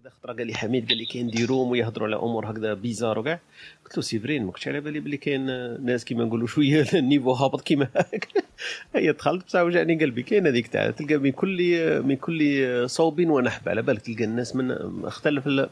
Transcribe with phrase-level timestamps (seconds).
[0.00, 3.18] هكذا خطره قال لي حميد قال لي كاين des rooms ويهضروا على أمور هكذا bizarre
[3.18, 3.40] وكاع.
[3.84, 5.46] قلت له c'est vrai ما كنتش على بالي بلي كاين
[5.84, 8.28] ناس كيما نقولوا شوية ال niveau هابط كيما هاك.
[8.94, 13.68] هي دخلت بصح وجعني قلبي كاين هذيك تاع تلقى من كل من كل صوب ونحب.
[13.68, 15.68] على بالك تلقى الناس من اختلف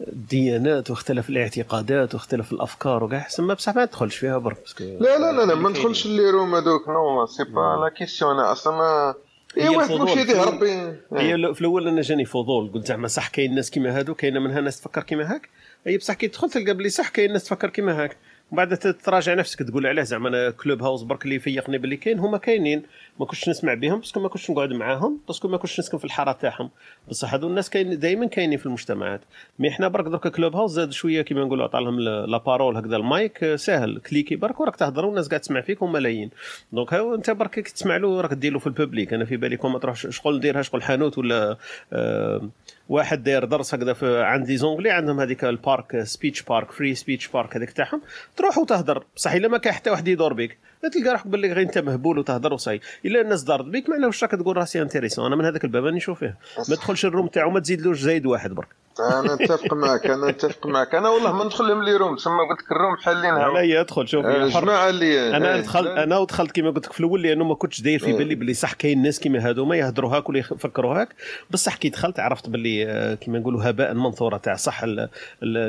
[0.00, 3.28] الديانات واختلف الاعتقادات واختلف الأفكار وكاع.
[3.28, 6.54] سما بصح ما ندخلش فيها برك لا لا لا لا ما ندخلش ال les rooms
[6.54, 9.25] هذوك non c'est pas la question أنا أصلا
[9.56, 10.10] هي اي واحد الفضول.
[10.12, 10.70] مش يديه ربي.
[11.12, 12.72] هي ال- في الأول أنا جاني فضول.
[12.72, 15.48] قلت زعما صح كاين ناس كيما هادو كاينة منها ناس تفكر كيما هاك.
[15.86, 18.16] هي بصح كي تدخل تلقى بلي صح كاين ناس تفكر كيما هاك.
[18.52, 22.38] ومن بعد تراجع نفسك تقول علاه زعما أنا Clubhouse برك اللي يفيقني باللي كاين هما
[22.38, 22.82] كاينين.
[23.20, 25.98] ما كنتش نسمع بهم parce que ما كنتش نقعد معاهم parce que ما كنتش نسكن
[25.98, 26.70] في الحارة تاعهم.
[27.08, 29.20] بصح هذو الناس كاين دائما كاينين في المجتمعات.
[29.58, 33.44] mais حنا برك درك Clubhouse زاد شوية كيما نقولوا عطى لهم la parole هكذا المايك
[33.44, 33.98] آه، ساهل.
[33.98, 36.30] cliquer برك وراك تهضر والناس قاعد تسمع فيك وملايين
[36.72, 39.36] donc هاو انت برك كي تسمع له راك دير له في ال public أنا في
[39.36, 41.56] بالي كون ما تروحش شغل نديرها شغل حانوت ولا
[41.92, 42.48] آه
[42.88, 46.94] واحد داير درس هكذا في عند les Anglais عندهم هذيك ال park speech park free
[46.94, 48.02] speech park هذيك تاعهم.
[48.36, 50.58] تروح وتهضر بصح إلا ما كان حتى واحد يدور بك
[50.92, 52.80] تلقى روحك باللي غير أنت مهبول وتهضر وصاي.
[53.04, 55.96] إلا الناس دارت بك معناه واش راك تقول راسي intéressant؟ أنا من هذاك الباب راني
[55.96, 56.36] نشوف فيه.
[56.58, 58.68] ما تدخلش ال room تاعو ما تزيدلوش زايد واحد برك.
[59.00, 60.94] أنا نتفق معك أنا نتفق معك.
[60.94, 63.80] أنا والله ما ندخل لهم les rooms تسمى قلت لك ال room حالينها لا هي
[63.80, 64.26] ادخل شوف.
[64.26, 67.80] الجماعه اللي أنا إيه، دخلت أنا ودخلت كما قلت لك في الأول لأنه ما كنتش
[67.80, 68.16] داير في إيه.
[68.18, 71.08] بالي باللي صح كاين ناس كيما هادوما يهضروا هاك ولا يفكروا هاك.
[71.50, 74.84] بصح كي دخلت عرفت باللي آه، كيما نقولوا هباء منثورا تاع صح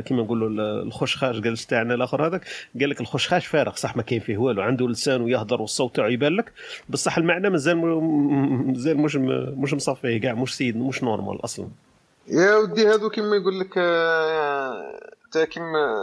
[0.06, 2.41] كيما نقولوا ال- الخشخاش جالس تاعنا الآخر هذاك.
[2.80, 6.35] قال لك الخشخاش فارغ صح ما كاين فيه والو عنده لسان ويهضر والصوت تاعو يبان
[6.35, 6.51] لك.
[6.90, 9.16] بصح المعنى مازال مازال مش
[9.57, 11.68] مش مصفيه كاع مش سيد مش normal أصلا.
[12.27, 14.99] يا ودي هادو كيما يقول لك آه،
[15.31, 15.95] تا كيما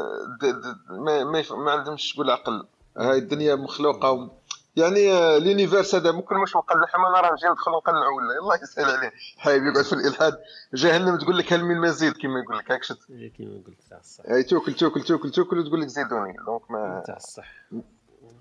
[0.91, 2.67] ما ما, ما عندهمش تقول عقل
[2.99, 4.31] هاي الدنيا مخلوقة و...
[4.77, 8.85] يعني آه، l'univers هذا ممكن مش مقلع ما نرى نجي ندخل نقلع ولا؟ الله يسهل
[8.85, 9.13] عليه.
[9.39, 10.39] حبيبي يقعد في الإلحاد.
[10.75, 12.99] جهنم تقول لك هل من مزيد؟ كيما يقول لك هاك شت.
[13.37, 14.25] كيما قلت تاع الصح.
[14.27, 16.37] هاي تاكل تاكل تاكل تاكل وتقول لك زيدوني.
[16.47, 17.53] دونك ما تاع الصح.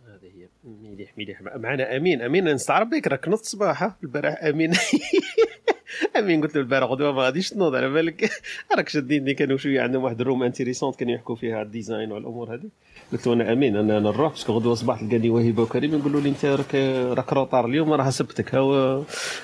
[0.08, 1.42] هذه هي مليح مليح.
[1.42, 3.08] معنا أمين أمين نستعرب بك.
[3.08, 4.44] راك نص صباحه البارح.
[4.44, 4.74] أمين.
[6.20, 8.30] امين قلت له البارح غدوه ما غاديش تنوض على بالك.
[8.78, 12.70] راك شاديني كانوا شوية عندهم واحد الروم انتيريسونت كانوا يحكوا فيها على الديزاين والأمور هذه.
[13.12, 16.46] قلت له أنا أمين أنا نروح باسكو غدوه صباح تلقاني وهبه وكريم يقولوا لي أنت
[16.46, 16.76] راك
[17.18, 18.74] راك روطار اليوم راه سبتك هاو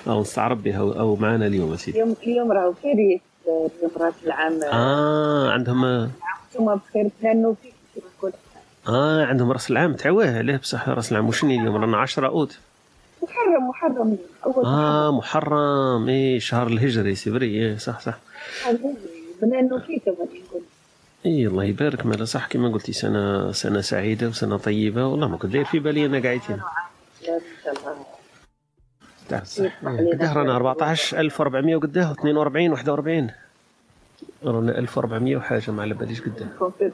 [0.08, 2.02] هاو نستعرب بها أو معنا اليوم أسيدي.
[2.02, 4.64] اليوم اليوم راهو فيري اليوم راس العام.
[4.64, 7.74] آه عندهم أنتم بخير تهنوا فيك
[8.88, 12.60] آه عندهم رأس العام تعواه عليه بصح رأس العام؟ وشني اليوم؟ رانا 10 أوت.
[13.48, 14.18] محرم محرم.
[14.46, 16.10] أول آه محرم.
[16.10, 18.18] إيه شهر الهجري سيبري إيه صح صح.
[19.42, 20.04] بنانو فيك
[21.26, 22.06] إي الله يبارك.
[22.06, 25.08] مالا صح كما قلتي سنة سنة سعيدة وسنة طيبة.
[25.08, 26.40] والله ما كنت داير في بالي أنا
[29.30, 29.62] تاع صح.
[29.62, 33.32] إيه، قداه رانا 14400 وقداه 42 41
[34.44, 36.46] رانا 1400 وحاجة ما على باليش قداه.
[36.46, 36.92] نكون في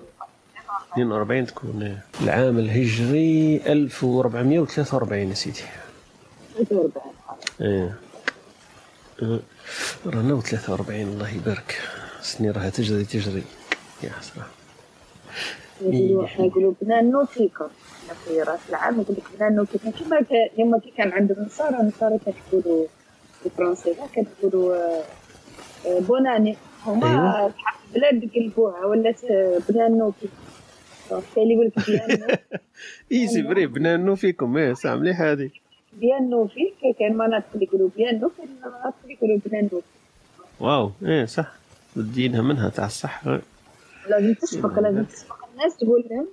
[0.93, 2.03] 42 تكون إيه.
[2.23, 5.61] العام الهجري 1443 يا سيدي.
[6.55, 7.13] 43
[7.61, 7.95] إيه.
[9.21, 9.39] إيه.
[10.05, 11.81] رانا 43 الله يبارك.
[12.21, 13.43] سنين راها تجري تجري.
[14.03, 14.11] يا
[15.81, 20.25] نقولوا إحنا نقولوا بنانو فيكم إحنا في رأس العام نقول لك بنانو كيف كما
[20.57, 22.85] يوم كي كان عند النصارى النصارى كتقولوا
[23.45, 26.57] الفرنسي لا كتقولوا آه، بوناني.
[26.85, 27.53] هما أيوة.
[27.95, 30.13] البلاد قلبوها ولات آه، بنانو
[31.09, 32.27] كاين اللي يقول لك بيانو
[33.11, 34.57] اي سي فري بنانو فيكم.
[34.57, 35.49] إيه صح مليح هذه
[35.99, 37.45] بيانو فيك كان مناطق
[37.97, 39.81] بيانو كان مناطق يقولوا بنانو
[40.59, 41.51] واو إيه صح.
[41.95, 43.21] بدينها منها تاع الصح.
[44.09, 45.35] لازم تسبق لازم تسبق.
[45.53, 46.27] الناس تقول لهم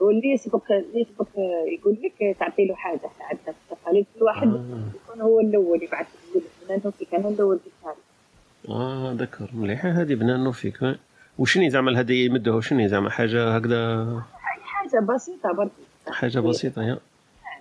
[0.00, 1.28] واللي يسبق اللي يسبق
[1.78, 4.64] يقول لك تعطي له حاجة عندنا في التقاليد كل واحد آه.
[5.04, 7.70] يكون هو الأول يبعث يقول لك بنانو فيك أنا الأول في
[8.68, 9.48] آه ذكر.
[9.54, 10.98] مليحه هذه بنانو فيك إيه.
[11.38, 15.70] وشني زعما الهديه يمدوها شني زعما حاجة هكذا؟ حاجة بسيطة برضه
[16.08, 16.98] حاجة بسيطة يا.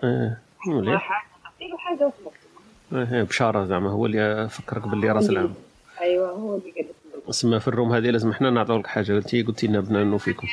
[0.04, 0.38] إيه
[0.68, 1.26] مليح.
[1.70, 2.34] له حاجة وخلاص.
[3.14, 5.54] إيه، بشارة زعما هو اللي فكرك باللي راس العام
[6.02, 7.30] أيوه هو اللي قال لك.
[7.30, 9.18] اسمها في الروم هذه لازم إحنا نعطيو لك حاجة.
[9.18, 10.48] أنت قلتي لنا بنانو فيكم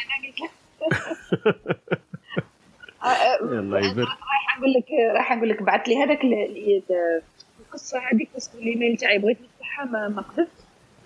[3.42, 4.84] الله يبارك راح أقول لك
[5.16, 7.22] راح أقول لك بعث لي هذاك ال- ال-
[7.60, 10.48] القصة هذيك قصه الايميل تاعي بغيت نفتحها ما ما قدرت.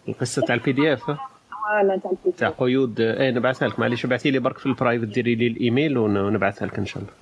[0.09, 3.00] القصة تاع ال PDF voilà تاع البي تاع قيود.
[3.00, 3.79] إيه نبعثها لك.
[3.79, 7.02] معليش ابعثي لي برك في ال private ديري لي الايميل ون- ونبعثها لك إن شاء
[7.02, 7.12] الله.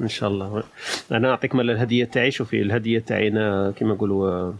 [0.00, 0.62] ان شاء الله.
[1.12, 2.30] أنا أعطيك مال الهدية تاعي.
[2.30, 4.54] شوفي الهدية تاعينا كما نقولوا آه،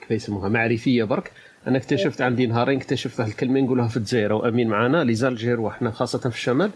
[0.00, 1.32] كيف يسموها؟ معرفية برك.
[1.66, 6.18] أنا اكتشفت عندي نهارين اكتشفت الكلمة نقولها في الجزائر وأمين معنا les Algérois وحنا خاصة
[6.18, 6.70] في الشمال.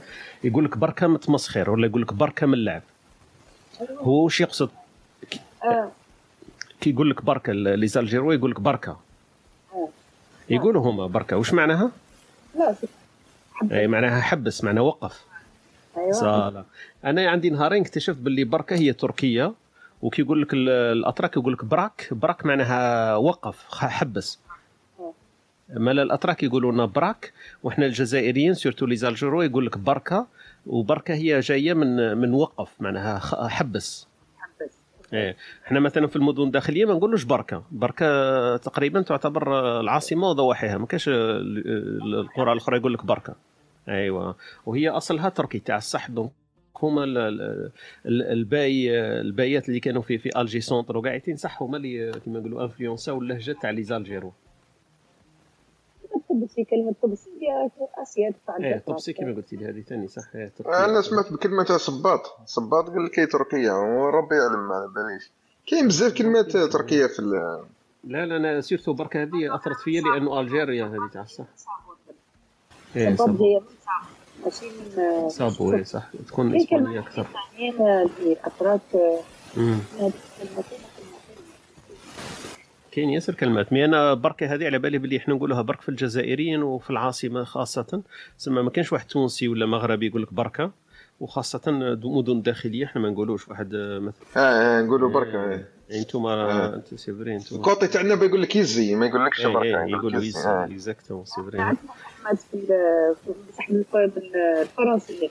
[0.44, 2.82] يقول لك بركة من التمسخير ولا يقول لك بركة من اللعب
[3.98, 4.70] هو واش يقصد؟
[6.80, 8.96] كي يقول لك بركة لي زالجيرو يقول لك بركة.
[10.50, 11.36] يقولوا هما بركة.
[11.36, 11.90] واش معناها؟
[12.58, 12.74] لا
[13.72, 15.24] أي معناها حبس معناها وقف.
[15.96, 16.64] أيوه.
[17.04, 19.52] أنا عندي نهارين اكتشفت باللي بركة هي تركية
[20.02, 24.38] وكي يقول لك ال- الأتراك يقول لك براك براك معناها وقف حبس.
[25.74, 27.32] مال الأتراك يقولوا لنا bırak
[27.62, 30.26] وحنا الجزائريين surtout les Algérois يقول لك بركة
[30.66, 34.06] وبركة هي جاية من من وقف معناها حبس.
[34.38, 34.78] حبس.
[35.12, 35.36] إيه.
[35.66, 37.62] إحنا مثلا في المدن الداخلية ما نقولوش بركة.
[37.72, 40.78] بركة تقريبا تعتبر العاصمة وضواحيها.
[40.78, 41.14] ما كاش ال-
[41.68, 43.34] ال- القرى الأخرى يقول لك بركة.
[43.90, 44.36] أيوه.
[44.66, 46.30] وهي اصلها تركي تاع الصح donc
[46.82, 47.70] هما ال- ال-
[48.06, 52.62] ال- الباي البايات اللي كانوا في في Alger centre وقاعدين صح هما اللي كيما نقولوا
[52.62, 54.32] انفلونساو اللهجة تاع les Algérois.
[56.16, 57.70] الطبسي كلمة طبسي هي
[58.02, 60.84] أسيا تدفع إيه طبسي كيما قلتي لي هذه ثاني صح تركيا.
[60.84, 62.20] أنا سمعت بكلمة تاع صباط.
[62.46, 65.30] صباط قال لك هي تركية وربي يعلم ما على باليش.
[65.66, 67.64] كاين بزاف كلمات تركية في ال-
[68.04, 71.44] لا لا أنا سيرتو بركة هذه أثرت فيا لأنه الجيريا هذه تاع الصح.
[72.96, 74.04] إيه صباب صابو هي من صعب
[74.44, 74.66] ماشي
[74.96, 76.02] من صابو إيه، صح.
[76.28, 77.26] تكون اسبانيه أكثر
[78.56, 79.10] كلمتين
[82.92, 83.72] كاين ياسر كلمات.
[83.72, 88.02] mais أنا بركة هذه على بالي بلي إحنا نقولوها برك في الجزائريين وفي العاصمة خاصة.
[88.38, 90.70] سما ما كانش واحد تونسي ولا مغربي يقول لك بركة
[91.20, 91.60] وخاصة
[92.04, 96.00] مدن داخلية إحنا ما نقولوش واحد آه، مثلا آه آه، نقولوا بركة آه، إيه.
[96.00, 96.74] أنتم آه.
[96.74, 99.70] أنتم c'est vrai أنتم ال côté تاعنا بيقول لك يزي ما يقولكش إيه، بركه إيه،
[99.72, 100.48] يقول يقولوا يزي.
[100.48, 100.64] آه.
[100.64, 101.76] exactement c'est vrai
[102.26, 102.56] أحمد في
[103.60, 105.28] بالف- بالفرنسيه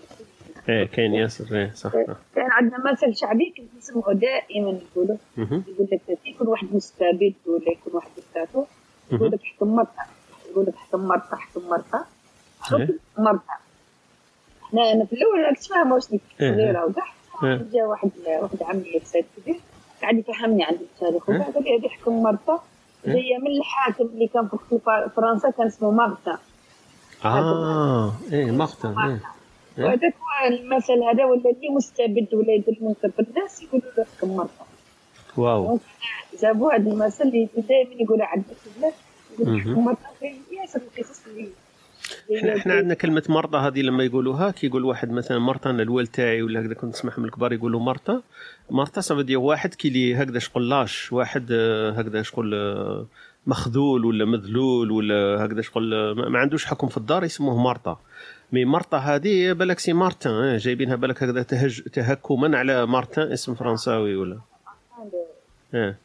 [0.69, 1.91] إيه كاين ياسر إيه صح.
[2.35, 5.63] كان عندنا مثل شعبي كنت نسمعه دائما نقولوا مهم.
[5.67, 8.65] يقول لك يكون واحد مستبد ولا يكون واحد دكتاتور
[9.11, 10.03] يقول لك حكم مرته
[10.51, 11.99] يقول لك حكم مرته حكم مرته
[12.61, 12.89] حكم إيه.
[13.17, 13.53] مرته
[14.63, 16.51] إحنا أنا في الأول كنت فاهمه واش ديك إيه.
[16.53, 17.05] صغيره وكاع
[17.43, 17.65] إيه.
[17.73, 18.09] جا واحد
[18.41, 19.59] واحد عمي في سيد كبير
[20.01, 21.35] قاعد يفهمني عن التاريخ إيه.
[21.39, 22.23] وكاع قال لي هذه حكم
[23.07, 23.13] إيه.
[23.13, 24.79] جاية من الحاكم اللي كان في
[25.15, 26.39] فرنسا كان اسمه مارتا
[27.25, 29.19] آه إيه مقطع إيه.
[29.77, 29.85] إيه.
[29.85, 30.13] وهذاك
[30.47, 34.65] المثل هذا ولا اللي مستبد ولا يدير المنكر بالناس يقولوا له حكم مرته
[35.37, 35.79] واو.
[36.41, 38.43] جابوا هذا المثل اللي دائما يقولوا عند
[38.77, 38.93] الناس
[39.33, 39.61] يقول مهم.
[39.61, 41.49] حكم مرته كاين ياسر القصص اللي
[42.37, 46.07] إحنا إحنا عندنا كلمة مرضى هذه لما يقولوها كي يقول واحد مثلا مرتا أنا الوالد
[46.07, 48.21] تاعي ولا هكذا كنت نسمعهم الكبار يقولوا مرتا
[48.69, 53.05] مرتا صافي دير واحد كي لي هكذا شغل لاش واحد آه، هكذا شغل آه،
[53.47, 57.97] مخذول ولا مذلول ولا هكذا شغل ما ما عندوش حكم في الدار يسموه مرتا
[58.51, 63.55] mais مرتا هذه بالك c'est Martin آه، جايبينها بالك هكذا تهج تهكما على Martin اسم
[63.55, 64.39] فرنساوي ولا؟
[65.73, 65.95] آه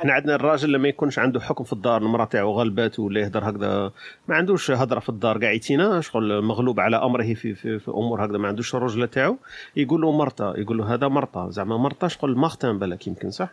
[0.00, 3.92] إحنا عندنا الراجل لما يكونش عنده حكم في الدار المرأة تاعو غلبات ولا يهدر هكذا
[4.28, 5.38] ما عندوش هضره في الدار.
[5.38, 9.36] قاعد يتينا شغل مغلوب على أمره في, في, في أمور هكذا ما عندوش الرجله تاعو
[9.76, 13.50] يقول له مرتا يقول له هذا مرتا زعما مرتا شغل Martin بالك يمكن صح؟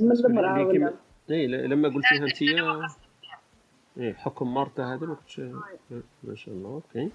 [0.00, 0.92] من المرأة
[1.30, 2.42] اي لما قلتيها أنت
[4.00, 5.40] اي حكم مارتا هذا ما كنتش
[6.24, 7.08] ما شاء الله OK.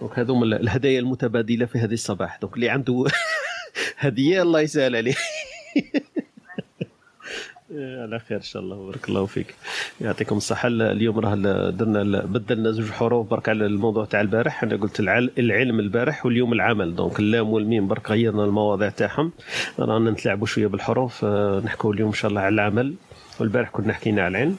[0.00, 2.38] donc هذوما ال- الهدايا المتبادلة في هذه الصباح.
[2.42, 3.04] donc اللي عنده
[3.98, 5.14] هدية الله يسهل عليه.
[7.70, 8.86] إيه، على خير إن شاء الله.
[8.86, 9.54] بارك الله فيك.
[10.00, 10.68] يعطيكم الصحة.
[10.68, 11.34] ال- اليوم راه
[11.70, 14.62] درنا بدلنا زوج حروف برك على الموضوع تاع البارح.
[14.62, 16.96] أنا قلت العل- العلم البارح واليوم العمل.
[16.96, 19.32] donc اللام والميم برك غيرنا المواضيع تاعهم.
[19.78, 21.24] رانا نتلاعبوا شوية بالحروف.
[21.24, 22.94] آه، نحكوا اليوم إن شاء الله على العمل.
[23.42, 24.56] والبارح كنا حكينا على العلم.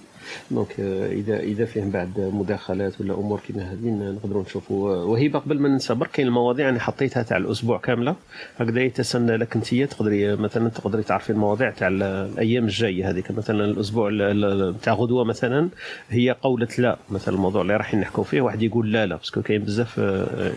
[0.52, 4.90] donc آه، إذا إذا فيه بعد مداخلات ولا أمور كيما هذه نقدروا نشوفوا.
[4.96, 8.16] وهيبه قبل ما ننسى برك كاين المواضيع أنا حطيتها تاع الأسبوع كاملة.
[8.58, 13.66] هكذا يتسنى لك أنت تقدري مثلا تقدري تعرفي المواضيع تاع ال- الأيام الجاية هذيك مثلا
[13.66, 15.70] الأسبوع ال- ال- تاع غدوة مثلا
[16.10, 16.98] هي قوله لا.
[17.10, 19.16] مثلا الموضوع اللي راح نحكوا فيه واحد يقول لا لا.
[19.16, 20.52] parce que كاين بزاف آه،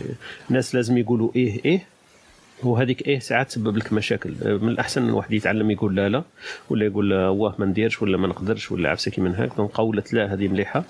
[0.51, 1.81] ناس لازم يقولوا إيه إيه.
[2.63, 4.31] وهذيك إيه ساعات تسبب لك مشاكل.
[4.63, 6.23] من الأحسن الواحد يتعلم يقول لا لا
[6.71, 9.51] ولا يقول واه ما نديرش ولا ما نقدرش ولا عفسه كي من هاك.
[9.57, 10.85] donc قولة لا هذه مليحة.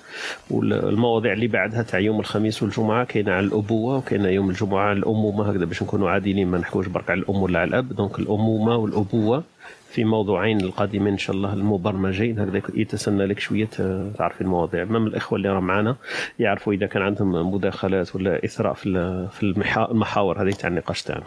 [0.50, 5.50] والمواضيع اللي بعدها تاع يوم الخميس والجمعة كاينة على الأبوة وكاينة يوم الجمعة على الأمومة
[5.50, 7.92] هكذا باش نكونوا عادلين ما نحكوش برك على الأم ولا على الأب.
[7.96, 9.44] donc الأمومة والأبوة
[9.90, 14.84] في موضوعين القادمين إن شاء الله المبرمجين هكذا يتسنى لك شوية ت- تعرفي المواضيع.
[14.84, 15.96] من الإخوة اللي راه معنا
[16.38, 21.02] يعرفوا إذا كان عندهم مداخلات ولا إثراء في ال- في المحا- المحاور هذه تاع النقاش
[21.02, 21.24] تاعنا.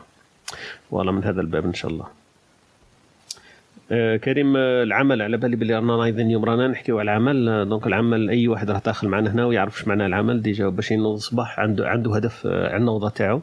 [0.92, 2.19] والله من هذا الباب إن شاء الله.
[3.94, 7.50] كريم آه، العمل على بالي بلي رانا أيضا اليوم رانا نحكيو على العمل.
[7.50, 10.92] آه، donc العمل أي واحد راه داخل معنا هنا ويعرف اش معنى العمل déjà باش
[10.92, 13.42] ينوض الصباح عنده عنده هدف آه، على النوضه تاعو.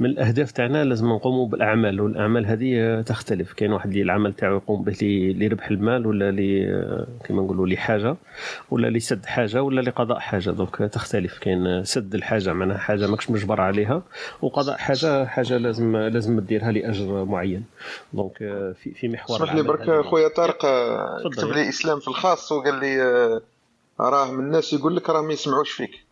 [0.00, 3.52] من الأهداف تاعنا لازم نقوموا بالأعمال والأعمال هذه آه، تختلف.
[3.52, 8.16] كاين واحد اللي العمل تاعو يقوم به لربح المال ولا ل آه، كما نقولوا لحاجه
[8.70, 10.50] ولا لسد حاجة ولا لقضاء حاجة.
[10.50, 11.38] donc تختلف.
[11.38, 14.02] كاين آه، سد الحاجة معناها حاجة ماكش مجبر عليها
[14.42, 17.64] وقضاء حاجة حاجة لازم لازم ديرها لأجر معين.
[18.12, 19.38] donc آه، في في محور
[19.80, 20.02] هذه.
[20.02, 21.28] خويا طارق آه،.
[21.30, 23.40] كتب لي إسلام في الخاص وقال لي آه،
[24.00, 26.04] راه من الناس يقول لك راه ما يسمعوش فيك.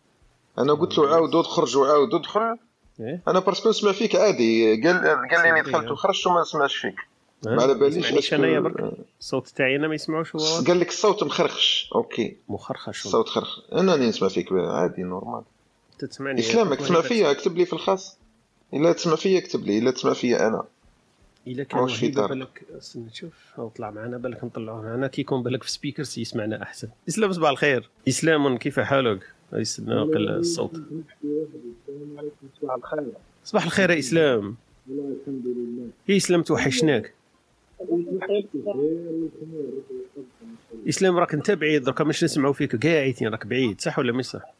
[0.57, 2.57] أنا قلت له عاود ادخل وعاود ادخل.
[2.99, 4.81] إيه؟ أنا parce que نسمع فيك عادي.
[4.87, 6.95] قال قال لي دخلت وخرجت وما نسمعش فيك.
[7.45, 11.89] ما على باليش أنايا برك؟ الصوت تاعي أنا ما يسمعوش هو؟ قال لك الصوت مخرخش.
[11.95, 12.37] OK.
[12.49, 13.05] مخرخش.
[13.05, 13.59] الصوت خرخ.
[13.73, 15.43] أنا نسمع فيك عادي normal.
[15.99, 16.39] تسمعني.
[16.39, 18.17] إسلام تسمع فيا اكتب لي في الخاص.
[18.73, 19.77] إلا تسمع فيا اكتب لي.
[19.77, 20.63] إلا تسمع فيا أنا.
[21.47, 25.71] إلا كان طارق؟ بالك استنى نشوف طلع معنا بالك نطلعوه معنا كي يكون بالك في
[25.71, 26.87] speakers يسمعنا أحسن.
[27.09, 27.89] إسلام صباح الخير.
[28.07, 29.33] إسلام كيف حالك؟
[29.79, 30.81] نقل الصوت.
[32.61, 33.11] صباح الخير
[33.43, 34.55] صباح الخير يا إسلام.
[34.89, 37.13] والله الحمد لله يا إسلام توحشناك.
[40.89, 44.53] إسلام راك انت بعيد راك مش نسمعوا فيك قاعدين راك بعيد صح ولا مش صح؟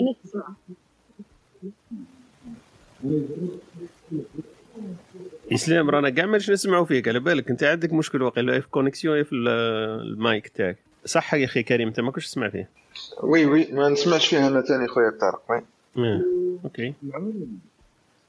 [0.00, 0.54] أنا تسمع
[5.52, 7.08] اسلام رانا كاع ماش نسمعوا فيك.
[7.08, 9.48] على بالك انت عندك مشكل واقيلا في الكونيكسيون في ال-
[10.12, 10.76] المايك تاعك.
[11.04, 12.68] صح يا أخي كريم انت ما كنتش تسمع فيه.
[13.22, 15.62] oui oui ما نسمعش فيها أنا ثاني خويا طارق oui.
[15.96, 16.22] آه.
[16.64, 16.94] OK.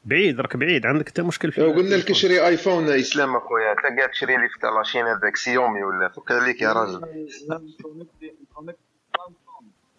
[0.05, 0.85] بعيد راك بعيد.
[0.85, 4.67] عندك انت مشكل في قلنا لك شري iPhone اسلام أخويا انت قاعد تشري لي في
[4.77, 7.01] la Chine هذاك سيومي ولا فك عليك يا راجل.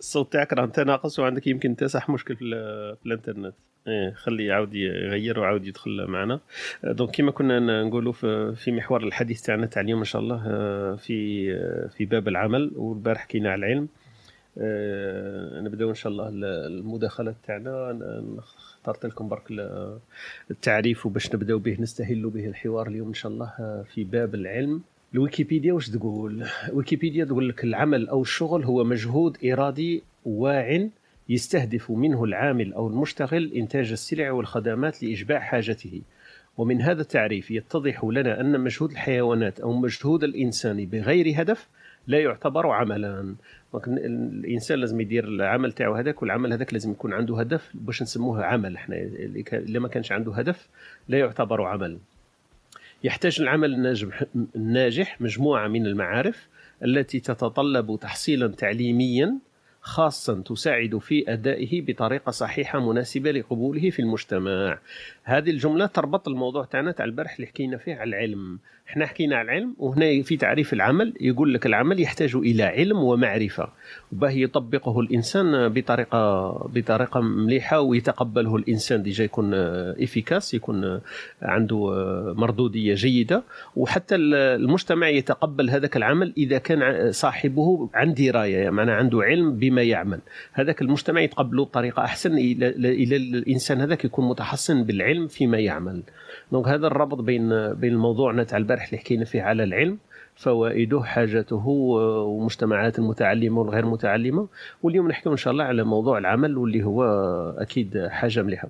[0.01, 3.55] الصوت تاعك راه ناقص وعندك يمكن صح مشكل في, ال- في الإنترنت.
[3.89, 6.41] إيه خليه يعاود يغير ويعاود يدخل معنا.
[6.85, 8.13] donc كما كنا نقولوا
[8.55, 12.73] في محور الحديث تاعنا تاع اليوم إن شاء الله آه، في آه، في باب العمل.
[12.77, 13.89] والبارح حكينا على العلم.
[14.59, 17.99] آه، نبدأو إن شاء الله ال- المداخلات تاعنا.
[18.39, 19.99] اخترت لكم برك ال-
[20.51, 24.83] التعريف وباش نبدأو به نستهل به الحوار اليوم إن شاء الله في باب العلم.
[25.15, 30.89] الويكيبيديا واش تقول؟ ويكيبيديا تقول لك العمل أو الشغل هو مجهود إرادي واع
[31.29, 36.03] يستهدف منه العامل أو المشتغل إنتاج السلع والخدمات لإشباع حاجته.
[36.59, 41.69] ومن هذا التعريف يتضح لنا أن مجهود الحيوانات أو مجهود الإنسان بغير هدف
[42.07, 43.35] لا يعتبر عملا.
[43.87, 48.77] الإنسان لازم يدير العمل تاعو هذاك والعمل هذاك لازم يكون عنده هدف باش نسموه عمل
[48.77, 48.97] إحنا
[49.53, 50.69] اللي ما كانش عنده هدف
[51.09, 51.99] لا يعتبر عمل.
[53.05, 53.97] يحتاج العمل
[54.57, 56.49] الناجح, مجموعة من المعارف
[56.85, 59.39] التي تتطلب تحصيلا تعليميا
[59.81, 64.79] خاصا تساعد في أدائه بطريقة صحيحة مناسبة لقبوله في المجتمع.
[65.25, 68.59] هذه الجملة تربط الموضوع تاعنا تاع البارح اللي حكينا فيه على العلم.
[68.89, 73.69] إحنا حكينا على العلم وهنا في تعريف العمل يقول لك العمل يحتاج إلى علم ومعرفة.
[74.13, 81.01] وباه يطبقه الإنسان بطريقة بطريقة مليحة ويتقبله الإنسان déjà يكون efficace يكون
[81.43, 81.77] عنده
[82.37, 83.43] مردودية جيدة.
[83.77, 89.83] وحتى المجتمع يتقبل هذاك العمل إذا كان صاحبه عن دراية يعني معناه عنده علم بما
[89.83, 90.21] يعمل.
[90.53, 96.03] هذاك المجتمع يتقبله بطريقة أحسن إلى إلى الإنسان هذاك يكون متحصن بالعلم فيما يعمل.
[96.53, 99.99] دونك هذا الربط بين بين موضوعنا تاع البارح اللي حكينا فيه على العلم
[100.35, 104.49] فوائده حاجته ومجتمعات المتعلمة والغير متعلمة.
[104.83, 107.05] واليوم نحكي إن شاء الله على موضوع العمل واللي هو
[107.59, 108.69] أكيد حاجة مليحة.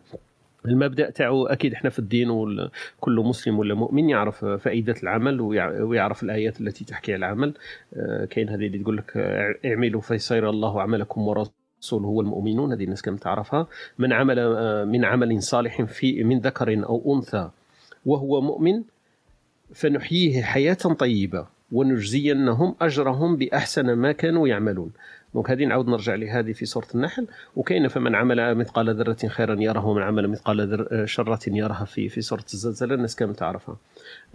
[0.66, 6.61] المبدأ تاعو أكيد إحنا في الدين وكل مسلم ولا مؤمن يعرف فائدة العمل ويعرف الآيات
[6.61, 7.54] التي تحكي على العمل.
[8.30, 9.16] كاين هذه اللي تقول لك
[9.64, 11.60] اعملوا فيسير الله عملكم ورسوله
[11.92, 13.66] هو المؤمنون هذه الناس كم تعرفها
[13.99, 14.38] من عمل
[14.87, 17.50] من عمل صالح في من ذكر أو أنثى
[18.06, 18.82] وهو مؤمن
[19.75, 24.90] فنحييه حياة طيبة ونجزينهم أجرهم بأحسن ما كانوا يعملون.
[25.34, 27.26] دونك هذه نعاود نرجع لهذه في سوره النحل.
[27.56, 32.44] وكاين فمن عمل مثقال ذرة خيرا يره ومن عمل مثقال شرة يرها في في سوره
[32.54, 33.76] الزلزلة الناس كامل تعرفها.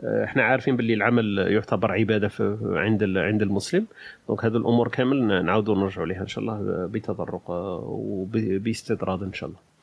[0.03, 3.85] إحنا عارفين باللي العمل يعتبر عبادة عند عند المسلم.
[4.27, 9.74] donc هذه الأمور كامل نعاودوا نرجعوا لها إن شاء الله بتطرق وباستطراد إن شاء الله.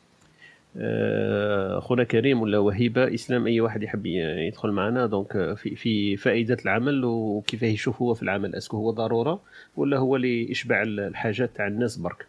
[0.76, 5.07] أخونا كريم ولا وهيبة إسلام أي واحد يحب يدخل معنا.
[5.07, 8.55] donc في في فائدة العمل وكيف يشوف هو في العمل.
[8.55, 9.41] est-ce que هو ضرورة
[9.76, 12.26] ولا هو لإشباع الحاجات تاع الناس برك؟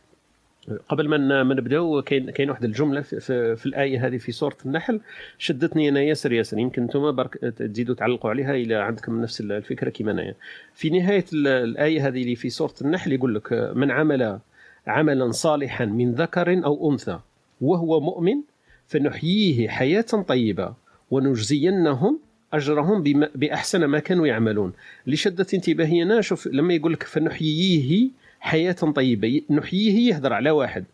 [0.89, 4.57] قبل ما ما نبداو كاين كاين واحد الجملة في, في, في الآية هذه في سورة
[4.65, 4.99] النحل.
[5.37, 10.11] شدتني أنا ياسر ياسر يمكن أنتم برك تزيدوا تعلقوا عليها إلى عندكم نفس الفكرة كما
[10.11, 10.35] أنايا.
[10.73, 14.39] في نهاية الآية هذه اللي في سورة النحل يقول لك من عمل
[14.87, 17.19] عملا صالحا من ذكر أو أنثى
[17.63, 18.35] وهو مؤمن
[18.87, 20.73] فنحييه حياة طيبة
[21.11, 22.19] ونجزينهم
[22.53, 24.73] أجرهم بما بأحسن ما كانوا يعملون.
[25.05, 30.85] اللي شدت انتباهي أنا شوف لما يقول لك فنحييه حياة طيبة نحييه يهدر على واحد.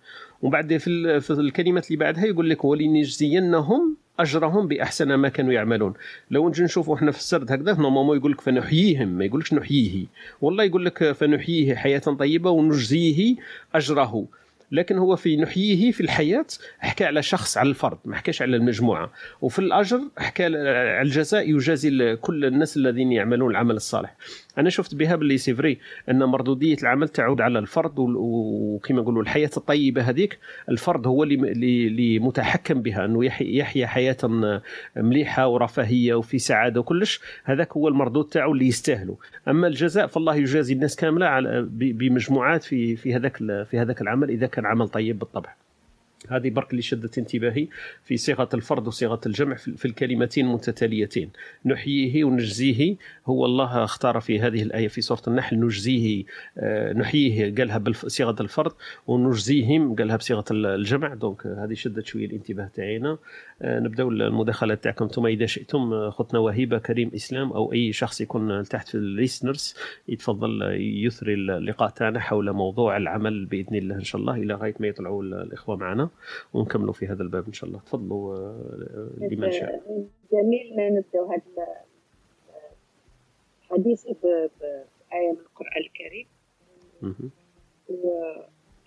[0.42, 5.94] ومن بعد في الكلمات اللي بعدها يقول لك ولنجزينهم أجرهم بأحسن ما كانوا يعملون.
[6.32, 10.06] لو نجي نشوفوا إحنا في السرد هكذا normalement يقول لك فنحييهم ما يقولكش نحييه.
[10.42, 13.36] والله يقول لك فنحييه حياة طيبة ونجزيه
[13.76, 14.26] أجره.
[14.72, 16.46] لكن هو في نحييه في الحياة
[16.80, 19.12] حكى على شخص على الفرد ما حكاش على المجموعة.
[19.42, 24.16] وفي الأجر حكى على الجزاء يجازي كل الناس الذين يعملون العمل الصالح.
[24.58, 25.78] أنا شفت بها باللي c'est vrai
[26.10, 32.82] أن مردودية العمل تعود على الفرد وكما نقولوا الحياة الطيبة هذيك الفرد هو اللي متحكم
[32.82, 34.18] بها أنه يحيا حياة
[34.96, 39.16] مليحة ورفاهية وفي سعادة وكلش هذاك هو المردود تاعو اللي يستاهلوا
[39.48, 44.48] أما الجزاء فالله يجازي الناس كاملة على بمجموعات في في هذاك في هذاك العمل إذا
[44.48, 45.56] كان عمل طيب بالطبع.
[46.28, 47.68] هذه برك اللي شدت انتباهي
[48.04, 51.30] في صيغة الفرد وصيغة الجمع في الكلمتين المتتاليتين.
[51.66, 52.96] نحييه ونجزيه.
[53.26, 56.24] هو الله اختار في هذه الآية في سورة النحل نجزيه
[56.58, 58.72] آه، نحييه قالها بصيغه الفرد
[59.08, 61.14] ونجزيهم قالها بصيغة الجمع.
[61.14, 63.18] donc هذه شدت شوية الانتباه تاعنا
[63.62, 65.06] آه، نبداو المداخلات تاعكم.
[65.06, 69.04] أنتم إذا شئتم آه، خطنا وهيبة كريم إسلام أو أي شخص يكون تحت في ال
[69.04, 69.76] listeners
[70.08, 74.36] يتفضل يثري اللقاء تاعنا حول موضوع العمل بإذن الله إن شاء الله.
[74.36, 76.09] إلى غاية ما يطلعوا الإخوة معنا.
[76.54, 79.82] ونكملوا في هذا الباب إن شاء الله تفضلوا آه، لمن شاء
[80.32, 81.68] جميل ما نبداو هذا
[83.72, 86.28] الحديث ب- ب- بآية من القرآن الكريم.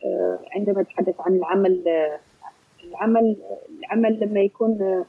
[0.02, 2.20] وعندما نتحدث عن العمل آه،
[2.84, 3.36] العمل
[3.78, 5.04] العمل لما يكون آه،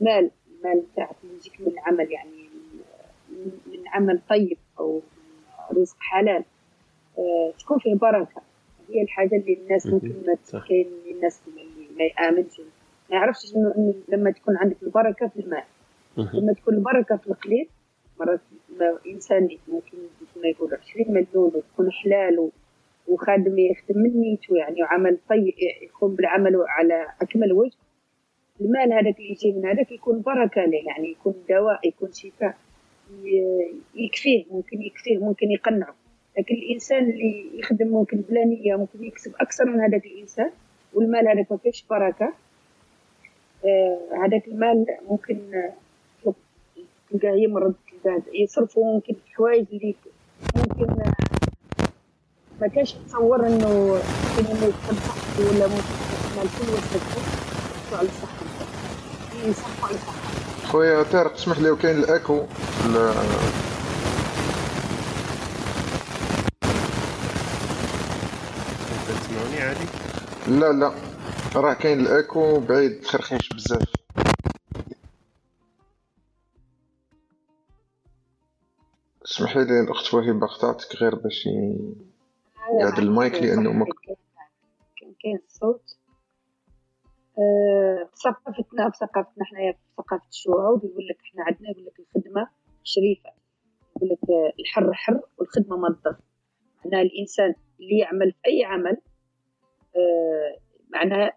[0.00, 2.30] مال المال تاعك يجيك من العمل يعني
[3.30, 5.00] من- عمل طيب أو
[5.76, 6.44] رزق حلال
[7.18, 8.42] آه، تكون فيه بركة
[8.90, 9.86] هي الحاجة اللي الناس.
[9.86, 10.68] ممكن ما صح.
[11.18, 11.62] الناس اللي
[11.98, 12.60] ما يآمنش.
[13.10, 15.62] ما يعرفش إنه لما تكون عندك البركة في المال.
[16.34, 17.68] لما تكون البركة في القليل
[18.20, 18.40] مرات
[19.06, 19.98] إنسان ممكن
[20.34, 22.50] كما يقولوا 20 مليون وتكون حلال
[23.08, 27.72] وخادم يخدم من نيته يعني وعمل طيب يقوم بالعمل على أكمل وجه.
[28.60, 32.56] المال هذاك اللي يجي من هذاك يكون بركة له يعني يكون دواء يكون شفاء.
[33.94, 35.94] يكفيه ممكن يكفيه ممكن يقنعه.
[36.38, 40.50] لكن الإنسان اللي يخدم ممكن بلا نية ممكن يكسب أكثر من هذاك الإنسان.
[40.94, 42.32] والمال هذاك ما فيهش بركة.
[43.64, 45.72] آه، هذاك المال ممكن آه،
[47.10, 47.74] تلقاه يمرض
[48.04, 49.94] تلقاه يصرفوا ممكن في حوايج اللي
[50.56, 51.12] ممكن آه،
[52.60, 53.68] ما كانش يتصور إنه
[54.38, 55.94] ممكن إنه يكون صحته ولا ممكن
[56.32, 62.42] المال كله يصرفه يصرفوا على صحته يصرفوا على صحته خويا طارق اسمح لي وكاين الأكو؟
[69.08, 70.17] تسمعوني عادي؟
[70.48, 70.92] لا لا.
[71.56, 73.88] راه كاين الأكو بعيد خرخيش بزاف.
[79.24, 81.94] اسمحي لي الأخت وهبه قطعتك غير باش ي-
[82.80, 83.84] يعدل المايك لأنه.
[85.00, 85.96] كان كاين الصوت
[88.14, 92.48] في ثقافتنا ثقافتنا حنايا في ثقافة الشعوب يقول لك إحنا عندنا يقول لك الخدمة
[92.84, 93.30] شريفة.
[93.96, 94.18] يقول لك
[94.60, 96.16] الحر حر والخدمة مضر
[96.84, 98.96] معناها الإنسان اللي يعمل في أي عمل
[100.88, 101.32] معناها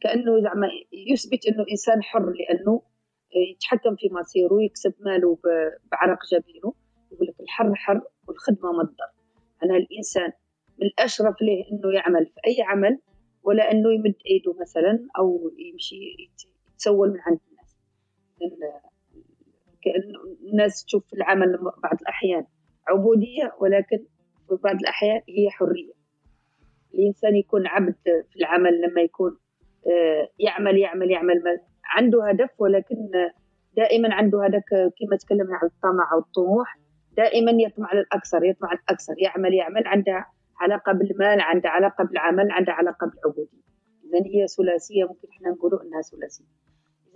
[0.00, 2.82] كأنه زعما يثبت أنه إنسان حر لأنه
[3.36, 5.38] آه، يتحكم في مصيره ويكسب ماله
[5.92, 6.72] بعرق جبينه
[7.12, 8.96] يقول لك الحر حر والخدمة مضر
[9.62, 10.32] معناها الإنسان
[10.78, 12.98] من الأشرف له أنه يعمل في أي عمل
[13.42, 17.76] ولا أنه يمد إيده مثلا أو يمشي يت- يتسول من عند الناس.
[19.82, 20.18] كأنه
[20.50, 22.46] الناس تشوف العمل بعض الأحيان
[22.88, 23.98] عبودية ولكن
[24.48, 25.92] في بعض الأحيان هي حرية.
[26.94, 27.94] الإنسان يكون عبد
[28.30, 29.38] في العمل لما يكون
[29.86, 31.42] آه، يعمل يعمل يعمل.
[31.44, 32.96] ما- عنده هدف ولكن
[33.76, 36.78] دائما عنده هذاك آه، كما تكلمنا عن الطمع والطموح
[37.16, 39.86] دائما يطمع للأكثر يطمع الأكثر يعمل يعمل.
[39.86, 40.24] عنده
[40.60, 43.64] علاقة بالمال عنده علاقة بالعمل عنده علاقة بالعبودية.
[44.04, 46.44] إذا هي ثلاثية ممكن إحنا نقولوا إنها ثلاثية.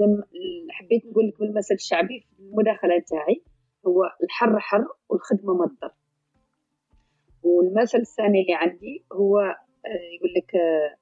[0.01, 0.23] إذا
[0.71, 3.43] حبيت نقول لك بالمثل الشعبي في المداخلة تاعي
[3.87, 5.93] هو الحر حر والخدمة مضر
[7.43, 9.41] والمثل الثاني اللي عندي هو
[9.87, 10.97] يقول لك آه،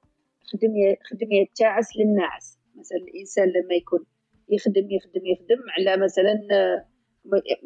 [0.51, 0.73] خدم
[1.11, 4.05] خدم يتعس للناس مثلا الإنسان لما يكون
[4.49, 6.85] يخدم يخدم يخدم على مثلا آه،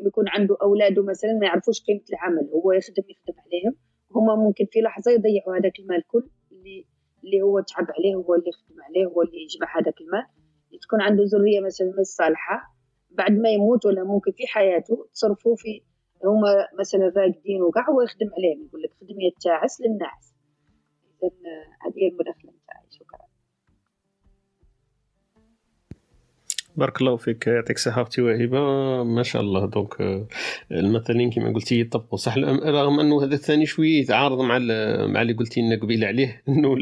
[0.05, 3.75] يكون عنده أولاده مثلا ما يعرفوش قيمة العمل هو يخدم يخدم عليهم.
[4.15, 6.85] هما ممكن في لحظة يضيعوا هذاك المال كل اللي
[7.23, 10.25] اللي هو تعب عليه هو اللي يخدم عليه هو اللي يجمع هذاك المال.
[10.81, 12.75] تكون عنده ذرية مثلا مش صالحة
[13.11, 15.81] بعد ما يموت ولا ممكن في حياته تصرفوا في
[16.25, 18.65] هما مثلا راقدين وكاع هو يخدم عليهم.
[18.67, 20.30] يقول لك خدم يتعس للناس إذا
[21.23, 22.11] آه، هذه هي
[26.75, 28.59] بارك الله فيك يعطيك الصحة أختي وهبة
[29.03, 29.65] ما شاء الله.
[29.65, 30.27] دونك آه،
[30.71, 32.17] المثلين كما قلتي يطبقوا.
[32.17, 34.57] صح رغم أنه هذا الثاني شوية يتعارض مع
[35.07, 36.41] مع اللي قلتي لنا قبيله عليه.
[36.49, 36.77] إنه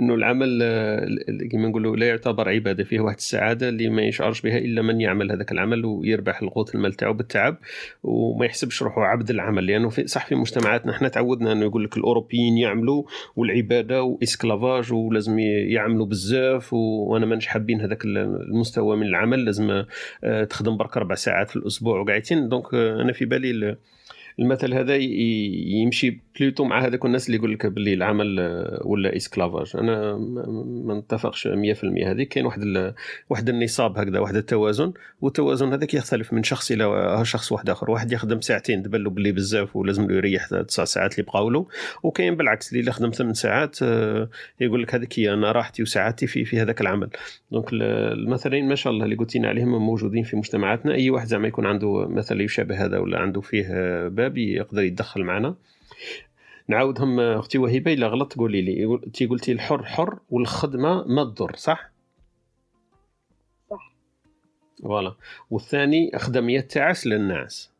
[0.00, 1.06] إنه العمل آه،
[1.52, 5.32] كما نقولوا لا يعتبر عبادة فيه واحد السعادة اللي ما يشعرش بها إلا من يعمل
[5.32, 7.56] هذاك العمل ويربح القوت المال تاعو بالتعب
[8.02, 9.66] وما يحسبش روحه عبد العمل.
[9.66, 13.02] لأنه في صح في مجتمعاتنا إحنا تعودنا إنه يقول لك الأوروبيين يعملوا
[13.36, 19.17] والعبادة و esclavage ولازم يعملوا بزاف وأنا مانيش حابين هذاك المستوى من العمل.
[19.44, 19.84] لازم
[20.24, 22.00] آه، تخدم برك أربع ساعات في الأسبوع.
[22.00, 23.76] وقاعدين donc آه، أنا في بالي
[24.38, 29.72] المثل هذا يمشي plutôt مع هذاك الناس اللي يقول لك باللي العمل آه، ولا esclavage.
[29.74, 30.16] أنا
[30.84, 31.50] ما نتفقش 100%
[32.06, 32.94] هذه كاين واحد
[33.30, 37.90] واحد النصاب هكذا واحد التوازن والتوازن هذاك يختلف من شخص إلى شخص واحد آخر.
[37.90, 41.66] واحد يخدم ساعتين تبان له باللي بزاف ولازم له يريح تسع ساعات اللي بقاو له.
[42.02, 44.28] وكاين بالعكس اللي خدم ثمان ساعات آه،
[44.60, 47.08] يقول لك هذيك هي أنا راحتي وساعاتي في في هذاك العمل.
[47.52, 50.94] donc المثلين ما شاء الله اللي قلتينا عليهم موجودين في مجتمعاتنا.
[50.94, 53.68] أي واحد زعما يكون عنده مثل يشابه هذا ولا عنده فيه
[54.08, 55.54] باب يقدر يتدخل معنا.
[56.68, 58.84] نعاودهم أختي وهبه الا غلط قولي لي.
[59.06, 61.90] انت قلتي الحر حر والخدمة ما تضر صح؟
[63.70, 63.94] صح.
[64.82, 65.14] فوالا.
[65.50, 67.72] والثاني اخدم يتعس للناس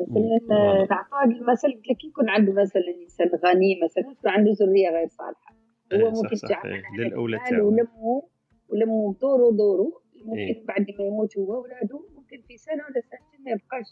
[0.00, 0.86] مثلا
[1.22, 5.54] هذا المثل قلت لك يكون عنده مثلا إنسان غني مثلا يكون عنده ذرية غير صالحة.
[5.92, 8.22] هو إيه، ممكن تعمل إيه، للاولاد تاعو ولمه
[8.68, 10.00] ولمه دوره دوره.
[10.24, 10.66] ممكن إيه.
[10.66, 13.86] بعد ما يموت هو واولاده ممكن في سنة ولا سنتين ما يبقاش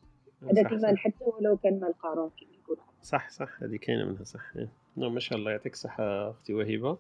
[0.50, 2.83] هذاك صح المال حتى ولو كان مال قارون كما يقولوا.
[3.02, 4.57] صح صح هذه كاينة منها صح.
[4.57, 4.68] إيه.
[4.96, 6.98] نعم ما شاء الله يعطيك الصحة أختي وهبه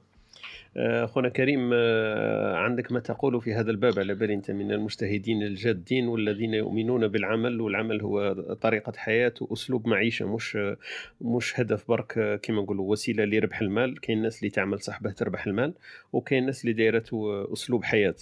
[0.76, 6.08] اخونا كريم آه، عندك ما تقول في هذا الباب؟ على بالي أنت من المجتهدين الجادين
[6.08, 10.58] والذين يؤمنون بالعمل والعمل هو طريقة حياة وأسلوب معيشة مش
[11.20, 14.00] مش هدف برك آه، كما نقولوا وسيلة لربح المال.
[14.00, 15.74] كاين الناس اللي تعمل صح تربح المال
[16.12, 18.14] وكاين الناس اللي دايرته أسلوب حياة.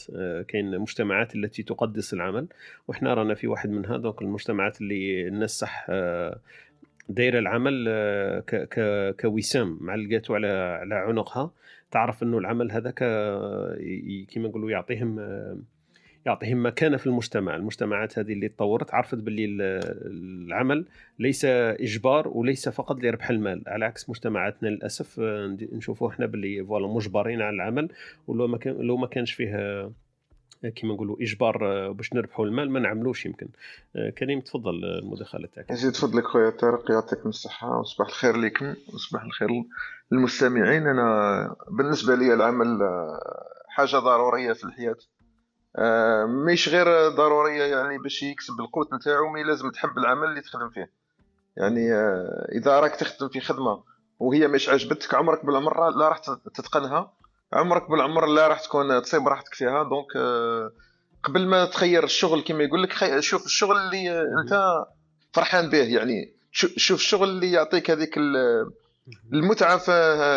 [0.48, 2.46] كاين مجتمعات التي تقدس العمل
[2.88, 5.86] وحنا رانا في واحد منها دونك المجتمعات اللي الناس صح
[7.08, 7.88] دايرة العمل
[9.20, 11.50] كوسام معلقاته على على عنقها.
[11.90, 12.98] تعرف إنه العمل هذاك
[14.34, 15.20] كما نقولوا يعطيهم
[16.26, 17.56] يعطيهم مكانة في المجتمع.
[17.56, 19.44] المجتمعات هذه اللي تطورت عرفت باللي
[20.46, 20.86] العمل
[21.18, 23.62] ليس إجبار وليس فقط لربح المال.
[23.66, 25.20] على عكس مجتمعاتنا للأسف
[25.72, 27.88] نشوفوا إحنا باللي فوالا مجبرين على العمل
[28.26, 29.90] ولو ما كان لو ما كانش فيه
[30.76, 33.48] كما نقولوا إجبار باش نربحوا المال ما نعملوش يمكن.
[34.18, 35.70] كريم تفضل المداخلة تاعك.
[35.70, 39.48] يزيد فضلك خويا طارق يعطيكم الصحة وصباح الخير لكم وصباح الخير
[40.12, 43.20] للمستمعين أنا بالنسبة لي العمل آه،
[43.68, 44.96] حاجة ضرورية في الحياة.
[45.76, 50.70] آه، مش غير ضرورية يعني باش يكسب القوت نتاعو مي لازم تحب العمل اللي تخدم
[50.70, 50.90] فيه.
[51.56, 53.82] يعني آه، إذا راك تخدم في خدمة
[54.18, 56.18] وهي مش عجبتك عمرك بالعمر لا راح
[56.54, 57.12] تتقنها.
[57.52, 59.82] عمرك بالعمر لا راح تكون تصيب راحتك فيها.
[59.82, 60.06] donc
[61.22, 64.84] قبل ما تخير الشغل كما يقول لك شوف الشغل اللي أنت
[65.32, 65.78] فرحان به.
[65.78, 68.18] يعني شوف الشغل اللي يعطيك هذيك
[69.32, 69.78] المتعة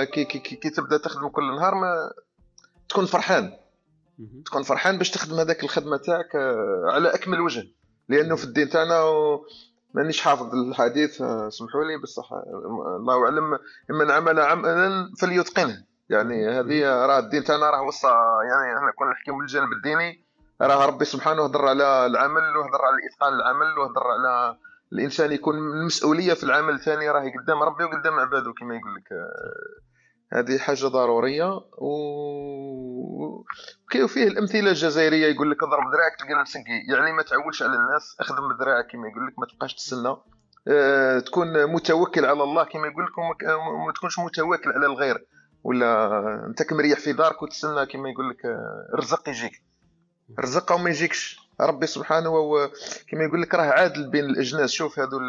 [0.04, 2.12] كي, كي, كي, كي تبدأ تخدم كل نهار ما
[2.90, 3.54] تكون فرحان.
[4.46, 7.64] تكون فرحان باش تخدم هذاك الخدمة تاعك آه، على أكمل وجه.
[8.10, 9.04] لأنه في الدين تاعنا
[9.94, 13.60] مانيش حافظ الحديث آه، سمحوا لي بصح آه، الله أعلم.
[13.90, 18.08] من عمل عملا فليتقنه يعني هذه راه الدين تاعنا راه وصى
[18.50, 20.24] يعني إحنا كنا نحكيو من الجانب الديني
[20.62, 24.58] راه ربي سبحانه هضر على العمل وهضر على إتقان العمل وهضر على
[24.94, 29.08] الإنسان يكون المسؤوليه في العمل الثاني راهي قدام ربي وقدام عباده كما يقول لك.
[30.34, 33.44] هذه حاجة ضرورية و
[33.92, 38.16] كاين فيه الأمثلة الجزائرية يقول لك اضرب دراعك تلقى نفسك يعني ما تعولش على الناس
[38.20, 40.16] اخدم بدراعك كما يقول لك ما تبقاش تستنى
[40.68, 45.26] أه تكون متوكل على الله كما يقول لك وما تكونش متوكل على الغير.
[45.64, 48.46] ولا أنت كمريح في دارك وتسنى كما يقول لك
[48.94, 49.52] الرزق يجيك.
[50.40, 51.43] الرزق وما يجيكش.
[51.62, 52.70] ربي سبحانه هو
[53.08, 54.72] كما يقول لك راه عادل بين الأجناس.
[54.72, 55.20] شوف هذو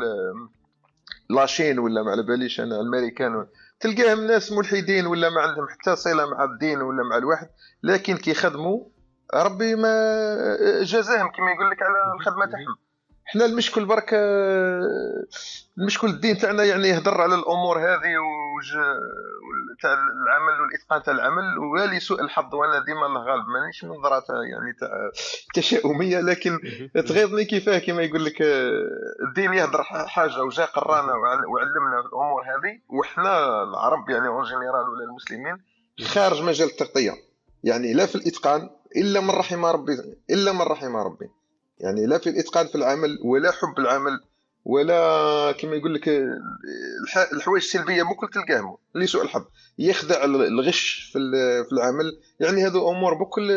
[1.30, 3.46] لاشين ولا ما على باليش أنا الأمريكان.
[3.80, 7.48] تلقاهم ناس ملحدين ولا ما عندهم حتى صلة مع الدين ولا مع الواحد
[7.82, 8.84] لكن كيخدموا
[9.34, 9.92] ربي ما
[10.82, 12.76] جازاهم كما يقول لك على الخدمة تاعهم.
[13.26, 14.14] حنا المشكل برك
[15.78, 18.14] المشكل الدين تاعنا يعني يهضر على الأمور هذه
[19.82, 24.72] تاع العمل والاتقان تاع العمل ولي سوء الحظ وأنا ديما الله غالب مانيش نظره يعني
[24.80, 25.10] تاع
[25.54, 26.58] تشاؤمية لكن
[26.94, 27.78] تغيظني كيفاه.
[27.78, 28.42] كما يقول لك
[29.28, 35.64] الدين يهضر حاجة وجا قرانا وعلمنا الأمور هذه وحنا العرب يعني en général ولا المسلمين
[36.04, 37.12] خارج مجال التغطية.
[37.64, 39.92] يعني لا في الإتقان إلا من رحم ربي
[40.30, 41.30] إلا من رحم ربي.
[41.78, 44.20] يعني لا في الإتقان في العمل ولا حب العمل.
[44.64, 49.44] ولا كما يقول لك الح- الحوايج السلبية بكل تلقاهم اللي سوء الحظ.
[49.79, 51.18] يخدع الغش في
[51.64, 52.20] في العمل.
[52.40, 53.50] يعني هذو أمور بكل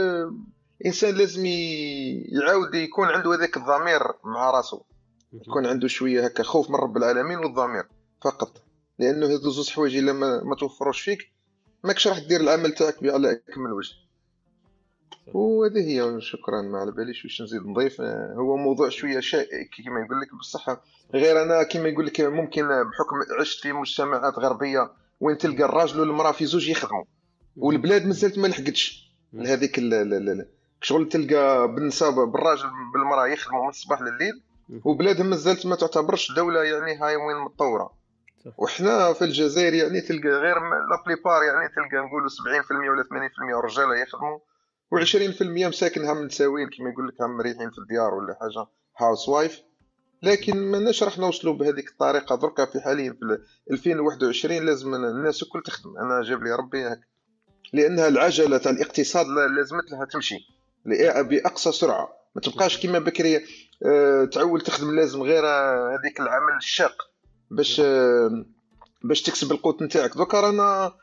[0.86, 4.82] إنسان لازم يعاود يكون عنده هذاك الضمير مع راسه
[5.34, 7.84] يكون عنده شوية هكا خوف من رب العالمين والضمير
[8.24, 8.62] فقط.
[9.00, 11.32] لأنه هذو زوج حوايج إلا ما, ما توفروش فيك
[11.84, 13.94] ماكش راح دير العمل تاعك على أكمل وجه.
[15.34, 20.00] وهذه هي شكرا ما على باليش واش نزيد نضيف؟ آه، هو موضوع شوية شائك كما
[20.06, 20.36] يقول لك.
[20.40, 20.78] بصح
[21.14, 26.32] غير أنا كما يقول لك ممكن بحكم عشت في مجتمعات غربية وين تلقى الراجل والمرأة
[26.32, 27.04] في زوج يخدموا
[27.58, 29.12] والبلاد مازالت ما لحقتش.
[29.34, 29.80] لهذيك
[30.82, 34.42] شغل تلقى بالنساء بالراجل بالمرأة يخدموا من الصباح لليل
[34.86, 37.94] وبلادهم مازالت ما تعتبرش دولة يعني هاي وين متطورة.
[38.58, 43.96] وحنا في الجزائر يعني تلقى غير la plupart يعني تلقى نقولوا 70% ولا 80% رجالة
[43.96, 44.40] يخدموا.
[44.96, 49.62] و20% مساكن هم متساويين كما يقول لك هم مريحين في الديار ولا حاجة housewife
[50.24, 53.40] لكن ماناش راح نوصلوا بهذيك الطريقة دركا في حاليا في
[53.72, 55.98] 2021 لازم الناس الكل تخدم.
[55.98, 57.00] أنا جاب لي ربي هك
[57.74, 60.36] لأنها العجلة تاع الاقتصاد لا- لازمت لها تمشي.
[61.30, 62.10] بأقصى سرعة.
[62.36, 63.46] ما تبقاش كما بكري
[63.86, 66.96] آه، تعول تخدم لازم غير هذيك العمل الشاق
[67.52, 68.46] باش آه،
[69.04, 70.18] باش تكسب القوت نتاعك.
[70.18, 70.94] دوكا رانا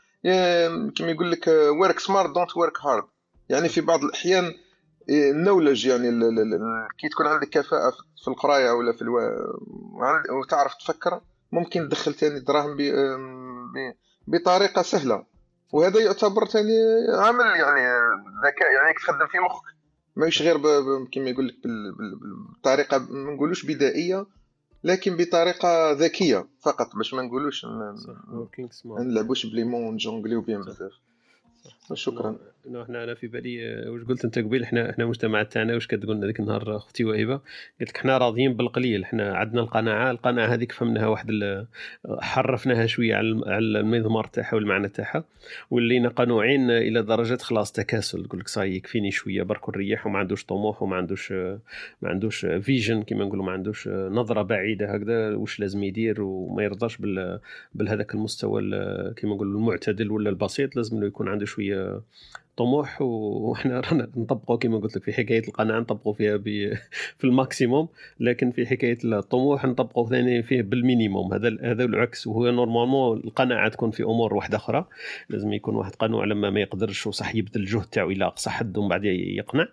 [0.97, 1.47] كما يقول لك
[1.81, 3.03] work smart don't work hard
[3.49, 4.43] يعني في بعض الأحيان
[5.09, 7.89] آه، ال knowledge يعني ال- ال- ال- كي تكون عندك كفاءة
[8.23, 9.19] في- القراية ولا في ألو...
[10.41, 12.81] وتعرف تفكر ممكن تدخل تاني دراهم ب...
[12.81, 13.93] ب...
[14.27, 15.25] بطريقة سهلة.
[15.71, 16.73] وهذا يعتبر تاني
[17.19, 17.81] عمل يعني
[18.45, 19.63] ذكاء يعني تخدم في مخك.
[20.15, 20.63] ماهيش غير ب...
[21.13, 21.91] كما يقول لك بال...
[21.95, 22.19] بال...
[22.59, 24.25] بطريقه ما نقولوش بدائية
[24.83, 27.65] لكن بطريقة ذكية فقط باش ما نقولوش
[28.99, 30.69] نلعبوش بليمون ونجونغليو بهم صح.
[30.69, 30.91] بزاف
[31.93, 32.35] شكرا.
[32.67, 35.87] إنه إحنا أنا في بالي آه، واش قلت أنت قبيل إحنا إحنا المجتمع تاعنا واش
[35.87, 37.39] كتقول لنا ذيك النهار أختي وهبه
[37.79, 41.65] قالت لك إحنا راضيين بالقليل إحنا عندنا القناعة القناعة هذيك فهمناها واحد ال-
[42.19, 45.23] حرفناها شوية على على المضمار تاعها والمعنى تاعها
[45.71, 50.45] ولينا قنوعين إلى درجة خلاص تكاسل تقول لك صاي يكفيني شوية برك نريح وما عندوش
[50.45, 51.59] طموح وما عندوش آه،
[52.01, 56.63] ما عندوش vision كما نقولوا ما عندوش آه، نظرة بعيدة هكذا واش لازم يدير وما
[56.63, 57.39] يرضاش بال
[57.75, 62.01] بهذاك المستوى ال- كما نقولوا المعتدل ولا البسيط لازم إنه يكون عنده شوية
[62.57, 66.37] طموح و- وحنا رانا نطبقوا كما قلت لك في حكاية القناعة نطبقوا فيها
[67.17, 67.87] في ال maximum
[68.19, 71.33] لكن في حكاية الطموح نطبقوا ثاني فيه بال minimum.
[71.33, 72.27] هذا هذا العكس.
[72.27, 74.85] وهو normalement القناعة تكون في أمور واحدة أخرى.
[75.29, 78.89] لازم يكون واحد قنوع لما ما يقدرش وصح يبذل الجهد تاعو إلى اقصى حد ومن
[78.89, 79.67] بعد يقنع.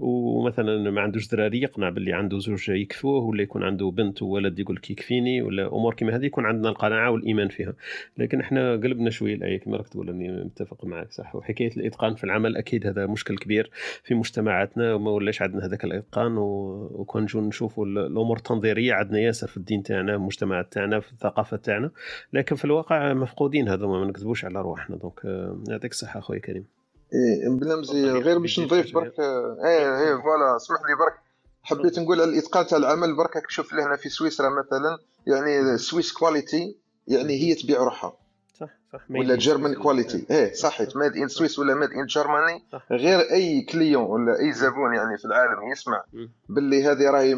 [0.00, 4.76] ومثلا ما عندوش دراري يقنع باللي عنده زوج يكفوه ولا يكون عنده بنت وولد يقول
[4.76, 7.74] لك يكفيني ولا أمور كما هذه يكون عندنا القناعة والإيمان فيها.
[8.18, 11.36] لكن إحنا قلبنا شوية الآية كما راك تقول أني متفق معك صح.
[11.36, 13.70] وحكاية الإتقان في العمل أكيد هذا مشكل كبير
[14.04, 16.36] في مجتمعاتنا وما ولاش عندنا هذاك الإتقان.
[16.38, 21.12] وكون نجو نشوفوا ال- الأمور التنظيرية عندنا ياسر في الدين تاعنا في المجتمعات تاعنا في
[21.12, 21.90] الثقافة تاعنا.
[22.32, 24.96] لكن في الواقع مفقودين هذا ما نكذبوش على رواحنا.
[24.96, 26.77] donc آه، يعطيك الصحة اخويا كريم
[27.12, 31.14] مزيان تفضل، غير باش نضيف برك إيه إيه voilà اسمح لي برك.
[31.62, 36.76] حبيت نقول على الإتقان تاع العمل برك تشوف لهنا في سويسرا مثلا يعني Swiss quality
[37.08, 38.16] يعني هي تبيع روحها.
[38.60, 39.00] صح صح.
[39.10, 40.52] ولا German quality إيه.
[40.52, 42.64] صحيت made in Suisse ولا made in Germany.
[42.90, 46.04] غير أي client ولا أي زبون يعني في العالم يسمع.
[46.48, 47.34] باللي هذه راهي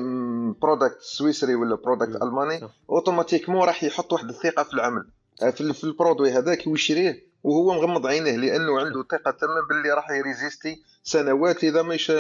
[0.63, 2.23] product سويسري ولا product.
[2.23, 2.61] ألماني.
[2.91, 5.05] automatiquement راح يحط واحد الثقة في العمل.
[5.41, 10.11] في في ال produit هذاك ويشريه وهو مغمض عينيه لأنه عنده ثقة تامه باللي راح
[10.11, 12.11] يrésister سنوات إذا ما يش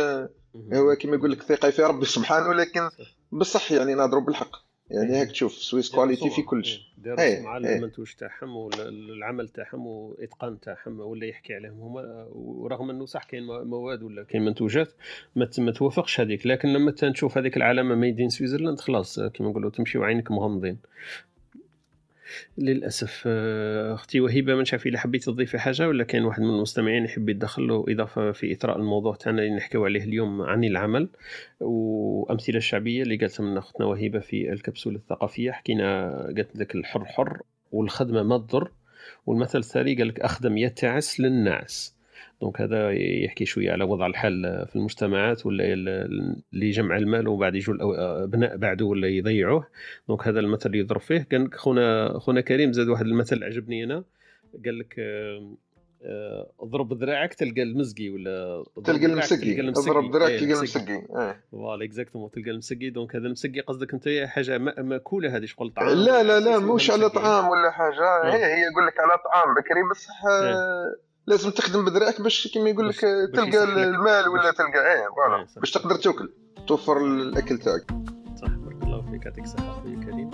[0.72, 2.88] هو كما يقول لك ثقة في ربي سبحانه لكن
[3.32, 4.70] بصح يعني نهضروا بالحق.
[4.90, 6.94] يعني هاك تشوف Swiss quality في كلش.
[6.98, 7.76] داروا إيه، سمعه إيه.
[7.76, 12.26] للمنتوج تاعهم ولا العمل تاعهم واتقان تاعهم ولا يحكي عليهم هما.
[12.32, 14.92] ورغم أنه صح كاين مواد ولا كاين منتوجات
[15.58, 16.46] ما توافقش هذيك.
[16.46, 20.78] لكن لما تنشوف هذيك العلامة ميدين سويسرلاند خلاص كما نقولوا تمشي وعينك مغمضين.
[22.58, 23.22] للأسف.
[23.26, 27.28] آه، أختي وهبه ما نعرف اذا حبيت تضيفي حاجة ولا كاين واحد من المستمعين يحب
[27.28, 31.08] يدخل له إضافة في إطراء الموضوع تاعنا اللي نحكيو عليه اليوم عن العمل؟
[31.60, 37.42] وأمثلة الشعبية اللي قالتها من أختنا وهبه في الكبسولة الثقافية حكينا قالت لك الحر حر
[37.72, 38.70] والخدمة ما تضر
[39.26, 41.99] والمثل الثاني قال لك أخدم يتعس للناس
[42.40, 42.90] donc هذا
[43.24, 45.88] يحكي شوية على وضع الحال في المجتمعات ولا ال-
[46.52, 49.66] اللي يجمع المال وبعد يجوا الأو- ابناء بعده ولا يضيعوه
[50.08, 53.84] donc هذا المثل اللي يضرب فيه قال لك خونا خونا كريم زاد واحد المثل عجبني
[53.84, 54.04] أنا
[54.64, 55.54] قال لك آه،
[56.04, 59.68] آه، اضرب ذراعك تلقى المزقي ولا تلقى ذراعك المسقي.
[59.68, 60.92] اضرب ذراك إيه، تلقى المسقي.
[60.92, 61.40] إيه.
[61.52, 65.88] voilà exactement تلقى المسقي donc هذا المسقي قصدك أنت حاجة ما- ماكوله هذه شغل طعام
[65.98, 67.10] لا لا لا مش على.
[67.10, 68.32] طعام ولا حاجة إيه.
[68.34, 70.96] هي هي يقول لك على طعام بكري بصح آه،
[71.26, 73.00] لازم تخدم بذراك باش كما يقول لك
[73.34, 73.64] تلقى.
[73.64, 75.58] المال ولا تلقى إيه إيه، voilà صح.
[75.60, 76.32] باش تقدر تاكل
[76.66, 77.90] توفر الأكل تاعك.
[78.36, 80.30] صح بارك الله فيك يعطيك الصحة خويا كريم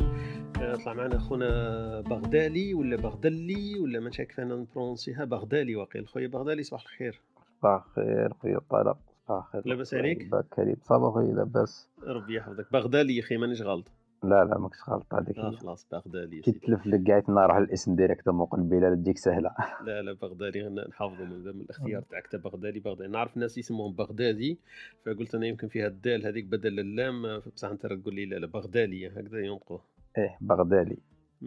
[0.61, 5.77] آه، طلع معنا خونا بغدالي ولا بغدلي ولا ما كيف أنا ن prononcer ها بغدالي
[5.77, 6.09] واقيل.
[6.09, 7.20] خويا بغدالي صباح الخير.
[7.62, 8.96] صباح الخير خويا طارق
[9.29, 9.62] صباح الخير.
[9.72, 11.88] لاباس عليك؟ باك كريم صباح خويا لاباس.
[12.07, 12.66] ربي يحفظك.
[12.72, 13.85] بغدالي يا أخي مانيش غلط.
[14.22, 15.57] لا لا ماكش غلط هذيك هي.
[15.57, 16.66] خلاص بغدالي يا كي سيدي.
[16.66, 19.50] تلف لك قاعد نروح الاسم direct مقبله تجيك سهلة.
[19.79, 24.59] لا لا بغدادي نحافظه من الاختيار تاعك تا بغدادي بغدادي نعرف ناس يسموهم بغدادي
[25.07, 29.09] فقلت أنا يمكن فيها الدال هذيك بدل اللام بصح أنت تقول لي لا لا بغدادي
[29.09, 29.81] هكذا ينطقوه
[30.18, 30.98] إيه بغدادي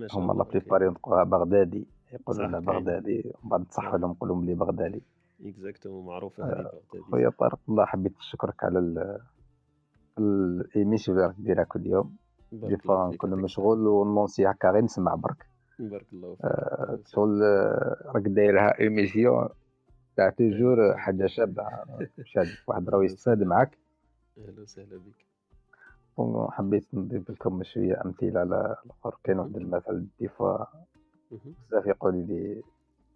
[0.08, 2.60] شاء هما الله la plupart ينطقوها بغدادي يقولوا لنا.
[2.60, 5.01] بغدادي ومن بعد تصح لهم نقولوا لي بغدادي
[5.45, 9.19] exactement معروفة هذه بغدادي خويا طارق والله حبيت نشكرك على ال
[10.19, 12.15] ال émission اللي راك ديرها كل يوم
[12.51, 15.45] des بارك fois الله فيك، نكون يعطيك مشغول ونونسي هكا غير نسمع برك.
[15.79, 19.49] بارك الله فيك آه، شغل آه، راك دايرها émission
[20.17, 21.63] تاع toujours حاجة شابة.
[22.33, 23.77] شاد واحد راه يستفاد معاك.
[24.38, 25.25] أهلا وسهلا بك
[26.51, 29.17] حبيت نضيف لكم شوية أمثلة على الآخر.
[29.23, 30.57] كاين واحد المثل des fois
[31.31, 31.53] مهم.
[31.69, 32.63] بزاف يقول لي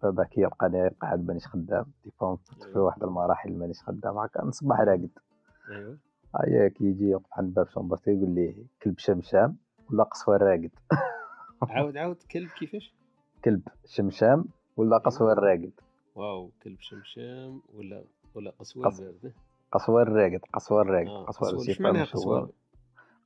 [0.02, 1.84] بابا كي يلقاني قاعد مانيش خدام.
[2.04, 4.18] des fois نفوت في واحد المراحل مانيش خدام.
[4.18, 5.10] هكا نصبح راقد.
[5.70, 5.96] أيوه.
[6.40, 9.56] هيا كي يجي يوقف عند باب شومبرتي يقول لي كلب شمشام
[9.90, 10.70] ولا قصوى راقد
[11.70, 12.94] عاود عاود كلب كيفاش؟
[13.44, 14.44] كلب شمشام
[14.76, 15.72] ولا قصوى راقد
[16.14, 18.84] واو كلب شمشام ولا ولا قصوى
[21.08, 21.64] آه قصوى قسوة.
[21.64, 22.48] شي اش معناها فاهم شو قسوه هو.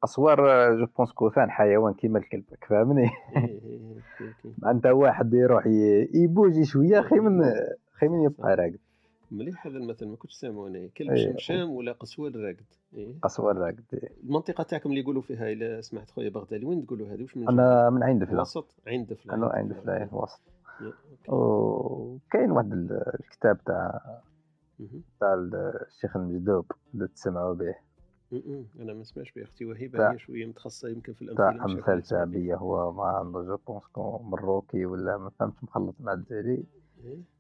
[0.03, 0.38] قصوار
[0.79, 5.66] جو بونس كوثان حيوان كيما الكلب فاهمني إيه، إيه، إيه، انت واحد يروح
[6.14, 7.42] يبوجي شوية خير من
[7.92, 8.79] خير من يبقى راقد.
[9.31, 11.31] مليح هذا المثل ما كنتش سامعه أنا كلب إيه.
[11.33, 12.64] شمشام ولا قسورة الراقد
[12.95, 13.14] إيه.
[13.23, 13.85] قسورة الراقد
[14.25, 17.91] المنطقة تاعكم اللي يقولوا فيها إلا سمعت خويا بغدادي وين تقولوا هذه واش من أنا
[17.91, 20.41] من عين دفله وسط عين دفله أنا عين دفله في الوسط.
[21.29, 24.01] وكاين واحد ال- الكتاب تاع.
[25.21, 27.75] تاع الشيخ المجذوب اللي تسمعوا به.
[28.81, 32.07] أنا ما سمعش به أختي وهبه تاع- هي شوية متخصصة يمكن في الأمثلة تاع أمثال.
[32.07, 36.64] شعبية هو ما عنده je pense que مروكي ولا ما فهمتش مخلط مع الجزائري إيه.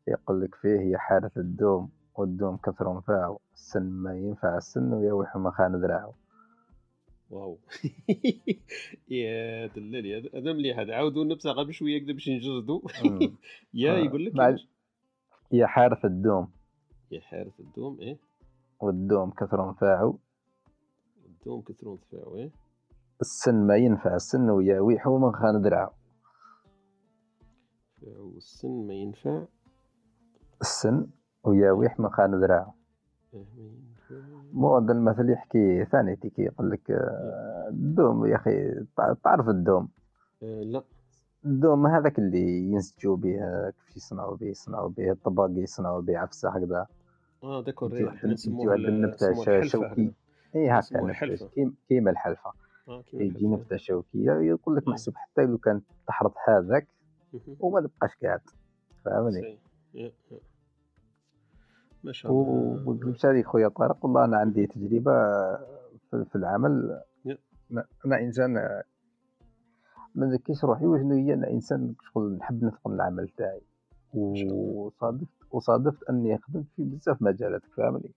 [0.08, 5.50] يقول لك فيه هي حارث الدوم والدوم كثر نفاعه السن ما ينفع السن ويوح ما
[5.50, 6.14] خان ذراعه.
[7.30, 7.58] واو.
[9.08, 10.94] يا دلالي هذا- مليح هذا.
[10.94, 12.80] عاودوا نبصق بشويه كذا باش نجردوا.
[13.74, 14.36] يا آه، يقول لك؟
[15.52, 16.48] هي حارث الدوم.
[17.10, 18.18] يا حارث الدوم إيه؟
[18.80, 20.18] والدوم كثر نفاعه
[21.26, 22.50] الدوم كثرون تفاعوا إيه؟
[23.20, 25.97] السن ما ينفع السن وياويح من خان ذراعه.
[28.02, 29.42] تفاعوا السن ما ينفع
[30.60, 31.06] السن
[31.44, 32.74] وياويح من خان ذراعه
[33.34, 33.44] إيه،
[34.10, 34.42] ما.
[34.52, 39.88] مو هذا المثل يحكي ثاني تيكي يقول لك آه، الدوم يا أخي تع- تعرف الدوم
[40.42, 40.82] آه لا
[41.44, 46.48] الدوم هذاك اللي ينسجوا به آه، كيف يصنعوا به يصنعوا به الطباق يصنعوا به عفسة
[46.50, 46.86] هكذا
[47.44, 50.12] آه إيه، يجي نسموه واحد ال- النبتة نسموه شا- الحلفة شوكي.
[50.56, 51.00] اي هكا
[51.88, 52.52] كيما الحلفة
[53.10, 53.46] كيما يجي.
[53.46, 54.88] نبتة شوكية يقول لك.
[54.88, 56.86] محسوب حتى لو كان تحرط هذاك.
[57.60, 58.40] وما تبقاش قاعد
[59.04, 59.58] فاهمني
[59.94, 60.12] يا.
[62.04, 65.12] ما شاء الله ومشى لي خويا طارق والله أنا عندي تجربة
[66.10, 67.02] في العمل.
[68.06, 68.52] أنا إنسان
[70.14, 73.62] ما نزكيش روحي وشنو هي أنا إنسان شغل نحب نتقن العمل تاعي.
[74.14, 78.10] وصادفت وصادفت أني خدمت في بزاف مجالات فاهمني.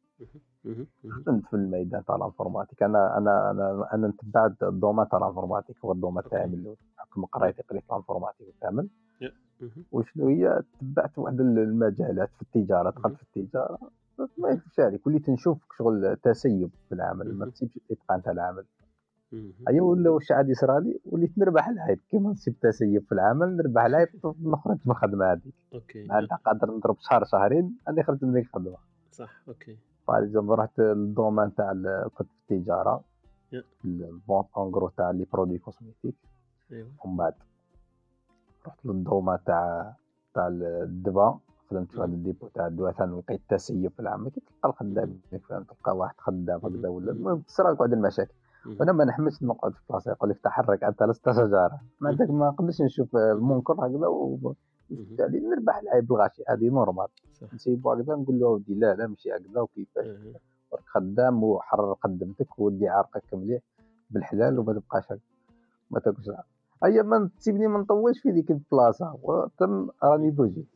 [0.65, 0.87] مهم.
[1.09, 5.24] خدمت في الميدان تاع ال informatique أنا أنا أنا أنا نتبعت ال domaine تاع ال
[5.24, 6.47] informatique هو ال domaine تاعي.
[6.47, 6.77] من الأول
[7.11, 8.87] بحكم قرايتي قريت ال informatique فاهمن
[9.61, 9.85] مهم.
[9.91, 13.77] وشنو هي؟ تبعت واحد المجالات في التجارة دخلت في التجارة.
[14.37, 17.49] ما يكفيش عليك وليت نشوف شغل تسيب في العمل ما.
[17.49, 18.65] تسيبش الاتقان تاع العمل.
[19.31, 19.53] مهم.
[19.69, 21.99] ايوا ولا واش عاد يصرالي وليت نربح العيب.
[22.09, 24.07] كيما نسيب تسيب في العمل نربح العيب
[24.41, 25.53] نخرج من الخدمه هذيك.
[25.73, 28.77] OK معناتها قادر نضرب شهر شهرين راني خرجت من ديك الخدمة.
[29.11, 29.77] صح OK.
[30.07, 31.73] par exemple رحت لل domaine تاع
[32.15, 33.03] كنت في التجارة.
[33.51, 33.63] يا.
[33.85, 36.15] ال vente en gros تاع les produits cosmétiques
[36.71, 37.33] ايوا ومن بعد.
[38.67, 39.93] رحت لل domaine تاع
[40.33, 44.41] تاع الدواء خدمت في هذا ال dépôt تاع الدواء ثاني لقيت تسيب في العمل كي
[44.41, 48.33] تلقى الخدام فاهم تلقى واحد خدام هكذا ولا تصرى لك واحد المشاكل.
[48.79, 52.47] وأنا ما نحملش نقعد في بلاصة يقول لك تحرك أنت لست شجره ما عندك ما
[52.47, 54.53] نقدرش نشوف المنكر هكذا و.
[55.19, 57.07] يعني نربح العيب بالغاشي هذه normal.
[57.53, 60.05] نسيبو هكذا نقول له ودي لا لا ماشي هكذا وكيفاش.
[60.73, 63.61] راك خدام وحرر خدمتك ودي عرقك مليح
[64.09, 65.13] بالحلال وما تبقاش
[65.91, 66.45] ما تاكلش العرق.
[66.85, 69.19] ايا ما تسيبني ما نطولش في ديك البلاصة.
[69.23, 70.67] وتم راني بوجي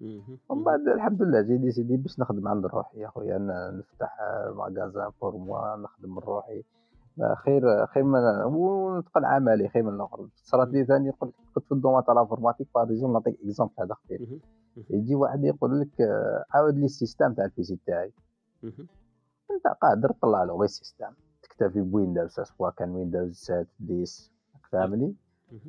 [0.00, 0.38] مهم.
[0.48, 2.98] ومن بعد الحمد لله j'ai décidé باش نخدم عند روحي.
[2.98, 4.18] يا خويا أنا نفتح
[4.56, 6.62] magasin pour moi نخدم روحي.
[7.36, 10.28] خير خير من ونتقن عملي خير من الآخر.
[10.34, 13.72] صارت لي ثاني قلت كنت في ال domaine تاع ال informatique par exemple نعطيك exemple
[13.78, 14.40] هذا خفيف مهم.
[14.90, 15.90] يجي واحد يقول لك
[16.54, 18.12] عاود لي ال système تاع ال PC تاعي.
[18.64, 21.12] انت قادر تطلع له غير ال système.
[21.42, 24.30] تكتفي ب Windows سواء كان Windows 7 10
[24.72, 25.14] فاهمني.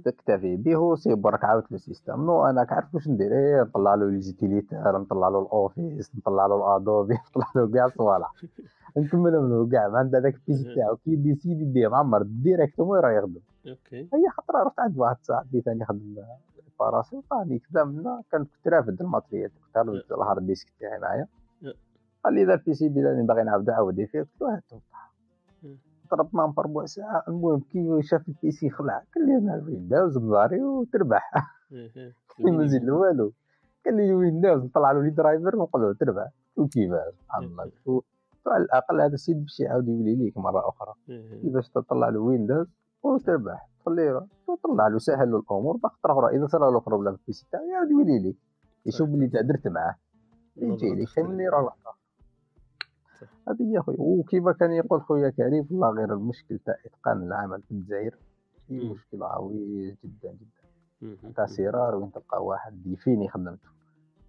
[0.05, 4.09] تكتفي به وسي برك عاودت le système non أنا كعرف واش ندير؟ إيه نطلع له
[4.09, 8.33] les utilitaires نطلع له ال Office نطلع له ال Adobe نطلع له كاع الصوالح
[8.97, 10.95] نكملهم له كاع ما عندها داك ال PC تاعو.
[10.95, 13.41] كي décider يديه معمر directement راه يخدم.
[13.67, 14.01] OK.
[14.13, 16.15] هي خطرة رحت عند واحد صاحبي ثاني يخدم
[16.71, 20.67] réparation قال لي كذا منا كنت كنت رافد ال matériel كنت رافد ال hard disk
[20.79, 21.27] تاعي معايا.
[21.63, 21.73] أه.
[22.23, 24.79] قال لي ذا ال PC اللي باغي نعاود عاودي فيه قلت له هاتو.
[26.11, 26.17] مم.
[26.17, 30.63] ضربنا في ربع ساعة المهم كي شاف البيسي خلع قال لي أنا ال Windows مضاري
[30.63, 31.33] وتربح.
[31.71, 32.13] إيه، إيه.
[32.51, 33.31] ما نزيد له والو.
[33.85, 36.31] قال لي ال Windows نطلع له les drivers ونقول له تربح.
[36.57, 37.63] وكيفاش؟ سبحان الله.
[37.63, 38.03] قلت
[38.47, 40.37] له على الأقل هذا السيد باش يعاود يولي ليك
[41.09, 41.41] إيه، إيه.
[41.41, 42.67] كيفاش تطلع له Windows
[43.03, 45.77] وتربح تخليه وطلع له سهل له الأمور.
[45.77, 48.37] باخطر أخرى إذا صار له problème في ال PC تاعو يعاود يولي ليك.
[48.85, 49.95] يشوف بلي انت درت معاه
[50.57, 51.73] يجي لي خير من اللي راه.
[53.47, 57.71] هذه هي خويا وكيما كان يقول خويا كريم والله غير المشكل تاع إتقان العمل في
[57.71, 58.15] الجزائر.
[58.91, 61.31] مشكل عويص جدا جدا.
[61.35, 63.69] تاع سرار وين تلقى واحد يفيني خدمته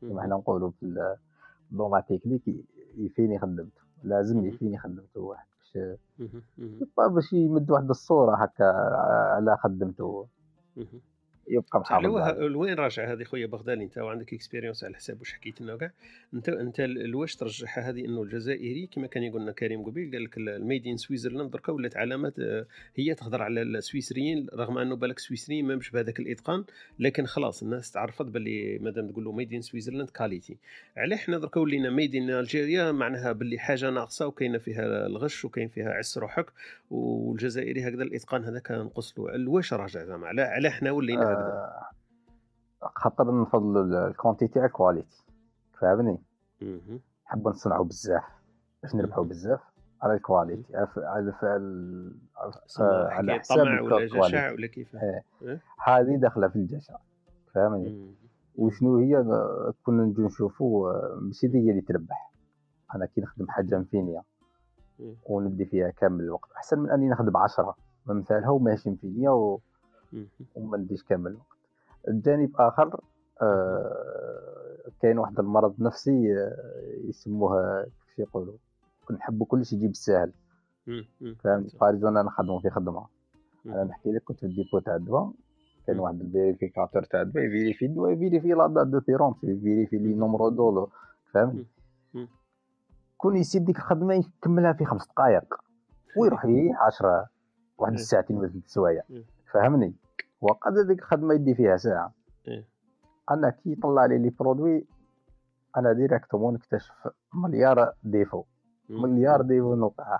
[0.01, 0.23] كما.
[0.23, 1.17] حنا نقولوا في ال-
[1.73, 2.43] اللغة تكنيك
[2.97, 4.45] يفيني خدمته لازم.
[4.47, 5.47] يفيني خدمته واحد
[6.97, 8.65] باش باش يمد واحد الصورة هكا
[9.37, 10.27] على خدمته.
[11.49, 12.07] يبقى محافظ
[12.39, 15.93] لوين راجع هذه خويا بغدادي؟ انت وعندك expérience على حساب واش حكيت لنا وكاع.
[16.35, 20.37] انت انت واش ترجحها هذه إنه الجزائري؟ كما كان يقول لنا كريم قبيل قال لك
[20.37, 22.67] ال made in Switzerland دركا ولات علامات آه،
[22.97, 26.65] هي تهضر على السويسريين رغم إنه بالك السويسريين ما مش بهذاك الإتقان
[26.99, 30.57] لكن خلاص الناس تعرفت باللي مادام تقول له made in Switzerland qualité
[30.97, 35.69] علاه حنا دركا ولينا made in Algeria معناها باللي حاجة ناقصة وكاينة فيها الغش وكاين
[35.69, 36.47] فيها عس روحك
[36.91, 41.32] والجزائري هكذا الإتقان هذاك نقص له واش راجع زعما؟ علاه حنا ولينا
[42.83, 45.25] خاطر نفضلوا ال quantité على ال qualité
[45.79, 46.19] فاهمني
[46.63, 47.01] مهم.
[47.27, 48.25] نحبوا نصنعوا بزاف
[48.83, 49.25] باش نربحوا.
[49.25, 49.61] بزاف
[50.03, 51.35] على ال qualité على على
[53.11, 54.19] على, حساب طمع ولا ال qualité.
[54.29, 55.23] جشع ولا كيف إيه.
[55.43, 56.97] إيه؟ هذه داخلة في الجشع
[57.55, 58.15] فاهمني.
[58.57, 59.25] وشنو هي
[59.87, 62.33] كنا نجو نشوفوا ماشي هي اللي تربح
[62.95, 64.23] أنا كي نخدم حاجة مفينية
[64.99, 65.15] مم.
[65.27, 67.75] وندي فيها كامل الوقت أحسن من أني نخدم عشرة
[68.07, 69.59] مثالها وماشي مفينية و...
[70.55, 71.47] وما نديش كامل الوقت.
[72.09, 73.01] الجانب آخر
[73.43, 77.83] آه كاين واحد المرض نفسي آه يسموه
[78.17, 78.55] كيف يقولوا
[79.09, 80.33] كنحبوا كلشي يجي بالساهل.
[81.45, 83.07] فهمت؟ par exemple أنا نخدموا في خدمة.
[83.67, 83.85] أنا.
[83.85, 85.33] نحكي لك كنت في ال dépôt تاع الدواء
[85.87, 85.99] كان.
[85.99, 90.49] واحد ال vérificateur تاع الدواء يفيريفي الدواء يفيريفي la date de péremption يفيريفي les numéros
[90.49, 90.91] de lot
[91.33, 91.67] فهمت.
[93.17, 95.55] كون يسيب ديك الخدمة يكملها في خمس دقائق
[96.17, 97.29] ويروح يريح 10
[97.79, 97.93] واحد.
[97.93, 99.03] الساعتين ولا ثلاث سوايع.
[99.53, 99.95] فهمني؟
[100.43, 102.13] وقد ديك الخدمه يدي فيها ساعة
[102.49, 102.65] إيه.
[103.31, 104.87] أنا كي يطلع لي les produits
[105.77, 108.45] أنا directement نكتشف milliard défauts.
[108.89, 110.19] milliard défauts نلقاه.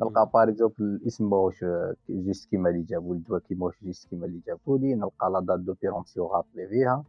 [0.00, 1.64] نلقى par exemple الاسم ماهوش
[2.10, 5.60] juste كيما اللي جابوا الدواء كي ماهوش juste كيما اللي جابوا لي نلقى la date
[5.60, 7.04] de péremption غلط لي فيها.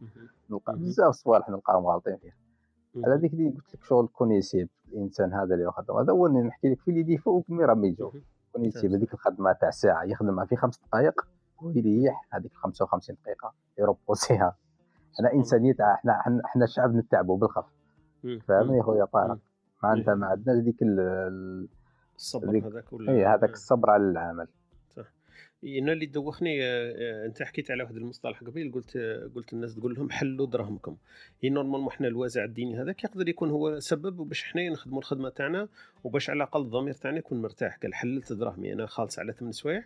[0.50, 0.76] نلقى.
[0.76, 2.34] بزاف صوالح نلقاهم غالطين فيها.
[3.04, 6.68] على ديك اللي قلت لك شغل كونيسيب الإنسان هذا اللي خدم هذا هو اللي نحكي
[6.68, 8.12] لك في اللي ديفو وكمي راه يجاوب.
[8.52, 11.26] كونيسيب هذيك الخدمة تاع ساعة يخدمها في خمس دقائق
[11.62, 12.26] ويريح.
[12.32, 13.54] هذيك 55 دقيقة.
[13.78, 14.56] يروبوسيها
[15.18, 17.64] حنا إنسانية تاع حنا حنا- حنا شعب نتعبوا بالخف.
[18.24, 18.38] مم.
[18.48, 19.38] فاهمني خويا طارق.
[19.82, 20.18] معناتها إيه.
[20.18, 21.68] ما عندناش ديك ال- ال-
[22.16, 24.46] الصبر هذاك ولا اي هذاك الصبر على العمل.
[25.64, 29.74] أنا اللي دوخني آه، آه، أنت حكيت على واحد المصطلح قبيل قلت آه، قلت الناس
[29.74, 30.96] تقول لهم حلوا دراهمكم.
[31.40, 35.68] هي normalement حنا الوازع الديني هذاك يقدر يكون هو سبب باش حنا نخدموا الخدمة تاعنا
[36.04, 37.78] وباش على الأقل الضمير تاعنا يكون مرتاح.
[37.82, 39.84] قال حللت دراهمي أنا خالص على ثمان سوايع.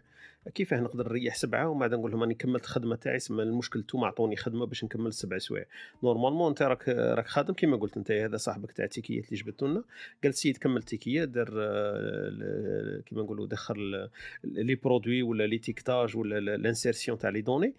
[0.49, 4.07] كيفاه نقدر نريح سبعة ومن بعد نقول لهم راني كملت الخدمة تاعي سما المشكل توما
[4.07, 5.65] عطوني خدمة باش نكمل السبع سوايع.
[6.03, 9.67] normalement أنت راك راك خادم كما قلت أنت هذا صاحبك تاع tickets يات اللي جبتو
[9.67, 9.83] لنا.
[10.23, 14.09] قال السيد كمل tickets يات دار آه، كيما نقولوا دخل
[14.45, 17.75] les produits ولا l'étiquetage ولا l'insertion تاع les données.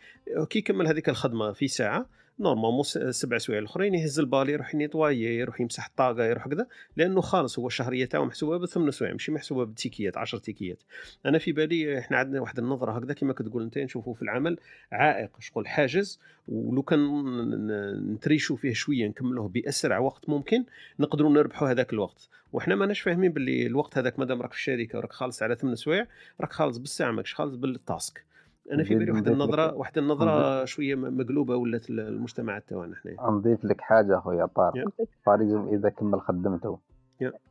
[0.49, 2.20] كي كمل هذيك الخدمة في ساعة.
[2.39, 6.67] normalement سبع سوايع الأخرين يهز ال balai يروح ينettoyer يروح يمسح الطاقة يروح كذا
[6.97, 10.70] لأنه خالص هو الشهريه تاعو محسوبة بثمان سوايع ماشي محسوبة بال tickets يات 10 tickets
[10.70, 10.83] يات.
[11.25, 14.57] أنا في بالي إحنا عندنا واحد النظرة هكذا كما كتقول أنت نشوفوه في العمل
[14.91, 20.63] عائق شغل حاجز ولو كان ن- ن- نتريشوا فيه شوية نكملوه بأسرع وقت ممكن
[20.99, 22.29] نقدروا نربحوا هذاك الوقت.
[22.53, 26.07] وحنا ماناش فاهمين باللي الوقت هذاك مادام راك في الشركة وراك خالص على ثمان سوايع
[26.41, 28.23] راك خالص بالساعة ماكش خالص بال task.
[28.71, 33.65] أنا في بالي واحد نضيف النظرة واحد النظرة شوية مقلوبة ولات المجتمعات تاعنا حنايا نضيف
[33.65, 35.05] لك حاجة خويا طارق يا.
[35.27, 36.79] par exemple إذا كمل خدمته.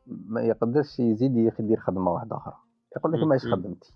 [0.06, 2.54] ما يقدرش يزيد يدير خدمه واحدة أخرى
[2.96, 3.26] يقول لك.
[3.26, 3.46] ماهيش.
[3.46, 3.92] خدمتي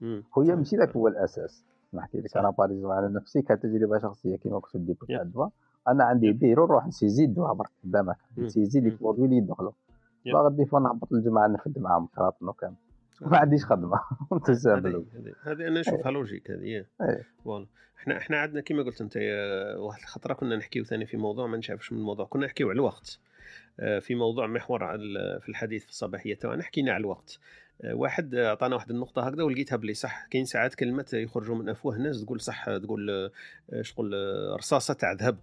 [0.00, 0.76] صح، ماشي.
[0.76, 2.36] ذاك هو الأساس نحكي لك.
[2.36, 4.90] أنا par exemple على نفسي كتجربة شخصية كيما كنت.
[5.08, 5.50] تاع الدواء
[5.88, 6.32] أنا عندي.
[6.32, 8.16] بيرو نروح نسيزي الدواء برك قدامك.
[8.38, 8.90] نسيزي les.
[8.90, 9.72] produits اللي يدخلوا.
[10.26, 12.74] parfois نهبط الجماعه نفد معاهم كراطن وكامل
[13.20, 14.00] ما عنديش خدمة.
[15.42, 16.86] هذه أنا نشوفها logique هذه إيه.
[17.02, 17.26] إيه.
[17.44, 17.66] voilà
[17.98, 19.16] إحنا إحنا عندنا كما قلت أنت
[19.78, 22.26] واحد الخطرة كنا نحكيو ثاني في موضوع ما نشافش من الموضوع.
[22.26, 23.18] كنا نحكيو على الوقت.
[23.80, 24.98] آه، في موضوع محور
[25.40, 27.38] في الحديث في الصباحية تاعنا حكينا على الوقت.
[27.82, 30.26] آه، واحد عطانا واحد النقطة هكذا ولقيتها بلي صح.
[30.26, 34.12] كاين ساعات كلمات يخرجوا من افواه الناس تقول صح تقول آه، شغل
[34.58, 35.38] رصاصة تاع ذهب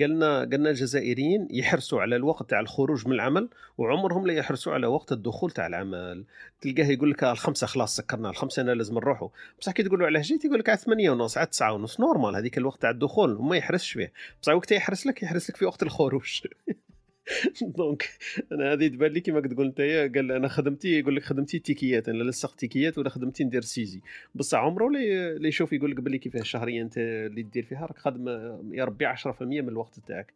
[0.00, 5.12] قالنا قالنا الجزائريين يحرصوا على الوقت تاع الخروج من العمل وعمرهم لا يحرصوا على وقت
[5.12, 6.24] الدخول تاع العمل.
[6.60, 9.28] تلقاه يقول لك الخمسة خلاص سكرنا الخمسة أنا لازم نروحوا.
[9.60, 12.58] بصح كي تقول له جيت يقول لك على 8 ونص على 9 ونص normal هذيك
[12.58, 14.12] الوقت تاع الدخول وما يحرسش فيه.
[14.42, 16.40] بصح وقت يحرس لك يحرس لك في وقت الخروج.
[17.76, 18.08] donc
[18.52, 19.80] أنا هذه تبان لي كيما تقول انت
[20.16, 23.60] قال أنا خدمتي يقول لك خدمتي tickets يات أنا لصق tickets يات ولا خدمتي ندير
[23.62, 24.00] saisie.
[24.34, 28.28] بصح عمره اللي يشوف يقول لك باللي كيفاه الشهريه انت اللي دير فيها راك خادم
[28.74, 30.32] يا ربي 10% من الوقت تاعك.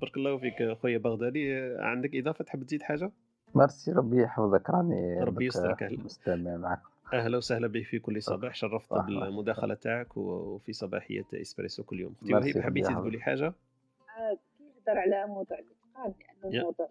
[0.00, 1.54] بارك الله فيك خويا بغدادي.
[1.78, 3.10] عندك إضافة تحب تزيد حاجة؟
[3.54, 5.98] ميرسي ربي يحفظك راني ربي يسترك أهلا.
[6.04, 6.80] مستمع معك.
[7.12, 9.06] أهلا وسهلا بك في كل صباح شرفت صح.
[9.06, 12.14] بالمداخلة تاعك وفي صباحية إسبريسو كل يوم.
[12.22, 16.14] أختي وهيب حبيتي تقولي حاجة؟ آه، كي نهضر على موضوع الإتقان.
[16.48, 16.88] الموضوع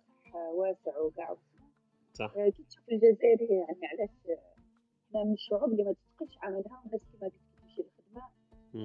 [0.54, 1.36] واسع وكاع
[2.14, 2.34] صح.
[2.34, 4.38] كي تشوف الجزائر يعني علاش آه،
[5.10, 8.24] إحنا من الشعوب اللي ما تتقنش عملها والناس كيما قلت تمشي للخدمه.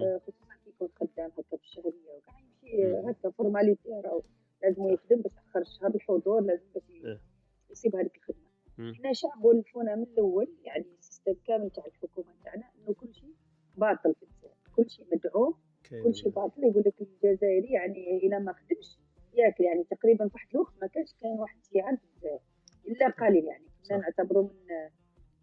[0.05, 3.11] آه، خصوصا كي يكون خدام هكا في الشهرية وكاع يمشي.
[3.11, 4.23] هكا formalité راهو
[4.63, 7.21] لازم يخدم باش اخر الشهر الحضور لازم باش ي- إيه.
[7.71, 8.49] يصيب هذيك الخدمة.
[8.93, 13.35] إحنا شعب ولفونا من الأول يعني ال système كامل تاع الحكومة تاعنا إنه كل شيء
[13.77, 15.55] باطل في الجزائر كل شيء مدعوم
[16.05, 18.99] كل شيء باطل يقول لك الجزائري يعني إلى ما خدمش
[19.39, 21.99] ياكل يعني تقريبا واحد الوقت ما كانش كان واحد الجزائر
[22.89, 23.65] إلا قليل يعني.
[23.89, 23.99] كنا.
[23.99, 24.71] نعتبروا من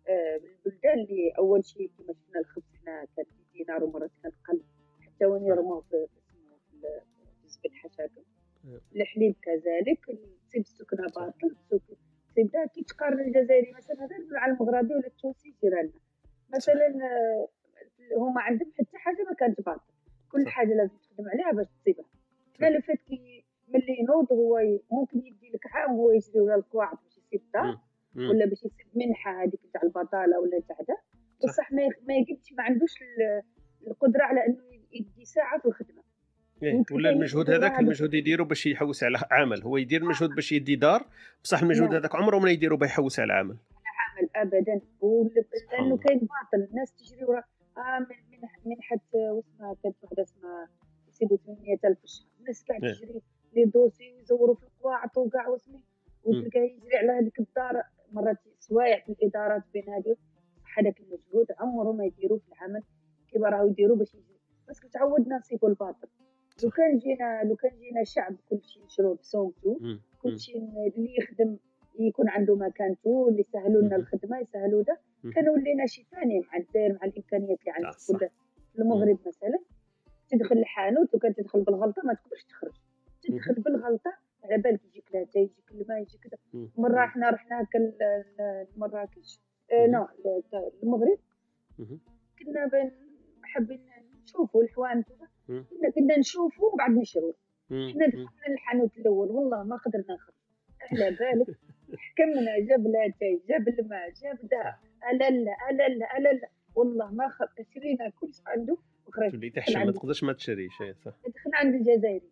[0.07, 4.61] آه، من البلدان اللي أول شيء كما شفنا الخبز هنا كان دينار ومرات كان قل
[5.01, 7.01] حتى وين يرموه في في اسمه في ال-
[7.41, 8.21] في زبد حشاكم
[8.65, 8.81] آه.
[8.95, 10.05] الحليب كذلك
[10.47, 15.99] تصيب السكنه باطل تصيب كي تقارن الجزائري مثلا غير مع المغربي ولا التونسي جيراننا
[16.53, 17.47] مثلا آه،
[18.17, 19.81] هما عندهم حتى حاجة ما كانت باطل
[20.31, 20.47] كل.
[20.47, 22.05] حاجة لازم تخدم عليها باش تصيبها.
[22.59, 23.34] حنا لو فات كي
[23.67, 24.59] ملي ينوض هو
[24.91, 27.79] ممكن يدي لك عام هو يجري ولا القواعد باش يصيب دار.
[28.15, 30.95] ولا باش يصيب منحة هذيك تاع البطالة ولا تاع دا
[31.43, 33.41] بصح ما ما يقدش ما عندوش ال-
[33.87, 34.57] القدرة على إنه
[34.91, 36.03] يدي ساعة في الخدمة.
[36.63, 39.61] إيه، ولا المجهود هذاك هذا- المجهود يديرو باش يحوس على عمل.
[39.63, 41.05] هو يدير المجهود باش يدي دار
[41.43, 41.97] بصح المجهود نعم.
[41.99, 43.57] هذاك عمره ما يديرو باش يحوس على عمل.
[43.85, 44.81] عمل ابدا.
[45.71, 45.97] لأنه.
[45.97, 47.43] كاين باطل الناس تجري ورا
[47.77, 48.05] آه من
[48.65, 48.77] من
[49.15, 50.69] واسمها كانت وحده اسمها
[51.09, 52.93] يسيبوا 800000 في الشهر الناس كاع إيه.
[52.93, 53.21] تجري.
[53.55, 55.79] لي دوسي ويزوروا في القواعط وكاع واسمي
[56.23, 60.15] وتلقاه يجري على هذيك الدار مرات سوايع في الإدارات بين هذه
[60.77, 62.81] هذاك المجهود عمره ما يديروه في العمل
[63.31, 64.39] كيما راهو يديروه باش يجري
[64.69, 66.07] بس تعودنا نصيبوا الباطل
[66.63, 69.87] لو كان جينا لو كان جينا شعب كل شيء مشروع بصومته مم.
[69.87, 69.99] مم.
[70.21, 71.57] كل شيء اللي يخدم
[71.99, 73.95] يكون عنده مكانته اللي يسهلوا لنا.
[73.95, 74.99] الخدمة يسهلوا ده.
[75.35, 78.19] كان ولينا شيء ثاني مع الجزائر مع الإمكانيات اللي آه، صح.
[78.19, 78.29] كل-
[78.73, 79.59] في المغرب مثلا
[80.29, 82.73] تدخل الحانوت وكان تدخل بالغلطة ما تقدرش تخرج
[83.27, 84.13] تدخل بالغلطة
[84.43, 86.37] على بالك يجيك لاتاي يجيك الماء يجيك كذا.
[86.77, 87.77] مرة إحنا رحنا هكا
[88.77, 89.39] لمراكش
[89.71, 89.87] آه.
[89.87, 90.07] non
[90.83, 91.17] المغرب.
[92.39, 92.91] كنا بن-
[93.43, 93.85] حابين
[94.23, 95.07] نشوفوا الحوانت.
[95.47, 97.33] كنا كنا نشوفوا وبعد نشروا.
[97.69, 97.87] مم.
[97.89, 98.11] إحنا مم.
[98.11, 99.31] دخلنا الحانوت الأول.
[99.31, 100.35] والله ما قدرنا نخرج.
[100.91, 101.57] على بالك.
[102.05, 104.75] حكمنا جاب لاتاي جاب الماء جاب دا
[105.11, 106.41] ألل ألل ألل
[106.75, 107.39] والله ما خ...
[107.73, 108.77] شرينا كل شيء عنده.
[109.07, 109.31] وخرجنا.
[109.31, 110.73] تولي تحشم ما تقدرش ما تشريش
[111.05, 111.11] صح.
[111.27, 112.29] دخلنا عند الجزائري.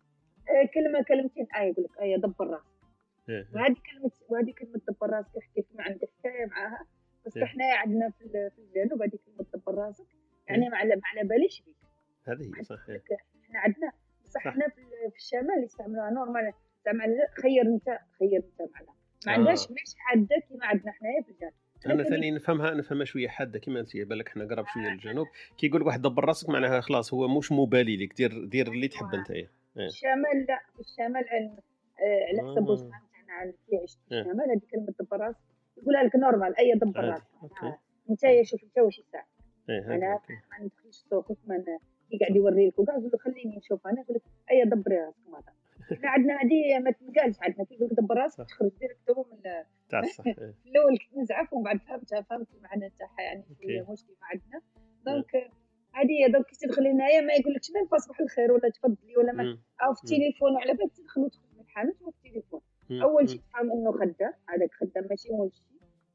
[0.74, 2.64] كلمه كلمتين آية يقول لك آية دبر راسك
[3.28, 3.46] إيه، إيه.
[3.54, 6.86] وهذه كلمه وهذه كلمة دبر راسك كيف ما عندك حكايه معاها
[7.26, 7.44] بس إيه.
[7.44, 10.06] إحنا عندنا في ال- في الجنوب هذه كلمة دبر راسك
[10.48, 11.76] يعني ما على ما على باليش بيك
[12.28, 13.02] هذه هي صح إيه.
[13.44, 13.92] إحنا عندنا
[14.24, 14.46] بصح صح.
[14.46, 16.52] إحنا في, ال- في الشمال يستعملوها normal
[16.84, 17.04] زعما
[17.42, 18.86] خير انت خير انت معنا
[19.26, 19.36] ما آه.
[19.36, 21.52] عندهاش مش حادة كيما عندنا حنايا في الجنوب
[21.86, 25.26] أنا ثاني نفهمها نفهمها شوية حادة كيما أنت بالك إحنا قرب شوية للجنوب
[25.58, 28.88] كي يقول لك واحد دبر راسك معناها خلاص هو مش مبالي لك دير دير اللي
[28.88, 29.46] تحب أنت إيه.
[29.46, 31.56] في الشمال لا الشمال علم
[32.00, 32.70] آه، على حسب آه.
[32.70, 34.20] واش فهمت أنا عن كي عشت في إيه.
[34.20, 35.38] الشمال هذه كلمة دبر راسك
[35.76, 37.00] يقولها لك normal أي دبر.
[37.04, 37.26] راسك
[38.10, 39.24] انت يا شوف انت واش يساعد
[39.68, 40.20] هذه أنا.
[40.50, 41.64] ما ندخلش سوقك ما
[42.10, 45.28] كي قاعد يوري لك وكاع يقول له خليني نشوف أنا يقول لك أي دبري راسك
[45.28, 45.52] ماذا
[45.92, 48.44] إحنا عندنا هذه ما تنقالش عندنا كي يقول لك دبر راسك.
[48.44, 49.40] تخرج directe هو من
[49.90, 50.34] تاع الصح إيه.
[50.66, 53.44] الأول كنت نزعف ومن بعد فهمتها فهمت المعنى تاعها يعني
[53.90, 54.62] مشكل ما عندنا
[55.06, 55.50] donc
[55.96, 59.58] هي donc كي تدخل هنايا ما يقولكش même صباح الخير ولا تفضلي ولا ما.
[59.82, 62.60] أو في التليفون وعلى بالك تدخل وتخرج من الحانوت وفي التليفون.
[63.02, 63.28] أول.
[63.28, 65.62] شيء تفهم إنه خدام هذاك خدام ماشي ملشي.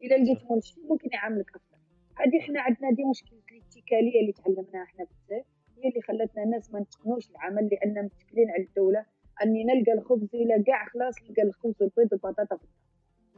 [0.02, 1.78] اذا لقيت ملشي ممكن يعاملك أفضل.
[2.16, 5.44] هذه إحنا عندنا دي مشكلة الاتكاليه اللي تعلمناها في الجزائر
[5.78, 9.06] هي اللي خلتنا الناس ما نتقنوش العمل لأن متكلين على الدولة.
[9.44, 12.68] أني نلقى الخبز إلى كاع خلاص نلقى الخبز والبيض والبطاطا في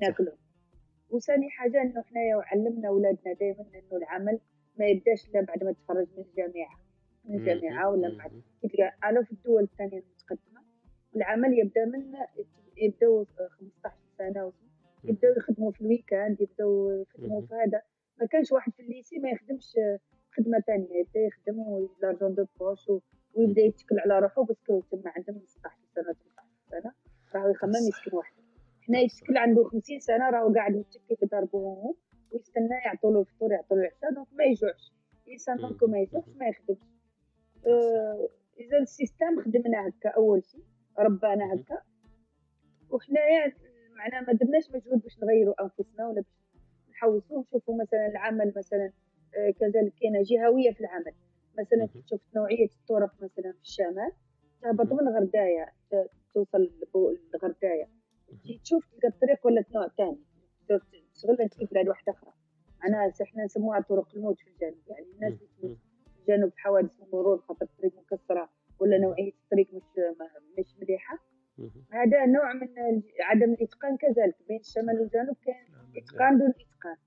[0.02, 0.38] ناكلهم.
[1.10, 4.40] وثاني حاجة إنه حنايا علمنا اولادنا دائما إنه العمل
[4.80, 6.80] ما يبداش إلا بعد ما تخرج من الجامعة.
[7.26, 8.32] من الجامعة ولا بعد.
[8.62, 10.62] تلقى على في الدول الثانية المتقدمة
[11.16, 12.14] العمل يبدأ من
[12.78, 14.52] يبداو 15 سنة
[15.04, 17.82] يبداو يخدموا في الويكاند يبداو يخدموا في هذا.
[18.20, 19.74] ما كانش واحد في ال lycée ما يخدمش
[20.32, 21.00] خدمة ثانية.
[21.00, 22.90] يبدأ يخدم l'argent de poche
[23.34, 24.44] ويبدأ يتكل على روحه.
[24.44, 26.94] parce que تما عندهم 16 سنة 18 سنة.
[27.36, 28.42] راهو يخمم يسكن وحده
[28.82, 31.96] حنا يسكن عنده 50 سنة راهو قاعد متكي في داربو
[32.32, 34.92] ويستنى يعطوا له الفطور يعطوا له العشاء donc ما يجوعش.
[35.28, 36.78] الإنسان donc ما يجوعش ما يخدمش.
[37.68, 38.30] آه
[38.60, 40.64] إذا ال système خدمنا هكا أول شيء
[41.00, 41.82] ربانا هكا.
[42.90, 43.54] وحنايا
[43.98, 46.34] معناها ما درناش مجهود باش نغيروا أنفسنا ولا باش
[46.90, 48.92] نحوسوا نشوفوا مثلا العمل مثلا
[49.38, 51.14] آه كذلك كاينة جهوية في العمل.
[51.60, 54.12] مثلا تشوف نوعية الطرق مثلا في الشمال
[54.62, 55.74] تهبط من غرداية
[56.34, 56.72] توصل
[57.34, 57.88] لغرداية.
[58.64, 60.18] تشوف تلقى الطريق ولا نوع ثاني
[61.30, 62.34] أنت في بلاد واحدة أخرى
[62.84, 65.78] معناها إحنا نسموها طرق الموت في الجنوب يعني الناس اللي في
[66.30, 68.50] الجنوب حوادث المرور خاطر الطريق مكسرة
[68.80, 69.84] ولا نوعية الطريق مش
[70.58, 71.18] مش مليحة.
[71.92, 72.68] هذا نوع من
[73.22, 74.36] عدم الإتقان كذلك.
[74.48, 75.66] بين الشمال والجنوب كاين
[75.98, 76.98] إتقان دون إتقان.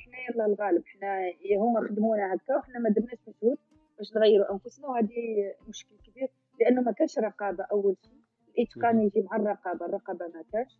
[0.00, 0.82] إحنا يلا الغالب.
[0.86, 3.58] إحنا هما خدمونا هكا وحنا ما درناش مجهود
[3.98, 6.28] باش نغيروا أنفسنا وهذه مشكل كبير
[6.60, 8.18] لأنه ما كانش رقابة أول شيء.
[8.58, 9.86] الإتقان يجي مع الرقابة.
[9.86, 10.78] الرقابة ما كانش.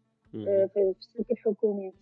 [0.48, 1.92] آه في السلك الحكومي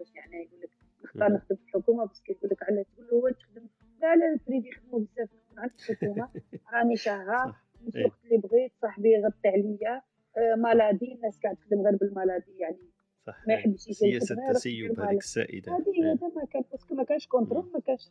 [0.00, 0.70] كيفاش يعني يقول لك
[1.04, 3.66] نختار نخدم في الحكومة بس يقول لك علاه تقول له هو تخدم
[4.02, 5.28] لا لا البريفي يخدموا بزاف
[5.58, 6.28] عند الحكومة
[6.74, 7.54] راني شهر
[7.94, 10.02] الوقت اللي بغيت صاحبي يغطي عليا.
[10.36, 12.78] آه maladie الناس قاعد تخدم غير بال maladie يعني
[13.26, 13.48] صح.
[13.48, 15.72] ما يحبش سياسة التسيب هذيك السائدة.
[15.72, 18.10] هذه هذا ما كان parce que ما كانش contrôle ما كانش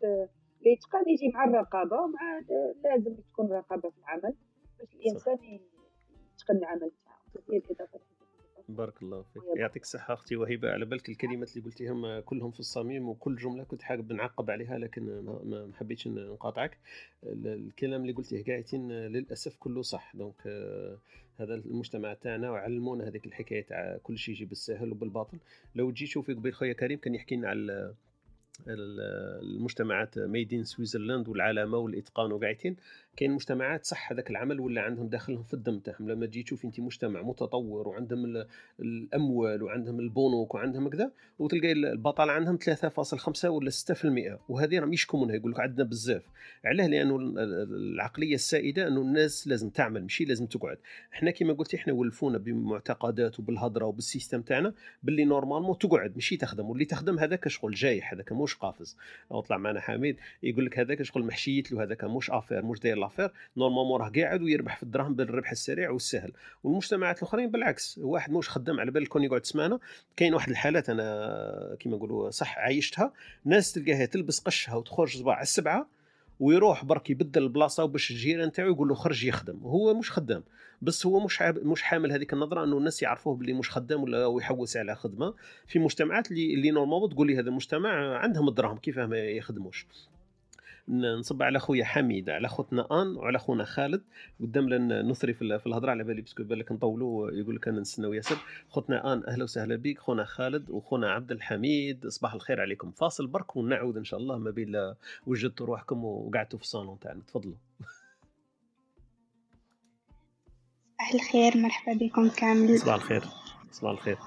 [0.61, 2.41] الاتقان يجي مع الرقابة ومع
[2.83, 4.33] لازم تكون رقابة في العمل
[4.79, 5.37] باش الإنسان
[6.33, 7.99] يتقن العمل تاعو هي الاضافه
[8.69, 9.43] بارك الله فيك.
[9.55, 13.81] يعطيك الصحة أختي وهبة على بالك الكلمات اللي قلتيهم كلهم في الصميم وكل جملة كنت
[13.81, 15.03] حابب نعقب عليها لكن
[15.45, 16.77] ما حبيتش نقاطعك.
[17.23, 20.15] الكلام اللي قلتيه قاعدين للأسف كله صح.
[20.15, 20.47] donc
[21.37, 25.37] هذا المجتمع تاعنا وعلمونا هذيك الحكاية تاع كل شيء يجي بالسهل وبالباطل.
[25.75, 27.93] لو تجي شوفي قبيل خويا كريم كان يحكي لنا على
[28.67, 32.75] المجتمعات ميدين سويسرلاند والعلامة والإتقان وقاعدين.
[33.19, 36.09] كاين مجتمعات صح هذاك العمل ولا عندهم داخلهم في الدم تاعهم.
[36.09, 38.45] لما تجي تشوف انت مجتمع متطور وعندهم
[38.79, 45.51] الأموال وعندهم البنوك وعندهم كذا وتلقى البطاله عندهم 3.5 ولا 6% وهذه راهم يشكمونها يقول
[45.51, 46.23] لك عندنا بزاف.
[46.65, 50.77] علاه لأنه العقلية السائدة أنه الناس لازم تعمل ماشي لازم تقعد.
[51.13, 56.69] إحنا كما قلتي إحنا ولفونا بمعتقدات وبالهضرة وبال système تاعنا باللي normalement تقعد ماشي تخدم.
[56.69, 58.97] واللي تخدم هذاك شغل جايح هذاك مش قافز.
[59.47, 63.31] طلع معنا حميد يقول لك هذاك شغل محشيت له هذاك مش affaire مش داير l'affaire
[63.57, 66.31] normalement راه قاعد ويربح في الدراهم بالربح السريع والسهل.
[66.63, 69.79] والمجتمعات الأخرين بالعكس واحد مش خدام على بال كون يقعد سمانة.
[70.17, 73.13] كاين واحد الحالات أنا كيما نقولوا صح عايشتها
[73.45, 75.87] ناس تلقاها تلبس قشها وتخرج صباع على السبعة
[76.39, 79.59] ويروح برك يبدل البلاصة وباش الجيران تاعو يقول له خرج يخدم.
[79.63, 80.43] هو مش خدام
[80.81, 84.77] بس هو مش مش حامل هذيك النظرة إنه الناس يعرفوه باللي مش خدام ولا ويحوس
[84.77, 85.33] على خدمة.
[85.67, 89.87] في مجتمعات اللي اللي نورمالمون تقول لي هذا المجتمع عندهم الدراهم كيفاه ما يخدموش؟
[90.89, 94.03] نصب على خويا حميد على خوتنا آن وعلى خونا خالد.
[94.39, 98.37] قدام لنا نثري في الهضرة على بالي باسكو بالك نطولوا يقول لك أنا نستناو ياسر.
[98.69, 99.99] خوتنا آن أهلا وسهلا بك.
[99.99, 102.91] خونا خالد وخونا عبد الحميد صباح الخير عليكم.
[102.91, 104.93] فاصل برك ونعود إن شاء الله ما بين
[105.27, 107.21] وجدتوا روحكم وقعدتوا في الصالون تاعنا.
[107.27, 107.55] تفضلوا.
[110.97, 112.79] صباح الخير مرحبا بكم كامل.
[112.79, 113.23] صباح الخير.
[113.71, 114.17] صباح الخير.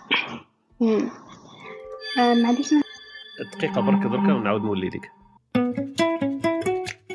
[2.18, 2.74] آه معليش
[3.56, 5.21] دقيقة برك دركا ونعاود نولي لك.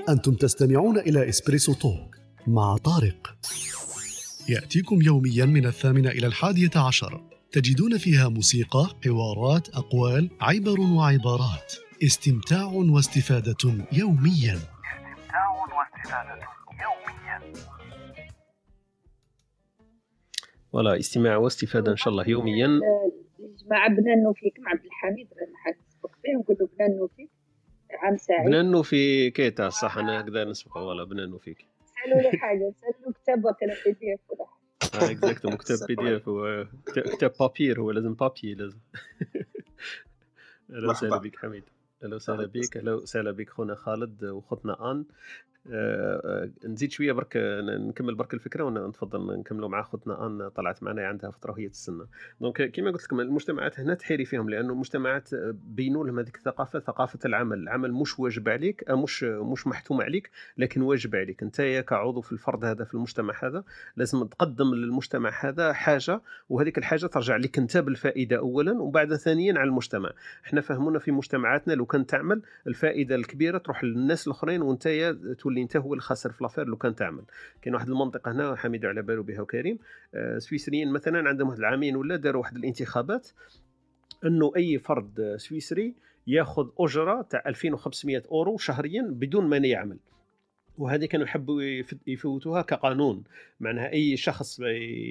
[0.09, 2.15] أنتم تستمعون إلى إسبريسو توك
[2.47, 3.37] مع طارق.
[4.49, 7.21] يأتيكم يوميا من الثامنة إلى الحادية عشر.
[7.51, 11.73] تجدون فيها موسيقى، حوارات، أقوال، عبر وعبارات.
[12.03, 14.53] استمتاع واستفادة يوميا.
[14.53, 15.47] استمتاع
[15.77, 16.39] واستفادة
[16.83, 17.53] يوميا.
[20.71, 22.67] ولا استماع واستفادة إن شاء الله يوميا.
[23.71, 25.27] مع بنانو فيك مع عبد الحميد
[25.87, 27.29] نسبق فيه ونقول بنانو فيك
[27.97, 28.45] عام سعيد.
[28.45, 31.65] بنانو في كيتا صح أنا هكذا نسبق ولا بنانو فيك.
[32.03, 36.29] سألوا له حاجة سألوا كتاب وكلا بي دي اف ولا اكزاكتو كتاب بي دي اف
[36.29, 38.79] هو كتاب بابير هو لازم بابي لازم.
[40.71, 41.63] أهلا وسهلا بك حميد.
[42.03, 45.05] أهلا وسهلا بك أهلا وسهلا بك خونا خالد وخوتنا آن.
[45.71, 51.07] آه، نزيد شوية برك آه، نكمل برك الفكرة ونتفضل نكملوا مع خوتنا آن طلعت معنا
[51.07, 52.03] عندها فترة وهي تستنى.
[52.41, 56.79] donc كما قلت لكم المجتمعات هنا تحيري فيهم لأنه المجتمعات آه، بينوا لهم هذيك الثقافة
[56.79, 57.57] ثقافة العمل.
[57.57, 61.43] العمل مش واجب عليك مش مش محتوم عليك لكن واجب عليك.
[61.43, 63.63] أنت كعضو في الفرد هذا في المجتمع هذا
[63.95, 69.67] لازم تقدم للمجتمع هذا حاجة وهذيك الحاجة ترجع لك أنت بالفائدة اولا وبعد ثانيا على
[69.69, 70.11] المجتمع.
[70.45, 75.77] إحنا فهمونا في مجتمعاتنا لو كان تعمل الفائدة الكبيرة تروح للناس الأخرين وأنت تولي أنت
[75.77, 77.23] هو الخاسر في l'affaire لو كان تعمل.
[77.61, 79.79] كاين واحد المنطقة هنا حميد على باله بها وكريم
[80.15, 83.27] آه، سويسريين مثلا عندهم واحد العامين ولا داروا واحد الانتخابات
[84.25, 85.95] إنه أي فرد سويسري
[86.27, 89.97] ياخذ أجرة تاع 2500 أورو شهريا بدون ما يعمل.
[90.77, 91.61] وهذه كانوا يحبوا
[92.07, 93.23] يفوتوها كقانون.
[93.59, 94.59] معناها أي شخص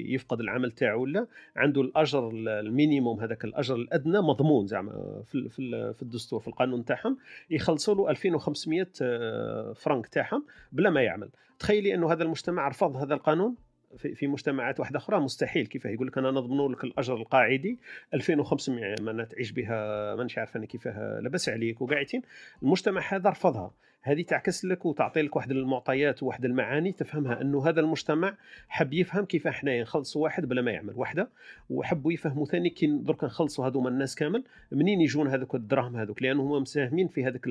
[0.07, 5.49] يفقد العمل تاعو ولا عنده الأجر ال minimum هذاك الأجر الأدنى مضمون زعما في
[5.95, 7.19] في الدستور في القانون تاعهم.
[7.51, 11.29] يخلصوا له 2500 آه، فرنك تاعهم بلا ما يعمل.
[11.59, 13.55] تخيلي أنه هذا المجتمع رفض هذا القانون
[13.97, 15.67] في, مجتمعات واحدة أخرى؟ مستحيل.
[15.67, 17.79] كيف يقول لك أنا نضمن لك الأجر القاعدي
[18.15, 22.23] 2500 ما تعيش بها؟ مانيش عارف أنا كيفاه لبس عليك وقاعدين.
[22.63, 23.71] المجتمع هذا رفضها.
[24.07, 28.35] هذه تعكس لك وتعطي لك واحد المعطيات وواحد المعاني تفهمها أنه هذا المجتمع
[28.69, 31.29] حب يفهم كيف إحنا نخلصوا واحد بلا ما يعمل وحدة
[31.71, 36.43] وحبوا يفهموا ثاني كي درك نخلصوا هذوما الناس كامل منين يجون هذوك الدراهم هذوك؟ لأنه
[36.43, 37.47] هما مساهمين في هذيك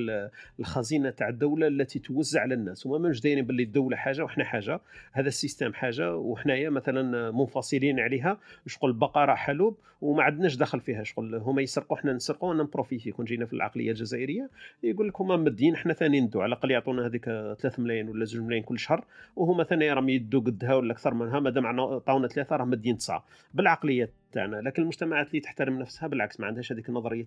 [0.60, 4.80] الخزينة تاع الدولة التي توزع على الناس هما مش دايرين باللي الدولة حاجة وحنا حاجة
[5.12, 11.34] هذا السيستم حاجة وحنايا مثلا منفصلين عليها شغل بقره حلوب وما عندناش دخل فيها شغل
[11.34, 14.50] هما يسرقوا حنا نسرقوا نبروفيتي كون جينا في العقلية الجزائرية
[14.82, 18.44] يقول لك هما مدين حنا ثاني ندو على الأقل يعطونا هذيك 3 ملايين ولا 2
[18.44, 19.04] ملايين كل شهر
[19.36, 23.24] وهما ثاني راهم يدوا قدها ولا أكثر منها مادام عطاونا ثلاثة راهم مدين تسعة
[23.54, 24.56] بالعقلية تاعنا.
[24.56, 27.26] لكن المجتمعات اللي تحترم نفسها بالعكس ما عندهاش هذيك نظرية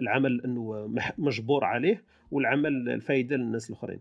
[0.00, 4.00] العمل إنه مجبور عليه والعمل الفائده للناس الآخرين.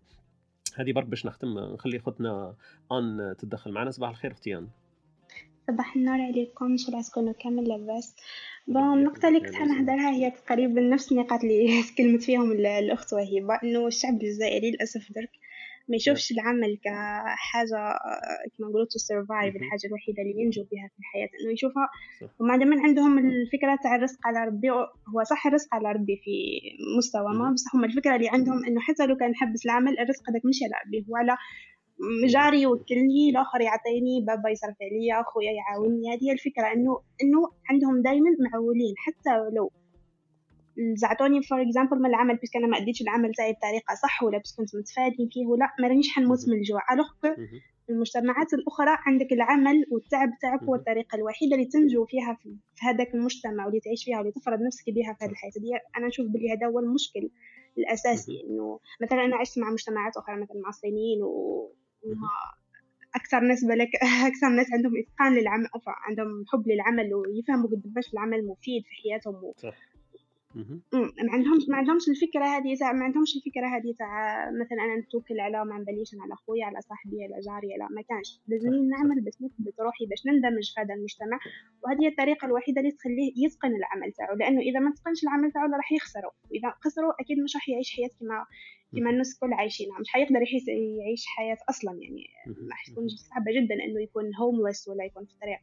[0.76, 2.56] هذه برك باش نختم نخلي خوتنا
[2.92, 3.92] آن تدخل معنا.
[3.92, 4.68] صباح الخير أختي آن.
[5.68, 6.66] صباح النور عليكم.
[6.66, 8.16] ان شاء الله تكونوا كامل لاباس.
[8.68, 13.88] bon النقطة اللي كنت حنهضرها هي تقريبا نفس النقاط اللي تكلمت فيهم الأخت وهبة إنه
[13.88, 15.32] الشعب الجزائري للأسف درك
[15.90, 21.00] ما يشوفش العمل كحاجة آه، كما نقولوا to survive الحاجة الوحيدة اللي ينجو بها في
[21.00, 21.88] الحياة إنه يشوفها.
[22.42, 24.70] هما دائما عندهم الفكرة تاع الرزق على ربي
[25.12, 26.32] هو صح الرزق على ربي في
[26.98, 30.46] مستوى ما بصح هما الفكرة اللي عندهم إنه حتى لو كان نحبس العمل الرزق هذاك
[30.46, 31.38] مش على ربي هو على
[32.28, 36.14] جاري يوكلني الآخر يعطيني بابا يصرف عليا خويا يعاونني.
[36.14, 38.94] هذه الفكرة إنه إنه عندهم دائما معولين.
[38.98, 39.72] حتى لو
[40.94, 44.56] زعتوني for example من العمل بس أنا ما أديتش العمل تاعي بطريقة صح ولا بس
[44.58, 46.82] كنت متفادين فيه ولا ما رانيش حنموت من الجوع.
[46.94, 47.36] alors
[47.90, 53.66] المجتمعات الأخرى عندك العمل والتعب تاعك هو الطريقة الوحيدة اللي تنجو فيها في هذاك المجتمع
[53.66, 55.52] واللي تعيش فيها واللي تفرض نفسك بها في هذه الحياة.
[55.52, 57.30] دي أنا نشوف بلي هذا هو المشكل
[57.78, 58.44] الأساسي.
[58.50, 61.72] إنه مثلا أنا عشت مع مجتمعات أخرى مثلا مع الصينيين و
[63.16, 63.90] أكثر ناس بالك
[64.30, 69.54] أكثر ناس عندهم إتقان للعمل عندهم حب للعمل ويفهموا قديش العمل مفيد في حياتهم و...
[69.58, 69.76] صح.
[70.96, 74.12] ما عندهمش ما عندهمش الفكرة هذه تاع ما عندهمش الفكرة هذه تاع
[74.62, 78.40] مثلا أنا نتوكل على ما نبليش على خويا على صاحبي على جاري لا ما كانش.
[78.48, 81.40] لازمني نعمل بس نثبت روحي باش نندمج في هذا المجتمع
[81.84, 84.36] وهذه هي الطريقة الوحيدة اللي تخليه يتقن العمل تاعو.
[84.36, 88.10] لأنه إذا ما تقنش العمل تاعو راح يخسره وإذا خسروا أكيد مش راح يعيش حياة
[88.20, 88.46] كما
[88.96, 90.00] كما الناس الكل عايشينها.
[90.00, 90.40] مش حيقدر
[91.00, 92.28] يعيش حياة أصلا يعني.
[92.72, 95.60] راح تكون صعبة جدا إنه يكون هوملس ولا يكون في الطريق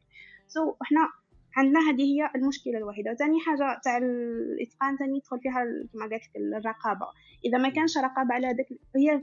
[0.47, 0.99] سو so, إحنا
[1.55, 3.11] عندنا هذه هي المشكلة الوحيدة.
[3.11, 7.05] وثاني حاجة تاع الإتقان ثاني يدخل فيها كما لك الرقابة.
[7.45, 9.21] إذا ما كانش رقابة على هذاك هي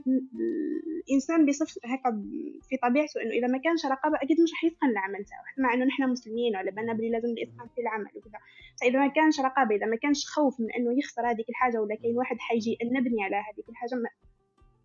[1.07, 2.23] الإنسان بصف هكا
[2.69, 5.43] في طبيعته إنه إذا ما كانش رقابة أكيد مش راح يتقن العمل تاعو.
[5.57, 8.39] مع إنه نحن مسلمين ولا بالنا بلي لازم الإتقان في العمل وكذا.
[8.81, 12.17] فإذا ما كانش رقابة إذا ما كانش خوف من إنه يخسر هذيك الحاجة ولا كاين
[12.17, 13.89] واحد حيجي نبني على هذيك الحاجة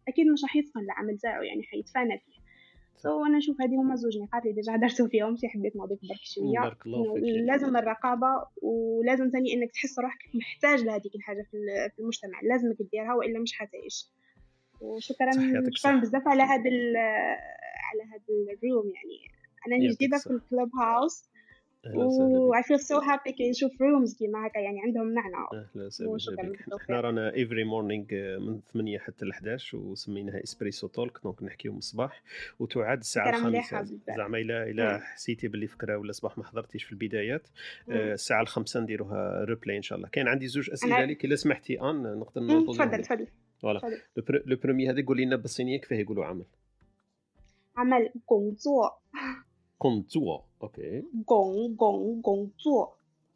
[0.09, 2.44] أكيد مش راح يتقن العمل تاعو يعني حيتفانى فيه.
[3.05, 6.21] so أنا نشوف هذه هما زوج نقاط اللي déjà هدرتو فيهم شي حبيت نضيف برك
[6.23, 6.61] شوية.
[6.61, 7.25] بارك الله فيك.
[7.25, 8.27] لازم الرقابة
[8.63, 12.41] ولازم ثاني إنك تحس روحك محتاج لهذيك الحاجة في المجتمع.
[12.43, 14.11] لازمك ديرها وإلا مش حتعيش.
[14.81, 15.33] وشكرا
[15.77, 16.71] شكرا بزاف على هذا
[17.89, 19.19] على هذا ال room يعني.
[19.67, 21.34] أنا جديدة في ال Clubhouse.
[21.87, 25.35] و I feel so happy كي نشوف rooms كيما هكا يعني عندهم معنى.
[25.53, 28.05] أهلا وسهلا بك إحنا رانا every morning
[28.39, 32.23] من 8 حتى ل 11 وسميناها Espresso Talk donc نحكيو من الصباح.
[32.59, 33.83] وتعاد الساعة الخامسة.
[34.17, 37.49] زعما إلا إلا حسيتي باللي فكرة ولا صباح ما حضرتيش في البدايات
[37.91, 40.09] آه، الساعة الخامسة نديروها replay إن شاء الله.
[40.09, 43.27] كاين عندي زوج أسئلة لك الا سمحتي آن نقدر تفضل تفضل
[43.59, 43.81] voilà
[44.47, 46.45] le premier هذا قولي لنا بالصينيه كيفاه يقولوا عمل.
[47.77, 49.01] عمل 工作
[49.79, 50.45] 工作。
[50.63, 52.51] أوكي أوكي كون كون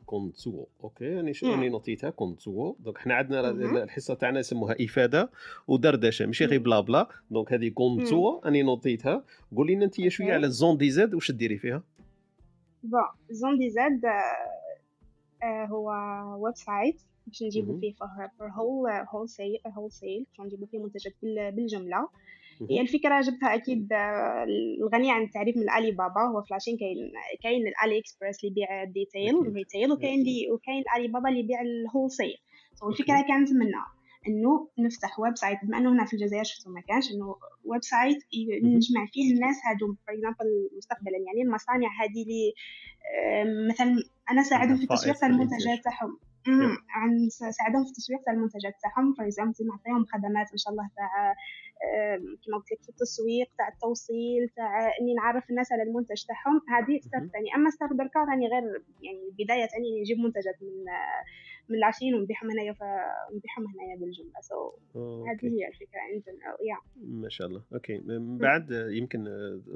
[0.09, 3.51] كونتو أوكي يعني شو يعني نوتيتها 工作 donc حنا عندنا
[3.83, 5.31] الحصة تاعنا يسموها إفادة
[5.69, 7.09] ودردشة ماشي غير بلا بلا.
[7.31, 9.25] donc هذه 工作 راني نوتيتها.
[9.57, 11.83] قولي لنا أنت شوية على Zone DZ واش ديري فيها؟
[12.83, 13.01] bon
[13.31, 15.91] Zone DZ آه، آه، هو
[16.45, 22.09] website آه، باش نجيبو فيه for whole wholesale wholesale نجيبو فيه منتجات بالجملة.
[22.61, 22.81] هي مهم.
[22.81, 24.45] الفكرة جبتها أكيد آه،
[24.81, 26.97] الغنية عن التعريف من الألي بابا هو في la Chine كاين
[27.43, 29.47] كاين ال AliExpress اللي يبيع ال détail أكيد.
[29.47, 32.35] ال retail وكاين اللي وكاين الألي بابا اللي يبيع ال wholesale
[32.75, 33.29] so الفكرة okay.
[33.29, 33.85] كانت منا
[34.29, 38.19] إنه نفتح website بما إنه هنا في الجزائر شفتو ما كانش إنه website.
[38.63, 42.53] نجمع فيه الناس هادو for example مستقبلا يعني المصانع هذه اللي
[43.25, 43.97] آه، مثلا
[44.31, 45.25] نساعدهم في الإنتاج.
[45.31, 46.19] المنتجات تاعهم
[46.91, 52.37] نساعدهم في التسويق تاع المنتجات تاعهم for example نعطيهم خدمات ان شاء الله تاع آم،
[52.45, 56.61] كيما قلت لك في التسويق تاع التوصيل تاع إني نعرف الناس على المنتج تاعهم.
[56.69, 57.29] هذه مهم.
[57.33, 60.85] ثاني أما step دركا راني غير يعني البدايه ثاني نجيب منتجات من
[61.69, 62.75] من la Chine ونبيعهم هنايا
[63.33, 66.23] ونبيعهم هنايا بالجمله so هذه okay هي الفكرة ان
[66.69, 67.63] يا ما شاء الله.
[67.73, 67.99] okay.
[67.99, 69.25] من بعد يمكن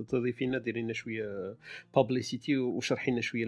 [0.08, 1.56] تضيفي لنا ديري لنا شوية
[1.94, 3.44] publicité وشرحي لنا شوية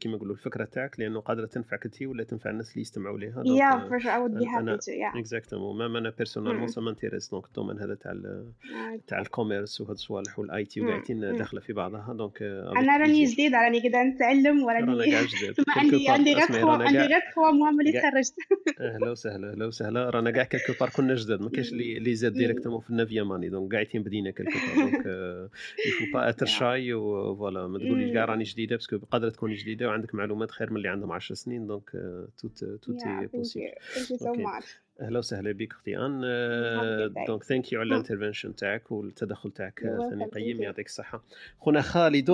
[0.00, 3.78] كيما نقولوا الفكرة تاعك لأنه قادرة تنفعك انت ولا تنفع الناس اللي يستمعوا لها yeah
[3.88, 5.18] for would be أنا happy to yeah.
[5.18, 6.68] exactement même أنا personnellement.
[6.68, 8.12] ça m'intéresse donc ال domaine هذا تاع
[9.06, 10.86] تاع ال commerce وهاد الصوالح وال IT مم.
[10.86, 11.36] وقاعدين مم.
[11.38, 12.14] داخلة في بعضها.
[12.18, 13.24] donc آه، أنا راني.
[13.24, 15.14] جديدة راني كده نتعلم وراني
[15.76, 17.22] عندي عندي غير عندي غير
[17.52, 18.34] mois ملي كاع تخرجت
[18.80, 20.10] أهلا وسهلا أهلا وسهلا.
[20.10, 23.48] رانا كاع quelque part كنا جداد ما كاينش اللي زاد directement في ال neuvième année
[23.48, 25.06] donc قاعدين بدينا quelque part donc
[25.86, 29.30] il faut pas être shy و voilà ما تقوليش كاع راني جديدة parce que قادرة
[29.30, 31.66] تكون جديدة وعندك معلومات خير من اللي عندهم 10 سنين.
[31.66, 31.90] دونك
[32.38, 32.96] توت توت
[33.32, 34.60] بوسيبل
[35.02, 36.20] أهلا وسهلا بك أختي أن.
[37.26, 37.94] donc thank you على مم.
[37.94, 39.80] ال intervention تاعك والتدخل تاعك
[40.10, 40.62] ثاني قيم.
[40.62, 41.22] يعطيك الصحة
[41.60, 42.30] خونا خالد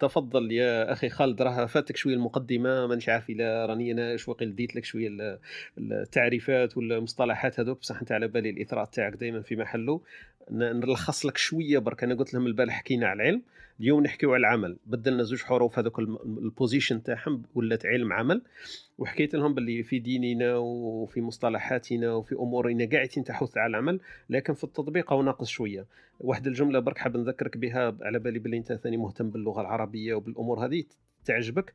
[0.00, 4.76] تفضل يا أخي خالد راه فاتك شوية المقدمة مانيش عارف إلا راني أنا وقيل ديت
[4.76, 5.38] لك شوية ال-
[5.78, 10.00] التعريفات والمصطلحات هذوك بصح أنت على بالي الإثراء تاعك دائما في محله
[10.50, 13.42] نلخص لك شوية برك أنا قلت لهم البارح حكينا على العلم
[13.80, 14.76] اليوم نحكيو على العمل.
[14.86, 18.42] بدلنا زوج حروف هذوك ال position تاعهم ولات علم عمل.
[18.98, 24.00] وحكيت لهم باللي في ديننا وفي مصطلحاتنا وفي أمورنا قاعدين تحث على العمل
[24.30, 25.86] لكن في التطبيق أو ناقص شوية.
[26.20, 30.66] واحد الجملة برك حاب نذكرك بها على بالي باللي انت ثاني مهتم باللغة العربية وبالأمور
[30.66, 30.84] هذه
[31.24, 31.74] تعجبك.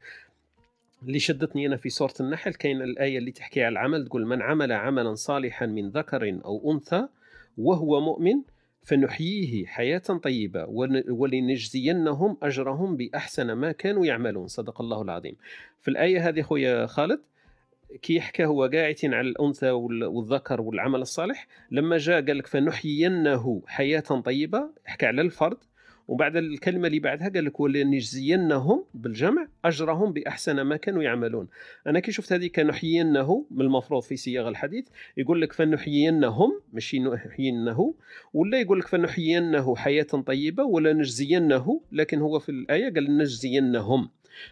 [1.04, 4.72] اللي شدتني أنا في سوره النحل كاين الآية اللي تحكي على العمل تقول من عمل
[4.72, 7.08] عملا صالحا من ذكر أو أنثى
[7.58, 8.42] وهو مؤمن
[8.84, 10.66] فنحييه حياة طيبة
[11.10, 14.48] ولنجزينهم أجرهم بأحسن ما كانوا يعملون.
[14.48, 15.36] صدق الله العظيم.
[15.82, 17.20] في الآية هذه خويا خالد
[18.02, 23.62] كي يحكى هو قاعدين على الأنثى وال- والذكر والعمل الصالح لما جاء قال لك فنحيينه
[23.68, 25.58] حياة طيبة حكى على الفرد
[26.10, 31.48] وبعد الكلمة اللي بعدها قال لك ولنجزينهم بالجمع أجرهم بأحسن ما كانوا يعملون.
[31.88, 34.88] أنا كي شفت هذه كنحيينه من المفروض في صياغ الحديث
[35.18, 37.94] يقول لك فنحيينهم ماشي نحيينه
[38.34, 44.10] ولا يقول لك فنحيينه حياة طيبة ولا نجزينه لكن هو في الآية قال نجزينهم.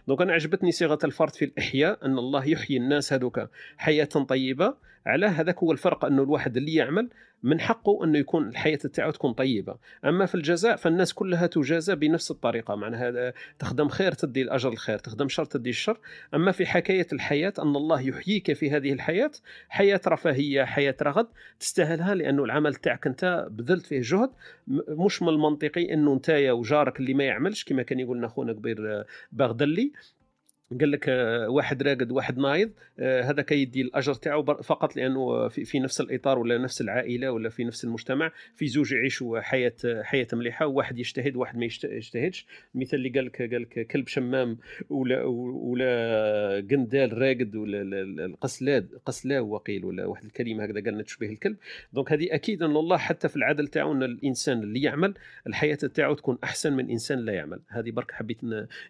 [0.07, 4.73] دونك أنا عجبتني صيغة الفرد في الإحياء أن الله يحيي الناس هذوك حياة طيبة
[5.07, 7.09] على هذاك هو الفرق أنه الواحد اللي يعمل
[7.43, 9.77] من حقه أنه يكون الحياة تاعو تكون طيبة.
[10.05, 14.97] أما في الجزاء فالناس كلها تجازى بنفس الطريقة معناها هذا تخدم خير تدي الأجر الخير
[14.97, 15.99] تخدم شر تدي الشر.
[16.33, 19.31] أما في حكاية الحياة أن الله يحييك في هذه الحياة
[19.69, 21.27] حياة رفاهية حياة رغد
[21.59, 24.29] تستاهلها لأنه العمل تاعك أنت بذلت فيه جهد.
[24.87, 28.99] مش من المنطقي أنه أنت وجارك اللي ما يعملش كما كان يقول لنا خونا كبير
[28.99, 29.91] آه، باغدلي.
[30.79, 35.79] قال لك آه، واحد راقد واحد نايض آه، هذا كيدي الأجر تاعو فقط لأنه في,
[35.79, 40.67] نفس الإطار ولا نفس العائلة ولا في نفس المجتمع في زوج يعيشوا حياة حياة مليحة
[40.67, 42.45] وواحد يجتهد وواحد ما يجت- يجتهدش.
[42.75, 44.57] المثال اللي قال لك قال لك كلب شمام
[44.89, 51.03] ولا ولا قندال راقد ولا ال- ال- القسلاد قسلاو وقيل ولا واحد الكلمة هكذا قالنا
[51.03, 51.57] تشبه الكلب.
[51.93, 55.13] دونك هذه أكيد أن الله حتى في العدل تاعو أن الإنسان اللي يعمل
[55.47, 57.59] الحياة تاعو تكون أحسن من إنسان لا يعمل.
[57.67, 58.37] هذه برك حبيت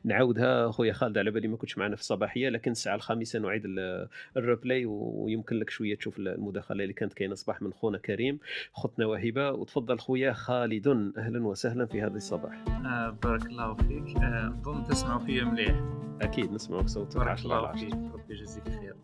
[0.04, 4.08] نعاودها خويا خالد على بالي ما كنتش معنا في الصباحية لكن الساعة الخامسة نعيد ال-
[4.38, 8.40] الريبلاي ويمكن لك شوية تشوف المداخلة اللي كانت كاينة صباح من خونا كريم.
[8.74, 10.88] خطنا وهبه وتفضل خويا خالد.
[11.18, 12.64] أهلا وسهلا في هذا الصباح.
[12.86, 14.18] آه بارك الله فيك.
[14.18, 15.76] آه، نظن تسمعوا فيا مليح.
[16.22, 17.18] أكيد نسمعك صوتك.
[17.18, 18.14] بارك 10 على الله 10 فيك.
[18.14, 18.96] ربي يجزيك خير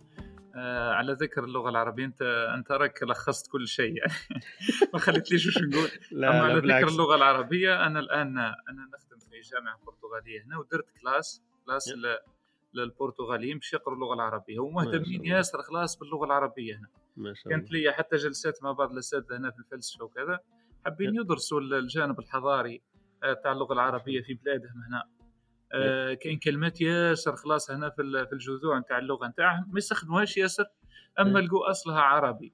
[0.55, 2.21] آه على ذكر اللغة العربية أنت
[2.57, 3.97] أنت راك لخصت كل شيء.
[3.97, 4.11] يعني
[4.93, 5.87] ما خليتليش وش نقول.
[6.21, 10.85] لا أما على ذكر اللغة العربية أنا الآن أنا نخدم في جامعة برتغالية هنا ودرت
[11.01, 11.89] class class
[12.73, 14.59] للبرتغاليين باش يقروا اللغة العربية.
[14.59, 15.35] ومهتمين الله.
[15.35, 16.87] ياسر خلاص باللغة العربية هنا.
[17.17, 17.57] ما شاء الله.
[17.57, 20.39] كانت لي حتى جلسات مع بعض الأساتذة هنا في الفلسفة وكذا.
[20.85, 22.81] حابين يدرسوا الجانب الحضاري
[23.23, 25.03] آه، تاع اللغة العربية في بلادهم هنا.
[25.75, 29.65] آه كاين كلمات ياسر خلاص هنا في في الجذوع نتاع اللغة نتاعهم.
[29.71, 30.65] ما يستخدموهاش ياسر
[31.19, 31.39] أما.
[31.39, 32.53] لقوا أصلها عربي.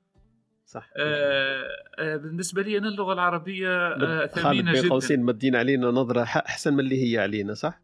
[0.66, 0.90] صح.
[0.98, 1.64] آه
[2.00, 4.90] آه بالنسبة لي أنا اللغة العربية آه خالد ثمينة بين جدا.
[4.90, 7.82] قوسين مدين علينا نظرة أحسن من اللي هي علينا صح؟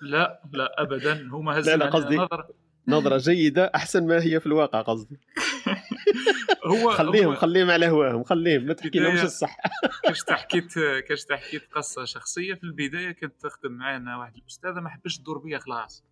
[0.00, 1.14] لا لا ابدا.
[1.14, 2.48] لا، هزين لا، علينا قصدي- نظرة.
[2.88, 5.20] نظرة جيدة أحسن ما هي في الواقع قصدي.
[6.66, 9.56] هو خليهم هو خليهم على هواهم خليهم ما تحكي لهمش الصح.
[10.04, 10.74] كاش حكيت
[11.08, 15.58] كاش حكيت قصة شخصية؟ في البداية كنت تخدم معنا واحد الأستاذة ما حبش تدور بيا
[15.58, 16.04] خلاص.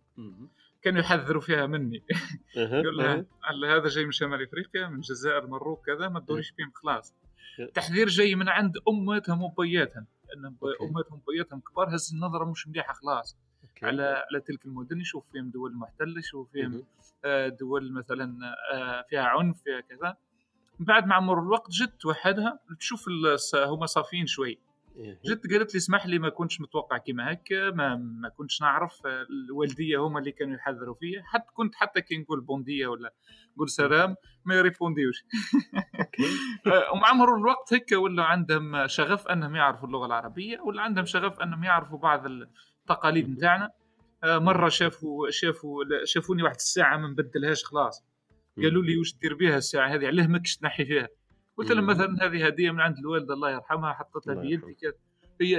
[0.81, 2.03] كانوا يحذروا فيها مني.
[2.55, 3.25] يقول لها
[3.77, 7.13] هذا جاي من شمال إفريقيا من الجزائر المروك كذا ما تدوريش بهم خلاص.
[7.59, 7.65] أه.
[7.73, 10.05] تحذير جاي من عند امهاتهم وبياتهم.
[10.63, 10.83] okay.
[10.83, 13.37] امهاتهم وبياتهم كبار هز النظرة مش مليحة خلاص.
[13.77, 13.85] okay.
[13.85, 16.83] على على تلك المدن يشوف فيهم دول محتلة يشوف فيهم.
[17.25, 18.37] آه، دول مثلا
[18.73, 20.17] آه، فيها عنف فيها كذا
[20.79, 23.05] من بعد مع مرور الوقت جت وحدها تشوف
[23.55, 24.59] هما صافيين شوي.
[25.25, 29.25] جت قالت لي اسمح لي ما كنتش متوقع كيما هكا ما ما كنتش نعرف آه،
[29.29, 33.13] الوالدية هما اللي كانوا يحذروا فيا حتى كنت حتى كي نقول bom dia ولا
[33.55, 34.15] نقول سلام
[34.45, 35.25] ما يريبونديوش
[36.93, 41.63] ومع مرور الوقت هكا ولا عندهم شغف أنهم يعرفوا اللغة العربية ولا عندهم شغف أنهم
[41.63, 42.25] يعرفوا بعض
[42.91, 43.71] التقاليد نتاعنا.
[44.23, 48.03] آه، مرة شافوا شافوا شافوني واحد الساعة ما نبدلهاش خلاص.
[48.57, 51.07] قالوا لي وش دير بها الساعة هذه؟ علاه ماكش تنحي فيها.
[51.57, 51.85] قلت لهم.
[51.85, 54.73] مثلا هذه هدية من عند الوالده الله يرحمها بيدي يرحمها.
[54.81, 54.93] كذا.
[55.41, 55.57] هي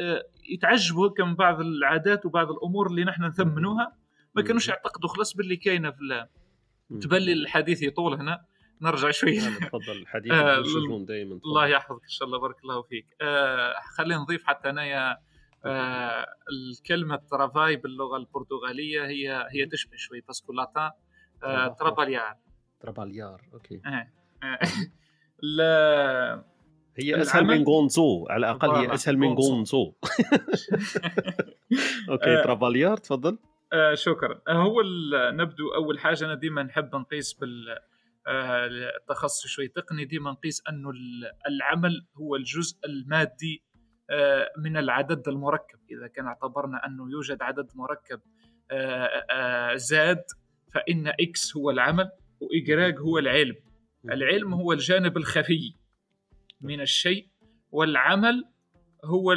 [0.00, 3.96] آه، يتعجبوا هكا من بعض العادات وبعض الأمور اللي نحن نثمنوها.
[4.34, 4.68] ما كانوش.
[4.68, 6.28] يعتقدوا خلاص باللي كاينة في ال-
[6.90, 7.00] مم.
[7.00, 8.44] تبان لي الحديث يطول هنا.
[8.80, 9.92] نرجع شوية تفضل.
[10.02, 10.62] الحديث آه،
[11.08, 13.06] دائما الله يحفظك إن شاء الله بارك الله فيك.
[13.20, 15.16] آه خلينا نضيف حتى انايا
[15.66, 20.90] الكلمة travail باللغة البرتغالية هي هي تشبه شوي parce que latin
[21.42, 21.76] آه ترافاي.
[21.78, 22.34] تراباليار
[22.80, 23.80] تراباليار أوكي.
[23.86, 24.08] آه.
[25.42, 26.44] لا
[26.96, 29.92] هي أسهل من 工作 على الأقل هي أسهل من 工作.
[32.10, 32.42] OK آه.
[32.44, 33.38] تراباليار تفضل
[33.72, 34.82] آه شكرا هو
[35.32, 37.78] نبدو أول حاجة أنا ديما نحب نقيس بال
[39.00, 43.62] التخصص شوي تقني ديما نقيس أنه ال- العمل هو الجزء المادي
[44.58, 45.78] من العدد المركب.
[45.90, 48.20] إذا كان اعتبرنا أنه يوجد عدد مركب
[48.70, 50.24] آه، آه، Z
[50.74, 53.56] فإن X هو العمل و Y هو العلم.
[54.04, 55.74] العلم هو الجانب الخفي
[56.60, 57.28] من الشيء
[57.70, 58.44] والعمل
[59.04, 59.32] هو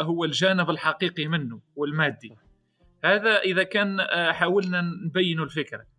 [0.00, 2.36] هو الجانب الحقيقي منه والمادي.
[3.04, 5.78] هذا إذا كان آه، حاولنا نبين الفكرة.
[5.78, 5.91] كي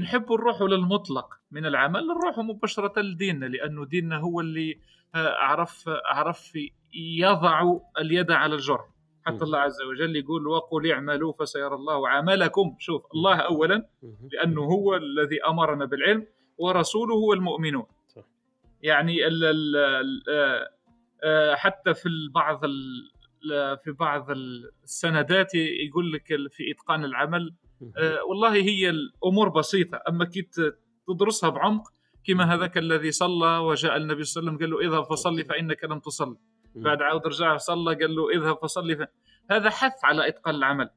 [0.00, 4.78] نحبوا نروحوا للمطلق من العمل نروحوا مباشرة لديننا لأنه ديننا هو اللي
[5.14, 6.52] آه، عرف عرف
[6.94, 8.86] يضع اليد على الجرح
[9.26, 9.44] حتى.
[9.44, 14.28] الله عز وجل يقول وقل اعملوا فسيرى الله عملكم شوف الله اولا مهم.
[14.32, 16.26] لأنه هو الذي أمرنا بالعلم
[16.58, 17.86] ورسوله هو المؤمنون.
[18.82, 20.68] يعني ال ال ال آه،
[21.24, 22.06] آه، حتى في
[23.42, 27.54] ل- في بعض السندات يقول لك في إتقان العمل
[28.28, 30.00] والله هي الأمور بسيطة.
[30.08, 30.48] أما كي
[31.08, 31.82] تدرسها بعمق
[32.26, 35.84] كما هذاك الذي صلى وجاء النبي صلى الله عليه وسلم قال له اذهب فصلي فإنك
[35.84, 36.36] لم تصلي.
[36.74, 39.00] بعد عاود رجع صلى قال له اذهب فصلي ف...
[39.50, 40.90] هذا حث على إتقان العمل.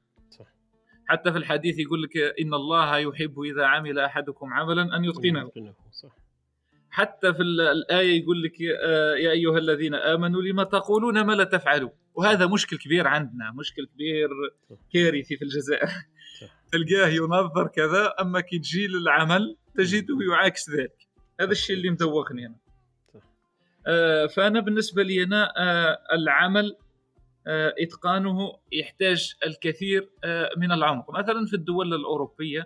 [1.06, 5.52] حتى في الحديث يقول لك إن الله يحب إذا عمل أحدكم عملا أن يتقنه.
[6.90, 8.54] حتى في ال- الآية يقول لك
[8.84, 13.86] آه، يا أيها الذين آمنوا لما تقولون ما لا تفعلوا؟ وهذا مشكل كبير عندنا مشكل
[13.94, 14.30] كبير
[14.94, 15.90] كارثي في الجزائر.
[16.72, 21.08] تلقاه ينظر كذا أما كي تجي للعمل تجده يعاكس ذلك
[21.40, 22.56] هذا الشيء اللي مدوخني أنا.
[23.14, 23.22] صح.
[23.88, 26.76] آه، فأنا بالنسبة لي أنا آه، العمل
[27.48, 31.12] آه، إتقانه يحتاج الكثير آه، من العمق.
[31.20, 32.64] مثلا في الدول الأوروبية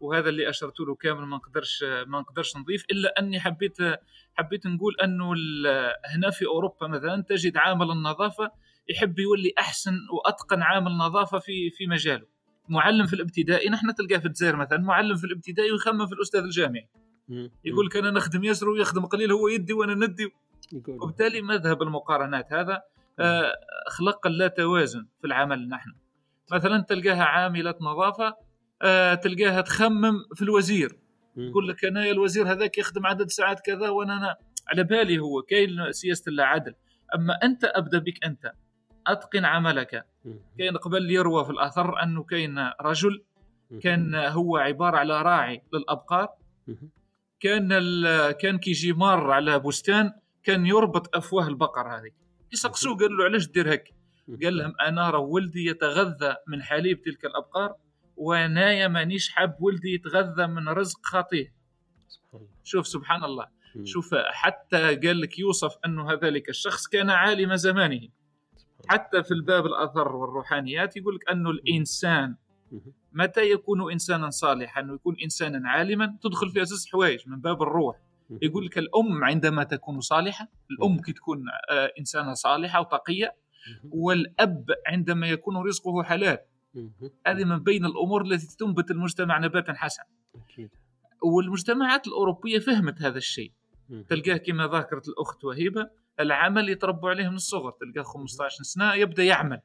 [0.00, 3.76] وهذا اللي أشرت له كامل ما نقدرش ما نقدرش نضيف إلا أني حبيت
[4.34, 5.32] حبيت نقول أنه
[6.14, 8.50] هنا في أوروبا مثلا تجد عامل النظافة
[8.88, 12.26] يحب يولي أحسن وأتقن عامل نظافه في في مجاله.
[12.70, 16.88] معلم في الابتدائي نحن تلقاه في الجزائر مثلا معلم في الابتدائي ويخمم في الأستاذ الجامعي.
[17.64, 20.28] يقول لك أنا نخدم يسر ويخدم قليل هو يدي وأنا ندي.
[20.88, 22.82] وبالتالي مذهب المقارنات هذا
[23.18, 23.52] آه،
[23.88, 25.92] خلق لا توازن في العمل نحن.
[26.52, 28.36] مثلا تلقاها عاملة نظافة
[28.82, 30.98] آه، تلقاها تخمم في الوزير.
[31.36, 34.36] يقول لك أنا الوزير هذاك يخدم عدد ساعات كذا وأنا أنا
[34.68, 36.74] على بالي هو كاين سياسة الله عدل.
[37.14, 38.52] أما أنت أبدأ بك أنت
[39.06, 40.06] أتقن عملك.
[40.58, 43.24] كاين قبل يروى في الأثر أنه كاين رجل.
[43.82, 46.28] كان هو عبارة على راعي للأبقار.
[47.40, 47.68] كان
[48.32, 50.12] كان كيجي مار على بستان
[50.42, 52.10] كان يربط أفواه البقر هذه
[52.52, 53.94] يسقسوه قال له علاش دير هيك؟
[54.42, 57.74] قال لهم أنا راه ولدي يتغذى من حليب تلك الأبقار
[58.16, 61.48] وأنايا مانيش حاب ولدي يتغذى من رزق الله.
[62.64, 63.46] شوف سبحان الله.
[63.84, 68.08] شوف حتى قال لك يوصف أنه ذلك الشخص كان عالم زمانه.
[68.88, 72.36] حتى في الباب الأثر والروحانيات يقول لك انه الإنسان
[73.12, 77.96] متى يكون إنسانا صالحا؟ ويكون إنسانا عالما؟ تدخل فيها زوج حوايج من باب الروح.
[78.42, 83.36] يقول لك الأم عندما تكون صالحة الأم كي تكون آه، إنسانة صالحة وتقية
[83.90, 86.38] والأب عندما يكون رزقه حلال.
[87.26, 90.04] هذه من بين الأمور التي تنبت المجتمع نباتا حسنا.
[91.22, 93.52] والمجتمعات الأوروبية فهمت هذا الشيء.
[94.08, 99.60] تلقاه كما ذكرت الأخت وهيبة العمل يتربوا عليه من الصغر تلقاه 15 سنة يبدأ يعمل.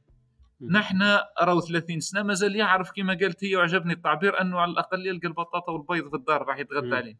[0.61, 1.01] نحن
[1.41, 5.71] راهو 30 سنة مازال يعرف كما قالت هي وعجبني التعبير أنه على الأقل يلقى البطاطا
[5.71, 7.15] والبيض في الدار راح يتغدى عليه.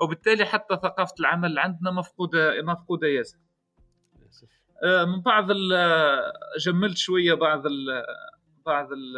[0.00, 3.38] وبالتالي حتى ثقافة العمل عندنا مفقودة مفقودة ياسر.
[4.84, 5.48] آه، من بعض
[6.60, 8.04] جملت شوية بعض ال-
[8.66, 9.16] بعض ال-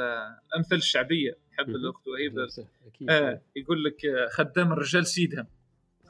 [0.52, 1.38] الأمثال الشعبية.
[1.58, 1.68] حب.
[1.68, 2.46] الأخت وهيبة؟
[3.10, 5.46] آه يقول لك خدام الرجال سيدهم.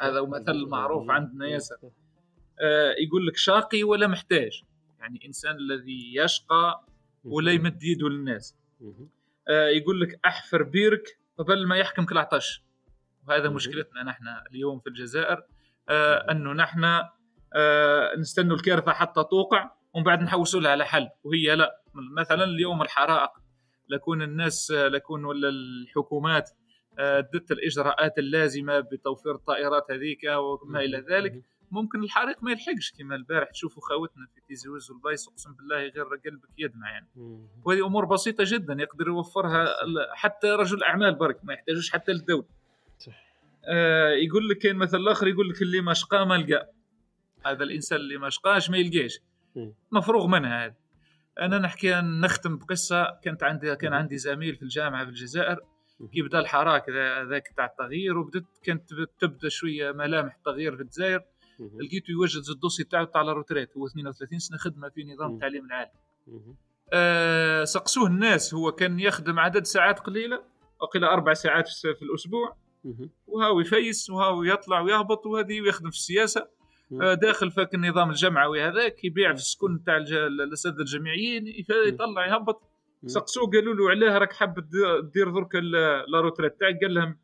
[0.00, 1.76] هذا هو مثل معروف عندنا ياسر.
[2.60, 4.62] آه يقول لك شاقي ولا محتاج؟
[4.98, 6.84] يعني إنسان الذي يشقى
[7.24, 8.56] ولا يمد يده للناس.
[9.48, 12.62] آه يقول لك أحفر بيرك قبل ما يحكمك العطش
[13.28, 13.48] وهذا.
[13.48, 15.42] مشكلتنا نحن اليوم في الجزائر.
[15.88, 16.84] آه أنه نحن
[17.54, 21.80] آه نستنوا الكارثة حتى توقع ومن بعد نحوسوا لها على حل وهي لا.
[21.94, 23.30] مثلا اليوم الحرائق.
[23.88, 26.50] لكون الناس لكون ولا الحكومات
[27.34, 31.42] دت الإجراءات اللازمة بتوفير الطائرات هذيك وما إلى ذلك.
[31.70, 33.50] ممكن الحريق ما يلحقش كما البارح.
[33.50, 37.08] تشوفوا خوتنا في تيزي وز والبايس أقسم بالله غير قلبك يدمع يعني.
[37.64, 39.66] وهذه أمور بسيطة جدا يقدر يوفرها
[40.14, 42.46] حتى رجل أعمال برك ما يحتاجوش حتى للدولة.
[43.64, 46.70] آه يقول لك كاين مثل آخر يقول لك اللي ما شقى ما لقى.
[47.46, 49.20] هذا الإنسان اللي ما شقاش ما يلقاش.
[49.92, 50.74] مفروغ منها هذا
[51.40, 53.20] أنا نحكي نختم بقصة.
[53.22, 55.60] كانت عندي كان عندي زميل في الجامعة في الجزائر.
[56.12, 58.82] كي بدأ الحراك ذا- ذاك تاع التغيير وبدت كانت
[59.20, 61.20] تبدأ شوية ملامح التغيير في الجزائر.
[61.80, 65.28] لقيته يوجد ال dossier تاعو تاع la retraite هو 32 سنة خدمة في نظام.
[65.34, 65.90] التعليم العالي.
[66.92, 70.42] آه، سقسوه الناس هو كان يخدم عدد ساعات قليلة
[70.80, 72.56] وقيل أربع ساعات في الأسبوع.
[73.26, 76.48] وهاو يفيس وهاو يطلع ويهبط وهذه ويخدم في السياسة.
[77.02, 81.46] آه، داخل فك النظام الجمعوي هذاك يبيع في السكن تاع الأساتذة الجامعيين
[81.86, 82.62] يطلع يهبط.
[83.06, 84.70] سقسوه قالوا له علاه راك حاب
[85.12, 85.54] دير درك
[86.08, 87.18] la retraite تاعك؟ قال لهم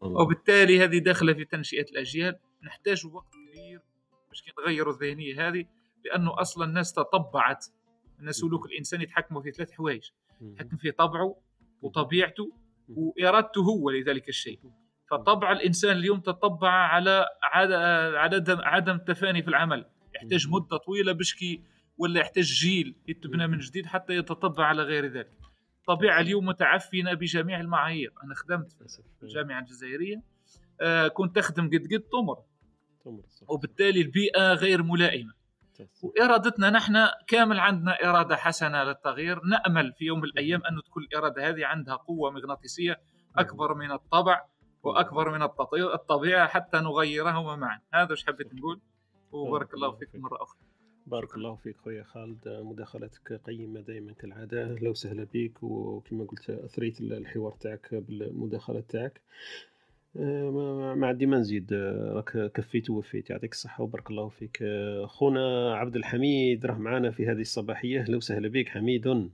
[0.00, 2.38] وبالتالي هذه داخلة في تنشئة الأجيال.
[2.62, 3.80] نحتاج وقت كبير
[4.28, 5.64] باش نغيروا الذهنية هذه
[6.04, 7.66] لأنه أصلا الناس تطبعت.
[8.18, 10.10] الناس سلوك الإنسان يتحكموا في ثلاث حوايج.
[10.40, 11.36] يتحكم في طبعه
[11.82, 12.52] وطبيعته
[12.88, 14.60] وإرادته هو لذلك الشيء.
[15.12, 17.72] فطبع الإنسان اليوم تطبع على عد-
[18.16, 19.84] عدم عدم التفاني في العمل.
[20.14, 20.48] يحتاج.
[20.48, 21.62] مدة طويلة باش كي
[21.98, 25.30] ولا يحتاج جيل يتبنى من جديد حتى يتطبع على غير ذلك.
[25.80, 28.12] الطبيعه اليوم متعفنة بجميع المعايير.
[28.24, 28.72] أنا خدمت.
[29.20, 30.22] في الجامعة الجزائرية.
[30.80, 32.36] آه، كنت أخدم قد قد تمر.
[33.28, 33.50] صح.
[33.50, 35.32] وبالتالي البيئة غير ملائمة.
[36.02, 39.40] وإرادتنا نحن كامل عندنا إرادة حسنة للتغيير.
[39.44, 43.00] نأمل في يوم من الأيام أن تكون الإرادة هذه عندها قوة مغناطيسية
[43.36, 44.40] أكبر من الطبع.
[44.82, 45.42] وأكبر من
[45.94, 47.80] الطبيعة حتى نغيرهما معا.
[47.94, 48.80] هذا وش حبيت نقول؟
[49.32, 50.60] وبارك الله فيك مرة أخرى.
[51.06, 52.48] بارك الله فيك خويا خالد.
[52.48, 59.20] مداخلتك قيمة دائما كالعادة لو وسهلا بك وكما قلت أثريت الحوار تاعك بالمداخلة تاعك.
[60.16, 61.72] آه، ما ما عندي ما نزيد.
[61.72, 63.30] آه، راك كفيت ووفيت.
[63.30, 64.58] يعطيك الصحة وبارك الله فيك.
[64.62, 68.04] آه، خونا عبد الحميد راه معنا في هذه الصباحية.
[68.08, 69.30] لو وسهلا بك حميد.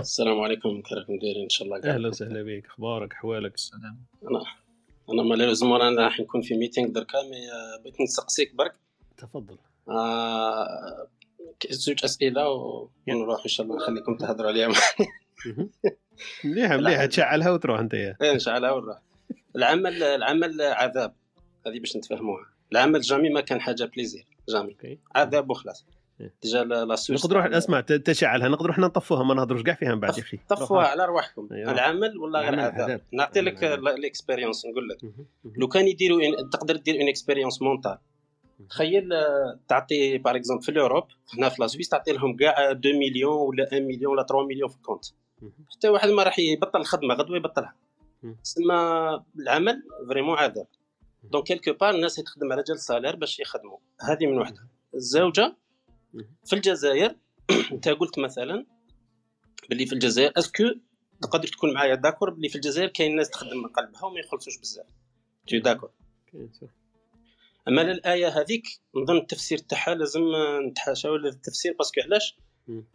[0.00, 0.82] السلام عليكم.
[0.82, 1.80] كيف راكم دايرين إن شاء الله.
[1.80, 4.04] كاع أهلا وسهلا بك أخبارك؟ أحوالك؟ السلام.
[5.10, 8.74] أنا malheureusement أنا راح نكون في meeting دركا mais آه، بغيت نسقسيك برك.
[9.16, 9.56] تفضل.
[9.88, 11.08] آه،
[11.70, 12.48] زوج أسئلة.
[13.08, 14.68] ونروح إن شاء الله نخليكم تهضروا عليها.
[15.46, 15.70] مهم.
[16.44, 18.16] مليحة مليحة تشعلها وتروح أنت يا.
[18.22, 18.98] إيه، نشعلها ونروح.
[19.56, 21.14] العمل العمل عذاب.
[21.66, 22.46] هذه باش نتفاهموها.
[22.72, 24.76] العمل jamais ما كان حاجة plaisir jamais.
[25.14, 25.84] عذاب وخلاص.
[26.42, 29.94] déjà لا la Suisse نقدروا روح اسمع تشعلها نقدروا إحنا نطفوها ما نهضروش كاع فيها
[29.94, 31.72] من بعد يا أخي طفوها على رواحكم أيوة.
[31.72, 33.00] العمل ولا غير العمل عذاب عذاب.
[33.12, 33.64] نعطي لك.
[33.64, 34.98] ال expérience نقول لك.
[35.56, 36.50] لو كان يديروا إن...
[36.50, 37.98] تقدر دير une expérience mentale
[38.70, 41.04] تخيل آه، تعطي par exemple في ال Europe
[41.38, 44.68] هنا في la Suisse تعطي لهم كاع 2 مليون ولا 1 مليون ولا 3 مليون
[44.68, 45.04] في ال compte.
[45.76, 47.74] حتى واحد ما راح يبطل الخدمه غدوة يبطلها.
[48.44, 48.74] تسمى
[49.38, 50.66] العمل vraiment عذاب
[51.22, 55.56] donc quelque part الناس تخدم على جال salaire باش يخدموا هذه من وحده الزوجة.
[56.44, 57.16] في الجزائر
[57.72, 58.66] انت قلت مثلا
[59.68, 60.64] باللي في الجزائر est-ce que
[61.22, 64.86] تقدر تكون معايا d'accord باللي في الجزائر كاين ناس تخدم من قلبها وما يخلصوش بزاف
[65.48, 65.90] t'es d'accord.
[67.68, 68.62] أما الآية هذيك
[68.94, 70.22] نظن التفسير تاعها لازم
[70.68, 72.36] نتحاشاو التفسير parce que علاش.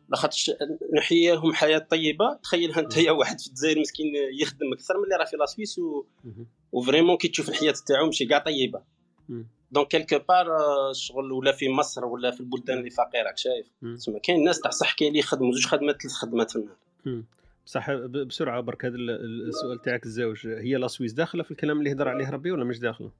[0.10, 0.52] لاخاطش
[0.94, 5.26] نحييهم حياة طيبة تخيلها انت يا واحد في الجزائر مسكين يخدم أكثر من اللي راه
[5.26, 6.06] في la Suisse و...
[6.72, 8.84] و vraiment كي تشوف الحياة تاعو ماشي كاع طيبة.
[9.72, 10.48] donc quelque part
[10.94, 13.68] شغل ولا في مصر ولا في البلدان اللي فقيرة شايف.
[13.98, 17.24] تسمى كاين ناس تاع صح كاين اللي يخدموا زوج خدمات ثلاث خدمات في النهار.
[17.66, 21.80] بصح بسرعة برك هذا ال- ال- السؤال تاعك الزوج هي la Suisse داخلة في الكلام
[21.80, 23.12] اللي هضر عليه ربي ولا مش داخلة؟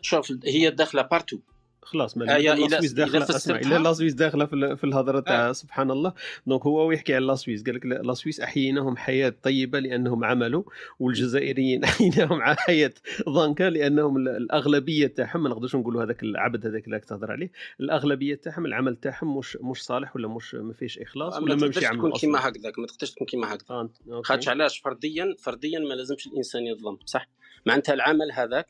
[0.00, 1.38] شوف هي داخلة partout
[1.84, 4.52] خلاص ما آه، يا لا la- Suisse إلا داخلة أسمع الا لا Suisse داخلة في
[4.52, 5.52] ال- في الهضرة تاع آه.
[5.52, 6.12] سبحان الله
[6.46, 10.24] donc هو ويحكي على la Suisse قال لك لا la Suisse أحييناهم حياة طيبة لأنهم
[10.24, 10.62] عملوا
[11.00, 12.92] والجزائريين أحييناهم حياة
[13.28, 17.50] ضنكا لأنهم ال- الأغلبية تاعهم ما نقدرش نقولوا هذاك العبد هذاك اللي تهضر عليه
[17.80, 21.68] الأغلبية تاعهم العمل تاعهم مش مش صالح ولا مش ما فيش إخلاص ولا ما ما
[21.68, 22.48] مش تقدرش يعملوا تكون كيما.
[22.48, 24.28] هكذاك ما تقدرش تكون كيما هكذا آه، OK.
[24.28, 27.28] خاطش علاش فرديا فرديا ما لازمش الإنسان يظلم صح
[27.66, 28.66] معناتها العمل هذاك.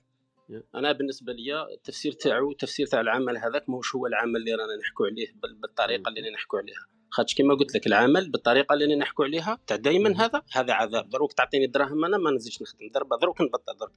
[0.75, 5.07] أنا بالنسبة لي التفسير تاعو التفسير تاع العمل هذاك ماهوش هو العمل اللي رانا نحكوا
[5.07, 6.87] عليه بال- بالطريقة اللي نحكوا عليها.
[7.11, 11.09] خاطش كما قلت لك العمل بالطريقة اللي نحكوا عليها تاع دائما هذا هذا عذاب.
[11.11, 12.89] دروك تعطيني الدراهم أنا ما نزيدش نخدم.
[12.95, 13.89] درب دروك نبطل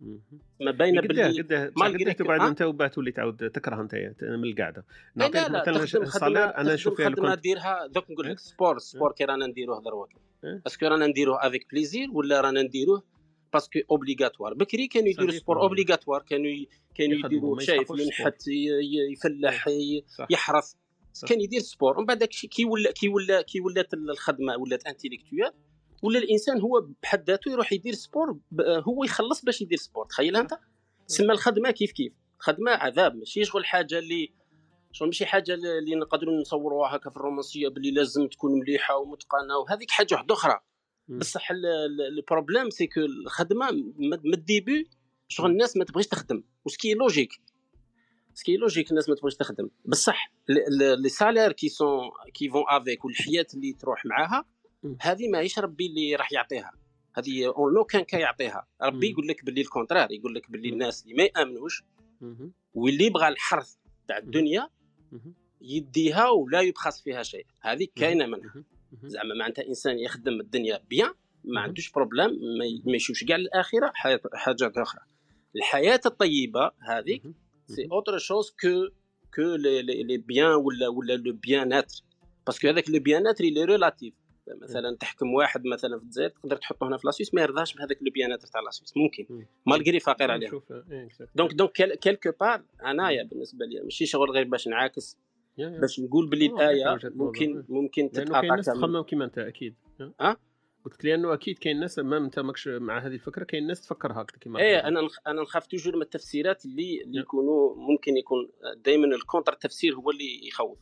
[0.00, 0.22] مم.
[0.60, 1.72] ما باينه باللي قداه.
[1.76, 4.84] ما قداه تقعد ها؟ أنت وبعد تولي تعاود تكره أنت من القعده
[5.20, 8.26] إيه لا نعطيك لا مثلا ال salaire أنا نشوف فيها خدمة كنت ديرها دوك نقول
[8.30, 10.08] لك sport sport كي رانا نديروه دروك.
[10.44, 10.62] إيه.
[10.66, 13.02] est-ce que رانا نديروه avec plaisir ولا رانا نديروه
[13.54, 15.30] parce que obligatoire بكري كانوا يديروا.
[15.30, 16.50] sport obligatoire كانوا
[16.94, 18.42] كانوا يديروا شايف ينحت
[19.12, 19.68] يفلح.
[20.30, 20.72] يحرث.
[21.28, 25.52] كان يدير sport ومن بعد كي ولا كي ولا كي ولات الخدمة ولات intellectuelle
[26.02, 30.58] ولا الإنسان هو بحد ذاته يروح يدير sport هو يخلص باش يدير sport تخيل أنت؟
[31.06, 34.32] سما الخدمة كيف كيف؟ خدمة عذاب ماشي شغل حاجة اللي
[34.92, 39.90] شغل ماشي حاجة اللي نقدروا نصوروها هكا في الرومانسية باللي لازم تكون مليحة ومتقنة وهذيك
[39.90, 40.60] حاجة واحدة أخرى.
[41.08, 44.88] بصح ال- ال- ال problème c'est que الخدمة من ال début
[45.28, 47.40] شغل الناس ما تبغيش تخدم وسكي لوجيك
[48.34, 50.32] سكي لوجيك الناس ما تبغيش تخدم بصح
[50.98, 54.44] les salaires qui sont qui vont avec والحياة اللي تروح معاها.
[55.00, 56.72] هذه ماهيش ربي اللي راح يعطيها
[57.16, 59.10] هذه اون لو كان كان يعطيها ربي.
[59.10, 60.68] يقول لك باللي ال contraire يقول لك باللي.
[60.68, 61.82] الناس اللي ما يامنوش.
[62.74, 63.74] واللي يبغى الحرث
[64.08, 64.68] تاع الدنيا.
[65.60, 68.64] يديها ولا يبخس فيها شيء هذه كاينة منها.
[69.04, 71.14] زعما معناتها إنسان يخدم الدنيا bien
[71.44, 71.60] ما.
[71.60, 72.30] عندوش problème
[72.86, 73.92] ما يشوفش كاع الاخره
[74.34, 75.00] حاجات أخرى
[75.56, 77.22] الحياة الطيبة هذيك.
[77.66, 78.88] c'est autre chose que
[79.34, 82.02] que les biens ولا ولا le bien-être
[82.46, 84.14] parce que هذاك le bien-être il est relatif
[84.62, 87.98] مثلا تحكم واحد مثلا في الجزائر تقدر تحطه هنا في la Suisse ما يرضاش بهذاك
[88.02, 89.46] le bien-être تاع la Suisse ممكن مم.
[89.66, 91.26] malgré فقير exact.
[91.34, 95.18] donc donc quelque part أنايا بالنسبة لي ماشي شغل غير باش نعاكس.
[95.58, 96.98] باش نقول باللي الايه.
[97.04, 99.74] ممكن ممكن لأنه كاين ناس تخمم كيما أنت أكيد
[100.20, 100.36] ها؟
[100.84, 104.12] قلت لك لأنه أكيد كاين ناس ما أنت ماكش مع هذه الفكرة كاين ناس تفكر
[104.12, 104.78] هكذا كيما إيه.
[104.88, 105.18] أنا نخ...
[105.26, 107.20] أنا نخاف toujours من التفسيرات اللي اللي.
[107.20, 110.78] يكونوا ممكن يكون دائما ال contre تفسير هو اللي يخوف.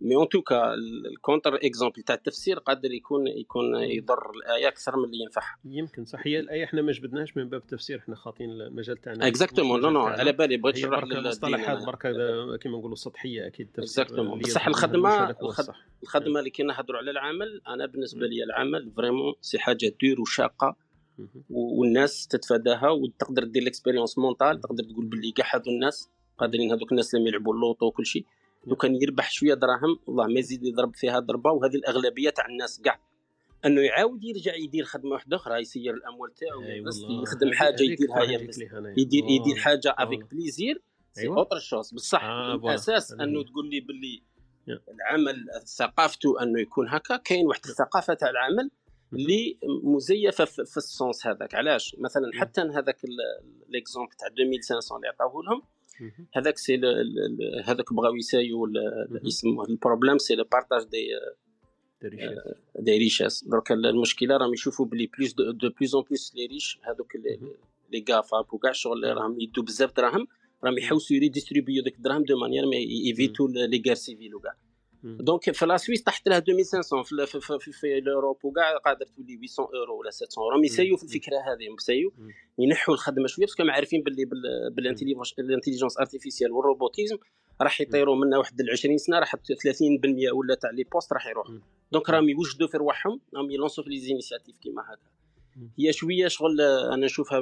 [0.00, 5.04] mais en tout cas ال contre-exemple تاع التفسير قادر يكون يكون يضر الآية أكثر من
[5.04, 5.58] اللي ينفعها.
[5.64, 6.20] يمكن صح.
[6.26, 9.26] هي الآية إحنا ما جبدناش من باب التفسير إحنا خاطين المجال تاعنا.
[9.26, 11.86] exactement non non على بالي بغيت نشرح بركة للدين مصطلحات أنا.
[11.86, 12.10] بركه
[12.56, 15.36] كيما نقولوا سطحية أكيد exactement بصح الخدمه.
[16.02, 20.76] الخدمة اللي كي نهضروا على العمل أنا بالنسبة لي العمل vraiment c'est حاجة dure وشاقه
[21.50, 27.14] والناس تتفاداها وتقدر دير l'expérience mentale تقدر تقول باللي كاع هذو الناس قادرين هذوك الناس
[27.14, 28.24] اللي يلعبوا ال loto وكل شيء.
[28.66, 32.80] لو كان يربح شوية دراهم والله ما يزيد يضرب فيها ضربة وهذه الأغلبية تاع الناس
[32.80, 33.00] كاع
[33.64, 37.22] أنه يعاود يرجع يدير خدمة واحدة أخرى يسير الأموال تاعو أي بس والله.
[37.22, 38.22] يخدم حاجة يديرها.
[38.98, 39.24] يدير.
[39.28, 40.30] يدير حاجة avec.
[40.30, 40.82] plaisir
[41.12, 41.38] c'est أيوة.
[41.38, 42.54] autre chose بصح آه،.
[42.54, 43.42] الاساس أنه.
[43.42, 44.22] تقول لي باللي.
[44.68, 45.46] العمل
[45.78, 48.70] ثقافته أنه يكون هكا كاين واحد الثقافة تاع العمل
[49.12, 52.96] اللي مزيفة في, في ال sens هذاك علاش مثلا حتى هذاك
[53.68, 55.62] l'exemple تاع 2500 اللي عطاوه لهم.
[56.34, 56.80] هذاك c'est
[57.64, 58.78] هذاك بغاو يسايو ال-
[59.10, 61.08] الاسم ال problème c'est le partage des.
[62.78, 67.16] des richesses donc المشكلة راهم يشوفوا بلي plus de plus en plus les riches هذوك.
[67.92, 70.26] les GAFAM وكاع الشغل اللي راهم يدوا بزاف دراهم
[70.64, 72.76] راهم يحوسوا يريديستريبيو ديك الدراهم de manière à
[73.06, 74.54] éviter les guerres civiles وكاع.
[75.16, 79.06] donc في la Suisse تحت لها 2500 في في, في, في, ال Europe وكاع قادر
[79.06, 81.68] تولي 800 اورو ولا 700 راهم يسايو في الفكرة هذه
[82.18, 82.30] مم.
[82.58, 84.70] ينحوا الخدمه شوية parce que عارفين باللي بال-
[85.36, 87.16] بال intelligence artificielle وال robotisme
[87.60, 91.50] راح يطيروا منا واحد ال 20 سنه راح 30% ولا تاع les postes راح يروح
[91.50, 91.62] مم.
[91.92, 95.08] donc راهم يوجدوا في رواحهم راهم يلونسوا في les initiatives كيما هكا.
[95.78, 97.40] هي شوية شغل أنا نشوفها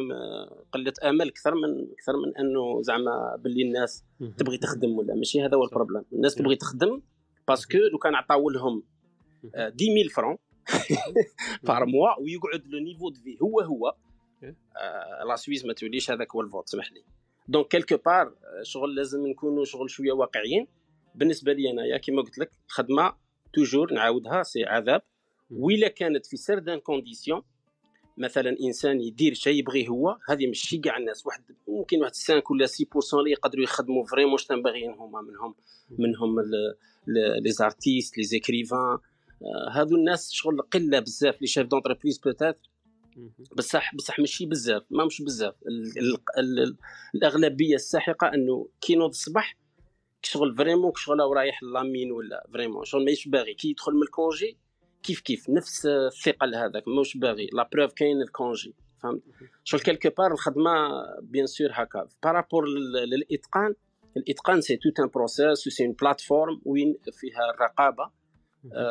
[0.72, 4.30] قلة أمل أكثر من أكثر من إنه زعما باللي الناس مهم.
[4.32, 5.14] تبغي تخدم ولا.
[5.14, 5.64] ماشي هذا هو.
[5.64, 6.42] ال problème الناس مم.
[6.44, 7.00] تبغي تخدم
[7.48, 8.82] parce que لو كان عطاو لهم
[9.54, 10.36] آه، 10000 francs
[11.62, 13.94] par mois ويقعد le niveau de vie هو هو
[15.28, 17.04] la Suisse ما توليش هذاك هو ال faute سمح لي
[17.48, 20.66] donc quelque part شغل لازم نكونوا شغل شوية واقعيين
[21.14, 23.16] بالنسبة لي انايا كيما قلت لك الخدمه
[23.52, 25.02] toujours نعاودها c'est عذاب
[25.50, 25.62] مم.
[25.62, 27.42] وإلا كانت في certaines conditions
[28.18, 31.26] مثلا إنسان يدير شيء يبغي هو هذه ماشي كاع الناس.
[31.26, 35.54] واحد ممكن واحد 5 ولا 6% اللي يقدروا يخدموا vraiment شنو باغيين هما منهم
[35.98, 36.36] منهم
[37.42, 38.98] les artistes les écrivains
[39.72, 41.40] هذو الناس شغل قلة بزاف.
[41.40, 42.56] les chefs d'entreprise petites
[43.56, 45.54] بصح بصح ماشي بزاف ما مش بزاف.
[45.68, 46.76] ال- ال- ال-
[47.14, 49.56] الأغلبية الساحقة إنه كي نوض الصباح
[50.22, 52.84] شغل vraiment شغل رايح la mine ولا vraiment.
[52.84, 53.54] شغل ماهيش باغي.
[53.54, 54.56] كي يدخل من ال congé
[55.06, 57.48] كيف كيف نفس الثقل هذاك ماهوش باغي.
[57.52, 59.22] la preuve كاين ال congé فهمت؟
[59.64, 60.72] شغل quelque part الخدمة
[61.22, 62.08] bien sûr هكا.
[62.22, 62.64] par rapport
[63.06, 63.74] للإتقان
[64.16, 68.10] الإتقان c'est tout un process c'est une plateforme وين فيها الرقابه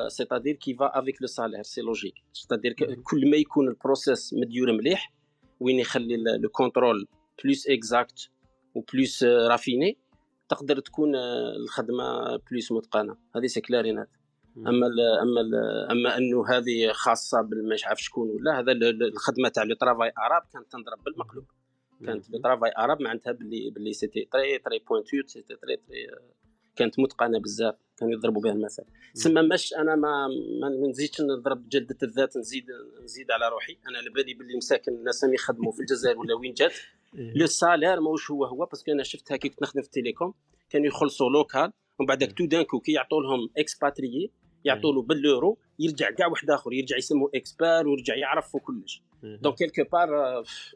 [0.08, 2.74] c'est-à-dire qui va avec le salaire c'est logique c'est-à-dire
[3.04, 5.14] كل ما يكون ال process مديور مليح
[5.60, 7.08] وين يخلي le contrôle
[7.44, 8.30] plus exact
[8.76, 9.98] و plus raffiné
[10.50, 13.18] تقدر تكون آه، الخدمة plus متقنة.
[13.36, 14.10] هذه c'est clair et net
[14.58, 15.56] أما ال أما ال
[15.92, 20.12] أما أنه هذه خاصة بالمش عارف شكون ولا هذا ال- ال- الخدمة تاع le travail
[20.18, 21.46] arabe كانت تنضرب بالمقلوب.
[22.06, 26.08] كانت le travail arabe معناتها باللي باللي c'était très très pointu c'était très très
[26.76, 28.84] كانت متقنة بزاف كانوا يضربوا بها المثل.
[29.14, 30.28] سما ماش أنا ما
[30.62, 32.66] ما نزيدش نضرب جلدة الذات نزيد
[33.04, 33.78] نزيد على روحي.
[33.90, 36.74] أنا على بالي باللي مساكن الناس راهم يخدموا في الجزائر ولا وين جات.
[37.40, 40.34] le salaire ماهوش هو هو parce que أنا شفتها كي كنت نخدم في ال télécom
[40.70, 44.32] كانوا يخلصوا local ومن بعدك tout d'un coup كي يعطوا لهم expatrié
[44.66, 49.84] يعطوا له بالاورو يرجع كاع واحد آخر يرجع يسموه expert ويرجع يعرف وكلش donc quelque
[49.92, 50.10] part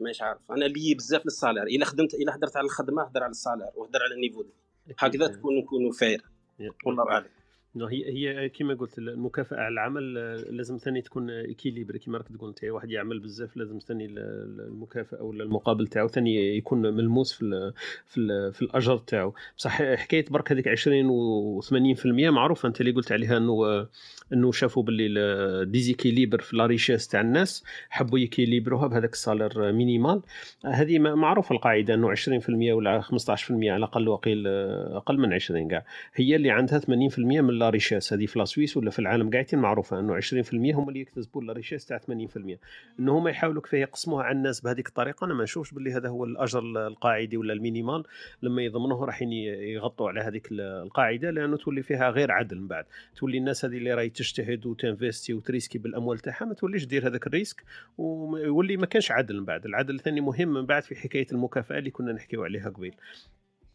[0.00, 0.40] مانيش عارف.
[0.50, 3.70] أنا لي بزاف لل salaire إلا خدمت إلا هدرت على الخدمة هدر على ال salaire
[3.74, 4.44] وهدر على ال niveau.
[4.98, 6.22] هكذا تكون نكونوا fair.
[6.86, 7.26] والله أعلم.
[7.76, 12.48] هي هي كما قلت المكافأة على العمل آه، لازم ثاني تكون équilibre كما راك تقول
[12.48, 17.32] أنت واحد يعمل بزاف لازم ثاني ال- ال- المكافأة ولا المقابل تاعو ثاني يكون ملموس
[17.32, 17.72] في ال
[18.06, 19.34] في ال في الأجر تاعو.
[19.58, 23.88] بصح حكاية برك هذيك 20 و 80% معروفة أنت اللي قلت عليها إنه آه،
[24.32, 30.22] إنه شافوا باللي déséquilibre في la richesse تاع الناس حبوا يكيليبروها بهذاك ال salaire minimal.
[30.64, 35.84] هذه معروفة القاعدة إنه 20% ولا 15% على الأقل وقيل آه، أقل من 20 كاع.
[36.14, 39.58] هي اللي عندها 80% من la richesse هذه في la Suisse ولا في العالم قاعدين
[39.58, 42.02] معروفة إنه 20% هم اللي يكتسبوا la richesse تاع 80%
[43.00, 45.24] إنه هما يحاولوا كيف يقسموها على الناس بهذيك الطريقة.
[45.24, 48.02] أنا ما نشوفش باللي هذا هو الأجر القاعدي ولا ال minimal.
[48.42, 52.84] لما يضمنوه راح يغطوا على هذيك ال- القاعدة لأنه تولي فيها غير عدل من بعد.
[53.16, 57.31] تولي الناس هذه اللي راهي تجتهد وتنفستي وتريسكي بالأموال تاعها ما توليش دير هذاك ال
[57.31, 57.62] risque.
[57.98, 59.66] ويولي ما كانش عدل من بعد.
[59.66, 62.94] العدل الثاني مهم من بعد في حكاية المكافاه اللي كنا نحكيو عليها قبيل.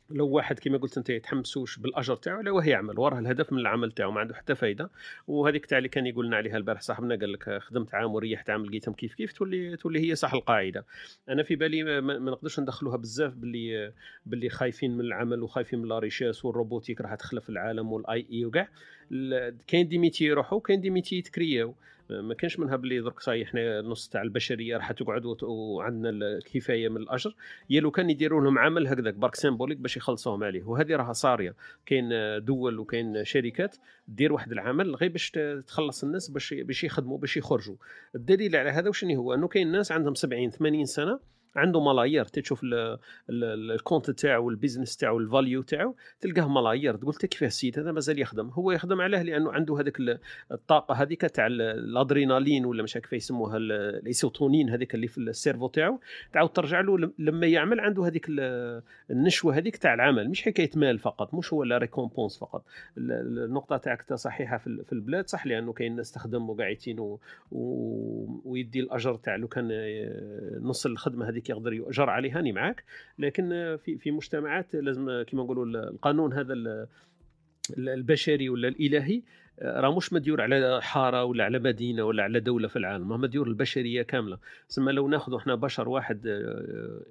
[0.10, 3.92] لو واحد كما قلت أنت يتحمسوش بالأجر تاعو لا هو يعمل وراه الهدف من العمل
[3.92, 4.90] تاعو ما عنده حتى فايدة.
[5.28, 8.66] وهذيك تاع اللي كان يقول لنا عليها البارح صاحبنا قال لك خدمت عام وريحت عام
[8.66, 10.86] لقيتهم كيف كيف تولي تولي هي صح القاعدة.
[11.30, 13.94] أنا في بالي ما, نقدرش ندخلوها بزاف باللي
[14.26, 18.46] باللي خايفين من العمل وخايفين من la richesse وال robotique راح تخلف العالم وال AI
[18.46, 18.70] وكاع.
[19.68, 21.76] كاين des métiers يروحوا كاين des métiers يتكرياو.
[22.10, 26.98] ما كانش منها باللي درك صاي إحنا نص تاع البشرية راح تقعد وعندنا الكفاية من
[26.98, 27.36] الأجر.
[27.70, 30.64] يا لو كان يديروا لهم عمل هكذاك برك symbolique باش يخلصوهم عليه.
[30.64, 31.56] وهذه راها صارية.
[31.86, 32.10] كاين
[32.46, 33.76] دول وكاين شركات
[34.08, 35.32] دير واحد العمل غير باش
[35.68, 37.76] تخلص الناس باش باش يخدموا باش يخرجوا.
[38.16, 41.20] الدليل على هذا وشنو هو؟ إنه كاين ناس عندهم 70 80 سنة
[41.56, 42.74] عنده ملايير تشوف ال-
[43.30, 46.96] ال- ال compte تاعو وال business تاعو ال value تاعو تلقاه ملايير.
[46.96, 48.48] تقول انت كيفاه السيد هذا مازال يخدم.
[48.50, 50.20] هو يخدم عليه لأنه عنده هذاك ال-
[50.52, 55.24] الطاقة هذيك تاع ال- الأدرينالين ولا مش كيف يسموها ال- السيروتونين هذيك اللي في ال
[55.24, 56.00] cerveau تاعو.
[56.34, 60.30] تعاود ترجع له لم- لما يعمل عنده هذيك ال- النشوة هذيك تاع العمل.
[60.30, 62.66] مش حكاية مال فقط مش هو la récompense فقط.
[62.98, 66.50] ال- ال- النقطة تاعك تا صحيحة في ال- في البلاد صح لأنه كاين ناس تخدم
[66.50, 67.18] وقاعدين.
[68.46, 69.68] ويدي الأجر تاع لو كان
[70.62, 72.84] نص الخدمة هذيك يقدر يؤجر عليها أني معاك.
[73.20, 73.50] لكن
[73.86, 76.88] في في مجتمعات لازم كما نقولوا ال- القانون هذا ال-
[77.78, 79.22] ال- البشري ولا الإلهي
[79.62, 83.48] راه مش مديور على حارة ولا على مدينة ولا على دولة في العالم راه مديور
[83.48, 84.38] البشرية كاملة.
[84.68, 86.32] سما لو ناخذ إحنا بشر واحد آه،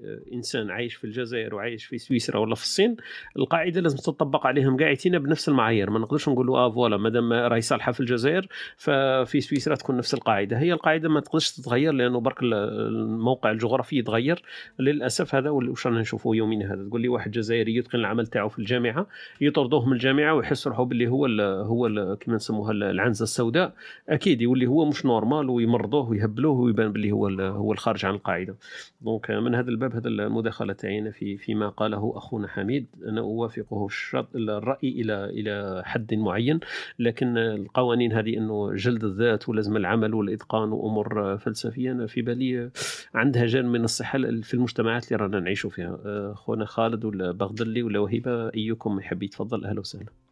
[0.05, 2.97] آه، إنسان عايش في الجزائر وعايش في سويسرا ولا في الصين
[3.39, 5.91] القاعدة لازم تطبق عليهم قاعدين بنفس المعايير.
[5.91, 8.47] ما نقدرش نقولوا آه voilà مادام راهي صالحة في الجزائر
[8.77, 10.59] ففي سويسرا تكون نفس القاعدة.
[10.59, 14.43] هي القاعدة ما تقدرش تتغير لأنه برك ال- الموقع الجغرافي يتغير.
[14.79, 16.89] للأسف هذا واش رانا نشوفوا يومنا هذا.
[16.89, 19.07] تقول لي واحد جزائري يتقن العمل تاعو في الجامعة
[19.41, 23.73] يطردوه من الجامعة ويحس روحه باللي هو ال هو ال كما نسموها ال- العنزة السوداء.
[24.09, 28.57] أكيد يولي هو مش normal ويمرضوه ويهبلوه ويبان باللي هو هو الخارج عن القاعدة.
[29.01, 32.87] donc من هذا الباب هذا المداخلة تاعنا في فيما قاله أخونا حميد.
[33.07, 33.89] أنا أوافقه
[34.35, 36.61] الرأي إلى إلى حد معين
[36.99, 42.71] لكن القوانين هذه إنه جلد الذات ولازم العمل والإتقان وأمور فلسفية أنا في بالي
[43.15, 45.99] عندها جانب من الصحه في المجتمعات اللي رانا نعيشوا فيها.
[46.33, 50.24] أخونا خالد ولا بغدلي ولا وهبه أيكم يحب يتفضل أهلا وسهلا.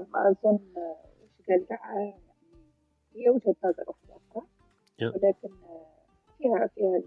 [0.00, 0.58] ما أظن
[1.22, 2.14] وش قال يعني
[3.14, 4.46] هي وجهة نظر أخرى
[5.14, 5.48] ولكن
[6.38, 7.02] فيها فيها,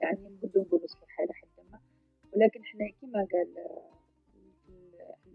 [0.00, 1.80] يعني بدون نقول صحيحة إلى حد ما.
[2.32, 3.54] ولكن إحنا كيما قال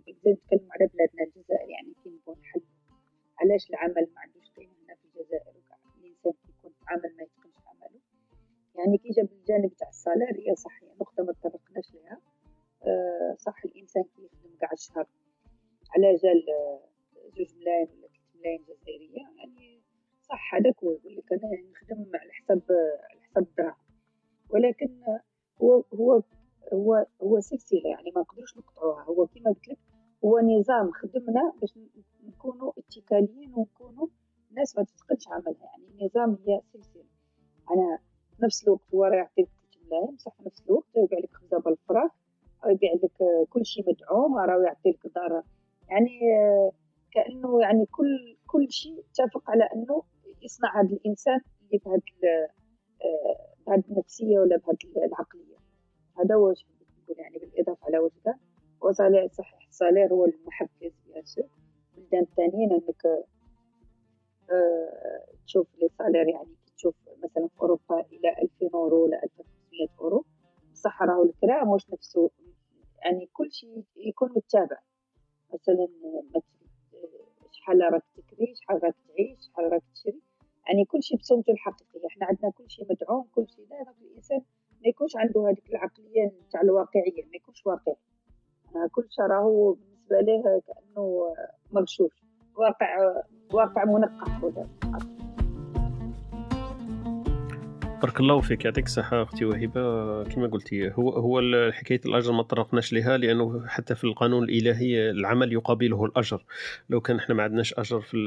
[0.07, 2.61] إذا نتكلم على بلادنا الجزائر يعني كي نبغوا نحل
[3.41, 5.53] علاش العمل ما عندوش قيمة هنا في الجزائر؟
[5.99, 7.99] الإنسان كي يكون عمل ما يتقنش عمله.
[8.75, 12.21] يعني كي جاب الجانب تاع الصالير هي صحيح نقطة ما تطرقناش لها
[12.83, 15.07] آه، صح الإنسان كي يخدم قاع الشهر
[15.95, 16.79] على جال آه،
[17.37, 19.81] جوج ملايين ولا ثلاث ملايين جزائرية يعني
[20.29, 22.61] صح هذاك هو يقول لك أنا نخدم على حساب
[23.11, 23.75] على حساب الدراهم.
[24.49, 25.03] ولكن
[25.61, 26.21] هو هو
[26.73, 29.03] هو هو سلسلة يعني ما نقدروش نقطعوها.
[29.03, 29.77] هو كما قلت لك
[30.25, 31.79] هو نظام خدمنا باش
[32.23, 34.07] نكونوا اتكاليين ونكونوا
[34.51, 35.55] ناس ما تتقنش عملها.
[35.63, 37.03] يعني نظام هي سلسلة.
[37.71, 37.99] أنا
[38.37, 41.59] في نفس الوقت هو راه يعطيك 3 ملايين بصح في نفس الوقت يبيع لك خبزه
[41.59, 42.11] بالفراخ
[42.65, 45.43] أو يبيع لك كل شيء مدعوم راه يعطي لك دار
[45.89, 46.71] يعني آه،
[47.11, 50.03] كأنه يعني كل كل شيء اتفق على أنه
[50.41, 52.01] يصنع هذا الإنسان اللي بهذا
[53.05, 55.57] آه، بهذه النفسية ولا بهذه العقلية.
[56.19, 56.65] هذا هو واش
[57.03, 58.35] نقول يعني بالإضافة على واش قال
[58.81, 61.45] و salaire صحيح ال salaire هو المحفز bien sûr.
[61.97, 63.05] البلدان الثانيين انك
[64.51, 70.25] آه، تشوف لي salaire يعني تشوف مثلا في أوروبا إلى 2000 أورو ولا 1500 أورو.
[70.73, 72.31] بصح راهو مش نفسه
[73.05, 74.77] يعني كل شيء يكون متابع.
[75.53, 75.87] مثلا
[77.51, 80.21] شحال راك تكري شحال راك تعيش شحال راك تشري.
[80.67, 84.37] يعني كل شيء بصمته الحقيقية إحنا عندنا كل شيء مدعوم كل شيء لا الإنسان
[84.81, 87.95] ما يكونش عنده هذيك العقلية تاع الواقعية ما يكونش واقعي.
[88.91, 91.35] كل شيء راهو بالنسبة له كأنه
[91.71, 92.23] مغشوش.
[92.57, 93.21] واقع
[93.53, 94.41] واقع منقح.
[98.01, 100.23] بارك الله فيك يعطيك الصحة أختي وهبة.
[100.23, 101.41] كما قلتي هو هو
[101.71, 106.43] حكاية الأجر ما طرقناش لها لأنه حتى في القانون الإلهي العمل يقابله الأجر.
[106.89, 108.17] لو كان إحنا ما عندناش أجر في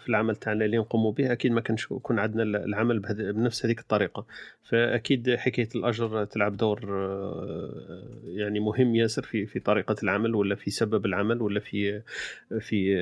[0.00, 2.98] في العمل تاعنا اللي نقوم به أكيد ما كانش يكون عندنا العمل
[3.32, 4.26] بنفس هذيك الطريقة.
[4.62, 6.80] فأكيد حكاية الأجر تلعب دور
[8.24, 12.02] يعني مهم ياسر في في طريقة العمل ولا في سبب العمل ولا في
[12.60, 12.96] في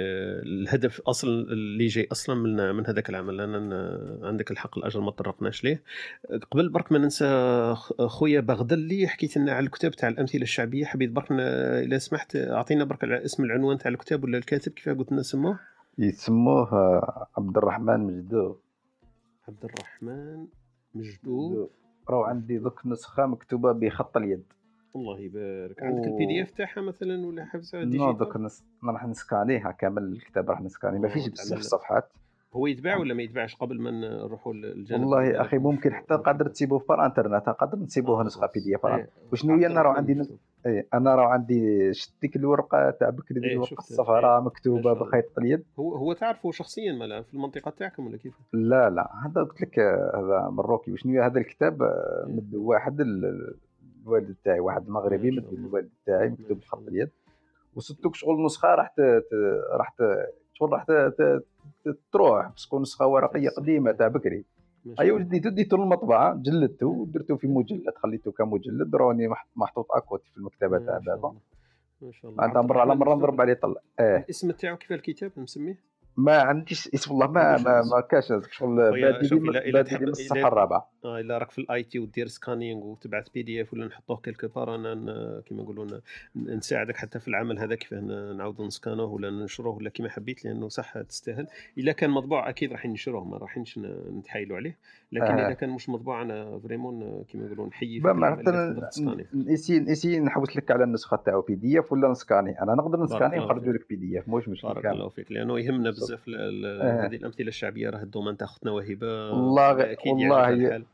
[0.47, 3.37] الهدف أصلا اللي جاي أصلا من من هذاك العمل.
[3.37, 3.73] لأن
[4.23, 5.74] عندك الحق الأجر ما طرقناش ليه.
[5.75, 7.75] عليه قبل برك ما ننسى
[8.07, 13.05] خويا بغدلي حكيت لنا على الكتاب تاع الأمثلة الشعبية حبيت برك إذا سمحت أعطينا برك
[13.05, 15.59] اسم العنوان تاع الكتاب ولا الكاتب كيف قلت لنا سموه
[15.99, 16.75] يسموه
[17.37, 18.61] عبد الرحمن مجدوب
[19.49, 20.47] عبد الرحمن
[20.95, 21.71] مجدوب
[22.09, 24.43] راهو عندي ذوك نسخة مكتوبة بخط اليد.
[24.97, 25.83] الله يبارك.
[25.83, 28.65] عندك ال PDF تاعها مثلا ولا حفظها non donc نس...
[28.85, 32.13] راح نسكانيها كامل الكتاب راح نسكانيه ما فيش بزاف صفحات.
[32.57, 36.79] هو يتباع ولا ما يتباعش قبل ما نروحوا للجانب والله أخي ممكن حتى قادر تسيبوه
[36.79, 40.39] في الإنترنت قادر نسيبوه آه نسخة PDF وشنو هي؟ أنا راه عندي.
[40.67, 45.65] اي أنا راه عندي شفت ديك الورقة تاع بكري ديك الورقة الصفراء مكتوبة بخط اليد.
[45.79, 49.11] هو هو تعرفه شخصيا مالا في المنطقة تاعكم ولا كيف؟ لا لا.
[49.27, 49.79] هذا قلت لك
[50.15, 50.93] هذا مروكي.
[50.93, 51.83] وشنو هذا الكتاب؟
[52.27, 57.11] مد واحد الوالد تاعي واحد مغربي مد الوالد تاعي مكتوب بخط اليد.
[57.75, 58.95] وصدتك شغل نسخة؟ راح
[59.73, 59.97] راح
[60.55, 60.87] شغل راح
[62.13, 64.45] تروح parce que نسخة ورقية قديمة تاع بكري.
[65.01, 70.37] اي ولدي ديتو للمطبعه جلدته ودرتو في مجلد خليته كمجلد راني محطوط à côté في
[70.37, 71.35] المكتبة تاع بابا
[72.03, 72.45] ما شاء الله.
[72.45, 75.79] انت مره على مره نضرب عليه طلع آه الاسم تاعو كيف الكتاب مسميه؟
[76.17, 78.77] ما عنديش اسم الله ما ما, ما كاش شغل
[79.73, 83.87] بادي من الصفحه الرابعه آه إلا راك في ال IT ودير scanning وتبعث PDF ولا
[83.87, 85.87] نحطوه quelque part أنا كيما نقولوا
[86.37, 87.95] نساعدك حتى في العمل هذا كيف
[88.37, 91.47] نعاودوا نسكانوه ولا ننشروه ولا كيما حبيت لأنه صح تستاهل.
[91.79, 93.79] إلا كان مطبوع أكيد راح ننشروه ما راحينش
[94.19, 94.79] نتحايلوا عليه.
[95.13, 95.47] لكن آه.
[95.47, 98.01] اذا كان مش مطبوع أنا vraiment كيما يقولون نحيي
[99.35, 102.63] نسيي نسيي نحوس لك على النسخة تاعو PDF ولا نسكاني.
[102.63, 106.04] أنا نقدر نسكاني ونخرجوا لك PDF مش مشكل بارك الله فيك لأنه يهمنا بزاف
[106.67, 107.07] آه.
[107.07, 110.85] هذه الأمثلة الشعبية راه ال domaine تاع اختنا وهبه والله والله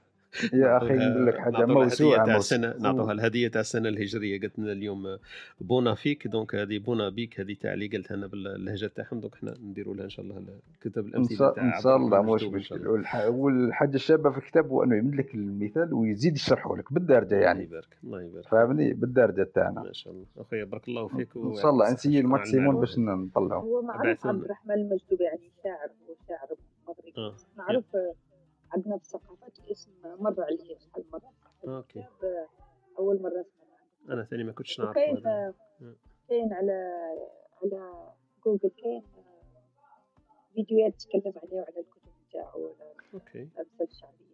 [0.53, 4.73] يا أخي نقول لك حاجة موسوعة تاع السنة نعطوها الهدية تاع السنة الهجريه قالت لنا
[4.73, 5.19] اليوم
[5.61, 9.21] بونا فيك donc هذه بونا بيك هذه تاع اللي قالتها لنا باللهجة تاعهم.
[9.21, 10.45] donc إحنا نديروا لها إن شاء الله
[10.81, 12.87] كتاب الأمثلة تاع إن شاء الله مش مشكل
[13.29, 17.65] والحاجة الشابة في الكتاب هو أنه يمد لك المثال ويزيد يشرحه لك بالدارجه يعني.
[17.65, 18.49] الله يبارك الله يبارك.
[18.49, 19.83] فاهمني؟ بالدارجه تاعنا.
[19.83, 20.25] ما شاء الله.
[20.39, 24.45] أخويا بارك الله فيك إن شاء الله نسيي ال maximum باش نطلعوا هو معروف عبد
[24.45, 26.49] الرحمن المجدوب يعني شاعر هو شاعر
[26.89, 27.13] مغربي.
[27.19, 27.35] آه.
[27.59, 27.85] معروف
[28.73, 31.33] عندنا في الثقافات الاسم مر علي شحال مرة؟
[31.77, 32.05] okay.
[32.99, 35.23] أول مرة سمعت أنا ثاني ما كنتش نعرف كاين
[36.29, 36.93] كاين على
[37.63, 38.13] على
[38.45, 39.03] جوجل كاين
[40.55, 42.75] فيديوهات تتكلم عليه وعلى الكتب نتاعو
[43.15, 43.49] okay.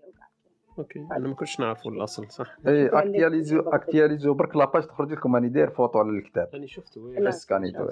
[0.03, 0.29] وكاع
[0.79, 0.99] okay.
[0.99, 5.49] أنا ما كنتش نعرفه الأصل صح؟ اي actualisez actualisez برك la page تخرج لكم راني
[5.49, 6.51] داير فوتو على الكتاب.
[6.55, 7.89] راني شفته سكانيتو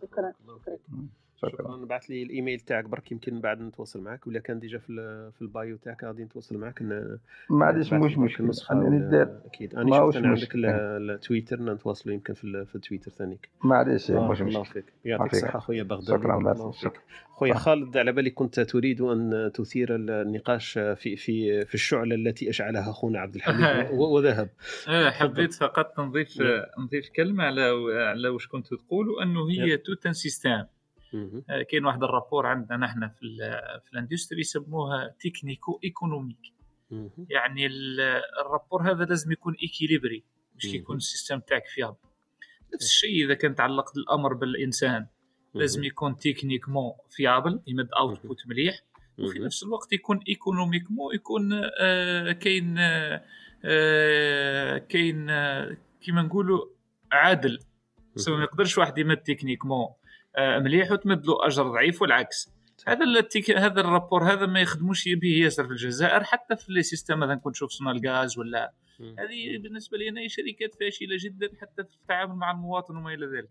[0.00, 0.32] شكرا شكرا.
[1.42, 1.76] شكرا.
[1.76, 5.42] نبعث لي الإيميل تاعك برك يمكن بعد نتواصل معك ولا كان déjà في ال- في
[5.42, 7.18] ال bio تاعك غادي نتواصل معك ن-
[7.50, 9.74] ما عنديش نبعث مش مشكل ندير أكيد.
[9.74, 13.48] أنا ما شفت أنا عندك التويتر نتواصلوا يمكن في في التويتر ثانيك.
[13.64, 14.92] معليش بارك مش الله مشكل فيك.
[15.04, 15.42] يعطيك فيك.
[15.44, 16.72] الصحة خويا بغدادي شكراً الله.
[17.28, 17.56] خويا آه.
[17.58, 23.18] خالد على بالي كنت تريد أن تثير النقاش في في في الشعلة التي أشعلها أخونا
[23.18, 23.90] عبد الحميد.
[24.00, 24.48] وذهب.
[24.88, 26.62] آه، حبيت فقط نضيف نعم.
[26.84, 27.60] نضيف كلمة على
[27.94, 29.78] على واش كنتوا تقولوا أنه هي نعم.
[29.84, 30.64] tout un système
[31.70, 33.36] كاين واحد ال rapport عندنا نحن في
[33.84, 36.52] في ال industry يسموها technico-économique.
[37.30, 38.00] يعني ال-
[38.40, 40.24] ال rapport هذا لازم يكون équilibré
[40.54, 40.64] باش.
[40.64, 41.96] يكون ال système تاعك فيها
[42.74, 45.06] نفس الشيء إذا كان تعلق الأمر بالإنسان
[45.54, 48.80] لازم يكون techniquement viable يمد output مليح
[49.18, 49.38] وفي.
[49.38, 53.24] نفس الوقت يكون économiquement يكون آه كاين آه
[53.64, 56.66] آه كاين آه كيما نقولوا
[57.12, 57.58] عادل.
[58.28, 59.80] ما يقدرش واحد يمد techniquement.
[59.86, 59.96] آه
[60.38, 62.56] مليح وتمد له أجر ضعيف والعكس.
[62.86, 63.50] هذا التيك...
[63.50, 67.34] هذا ال rapport هذا ما يخدموش به ياسر في الجزائر حتى في les systèmes مثلا
[67.34, 68.72] كنت تشوف سونلغاز ولا.
[69.00, 73.50] هذه بالنسبة لي أنا شركات فاشلة جدا حتى في التعامل مع المواطن وما إلى ذلك.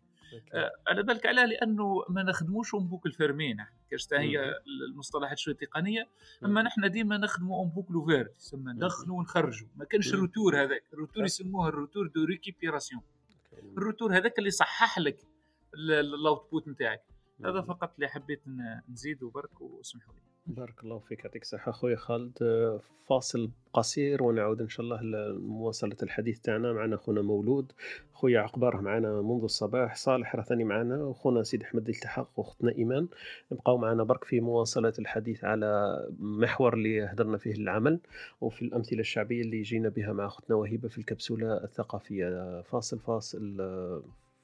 [0.53, 3.57] آه، على بالك علاه لأنه ما نخدموش en boucle fermée
[3.91, 4.53] كاش هي
[4.89, 6.07] المصطلحات شوية تقنية
[6.45, 9.67] أما نحن ديما نخدموا en boucle ouverte يسمى ندخلوا ونخرجوا.
[9.75, 10.13] ما كانش.
[10.13, 13.01] ال retour هذاك الروتور يسموه ال retour de récupération.
[13.77, 15.17] ال retour هذاك اللي يصحح لك.
[15.79, 17.01] ال output نتاعك.
[17.45, 20.19] هذا فقط اللي حبيت ن- نزيده برك واسمحوا لي.
[20.47, 22.37] بارك الله فيك يعطيك الصحة خويا خالد.
[22.41, 22.79] آه،
[23.09, 26.73] فاصل قصير ونعود إن شاء الله لمواصلة الحديث تاعنا.
[26.73, 27.71] معنا خونا مولود.
[28.13, 29.95] خويا عقبار معنا منذ الصباح.
[29.95, 31.03] صالح راه ثاني معنا.
[31.03, 33.07] وخونا سيد أحمد التحق وأختنا إيمان.
[33.51, 37.99] نبقاو معنا برك في مواصلة الحديث على محور اللي هدرنا فيه العمل
[38.41, 42.61] وفي الأمثلة الشعبية اللي جينا بها مع أختنا وهبة في الكبسولة الثقافية.
[42.61, 44.03] فاصل فاصل آه،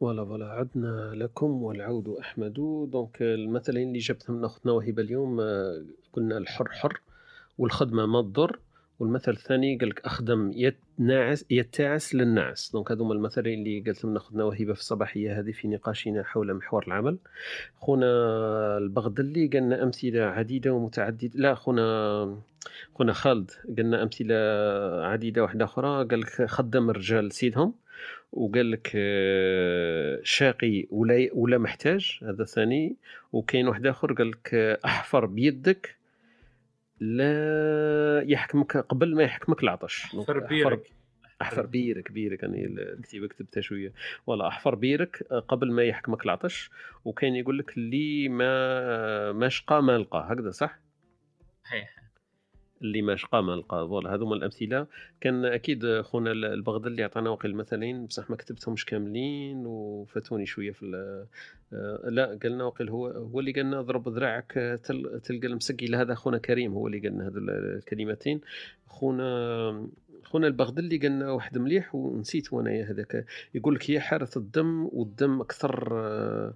[0.00, 2.52] voilà voilà عدنا لكم والعود أحمد.
[2.90, 7.00] donc المثلين اللي جبتهم من أختنا وهبة اليوم آه، قلنا الحر حر
[7.58, 8.58] والخدمة ما تضر
[9.00, 12.72] والمثل الثاني قال لك أخدم يتناعس يتعس للنعس.
[12.72, 16.84] دونك هذوما المثلين اللي قالتهم من أختنا وهبة في الصباحية هذه في نقاشنا حول محور
[16.86, 17.18] العمل.
[17.76, 18.06] خونا
[18.78, 22.38] البغدلي قالنا أمثلة عديدة ومتعددة لا خونا
[22.94, 24.34] خونا خالد قالنا أمثلة
[25.06, 26.04] عديدة واحدة أخرى.
[26.04, 27.85] قال لك خدم الرجال سيدهم.
[28.32, 32.96] وقال لك آه، شاقي ولا ولا محتاج هذا ثاني.
[33.32, 35.96] وكاين واحد آخر قال لك آه، احفر بيدك
[37.00, 40.04] لا يحكمك قبل ما يحكمك العطش.
[40.04, 40.90] احفر بيرك.
[41.42, 43.92] احفر بيرك بيرك يعني الكتيبة كتبتها شوية.
[44.26, 46.70] ولا احفر بيرك آه، قبل ما يحكمك العطش.
[47.04, 50.26] وكاين يقول لك اللي ما ما شقى ما لقى.
[50.30, 50.78] هكذا صح؟
[51.64, 52.05] صحيح.
[52.82, 54.86] اللي ما شقى ما فوالا هذوما الأمثلة.
[55.20, 60.86] كان أكيد خونا البغداد اللي عطانا واقع المثلين بصح ما كتبتهمش كاملين وفاتوني شوية في
[61.72, 66.38] آه، لا قالنا وقيل هو هو اللي قالنا اضرب ذراعك تل- تلقى المسقي هذا خونا
[66.38, 68.40] كريم هو اللي قالنا هذو الكلمتين.
[68.86, 69.88] خونا
[70.24, 73.26] خونا البغداد اللي قالنا واحد مليح ونسيت وأنا هذاك.
[73.54, 76.54] يقول لك هي حارة الدم والدم أكثر آه،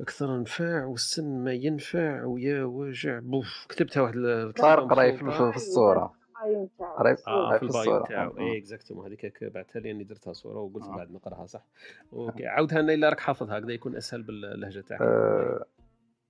[0.00, 3.18] أكثر انفاع والسن ما ينفع ويا وجع.
[3.18, 4.14] بوف كتبتها واحد
[4.56, 6.98] طارق راهي في نتاعو.
[6.98, 8.40] راهي آه راهي في البايو تاعو آه.
[8.40, 10.96] اي اكزاكتومون هذيك بعثها لي أني درتها صورة وقلت آه.
[10.96, 11.66] بعد نقراها صح؟
[12.12, 15.02] OK عاودها لنا إلا راك حافظها هكذا يكون أسهل باللهجة تاعك.
[15.02, 15.64] آه،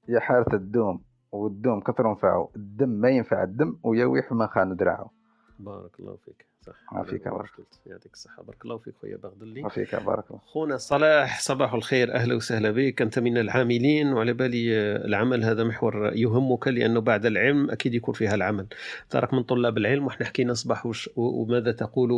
[0.08, 2.50] يا حارة الدوم والدوم كثر نفعه.
[2.56, 5.10] الدم ما ينفع الدم ويويح ما خان دراعه
[5.58, 6.46] بارك الله فيك.
[6.66, 7.50] صح ما فيك هذا هو بارك.
[7.86, 8.42] يعطيك الصحة.
[8.42, 9.62] بارك الله فيك خويا بغدلي.
[9.62, 10.40] ما فيك بارك الله.
[10.46, 13.02] خونا صلاح صباح الخير أهلا وسهلا بك.
[13.02, 15.44] أنت من العاملين وعلى بالي آه، العمل.
[15.44, 18.66] هذا محور يهمك لأنه بعد العلم أكيد يكون فيها العمل.
[19.10, 22.10] تراك من طلاب العلم وإحنا حكينا صباح وش وماذا تقول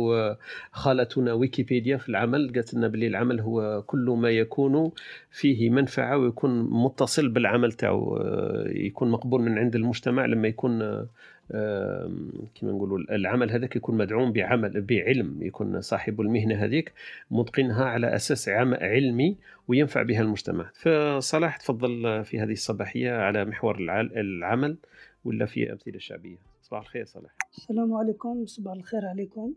[0.71, 2.51] خالتنا ويكيبيديا في العمل.
[2.55, 4.91] قالت لنا باللي العمل هو كل ما يكون
[5.31, 11.07] فيه منفعة ويكون متصل بالعمل تاعو آه، يكون مقبول من عند المجتمع لما يكون آه،
[11.49, 16.93] كما نقولوا العمل هذاك يكون مدعوم بعمل بعلم يكون صاحب المهنة هذيك
[17.31, 19.37] متقنها على أساس علمي
[19.67, 20.71] وينفع بها المجتمع.
[20.73, 23.77] فصلاح تفضل في هذه الصباحية على محور
[24.17, 24.77] العمل
[25.25, 27.31] ولا في أمثلة شعبية؟ صباح الخير صلاح.
[27.57, 29.53] السلام عليكم صباح الخير عليكم.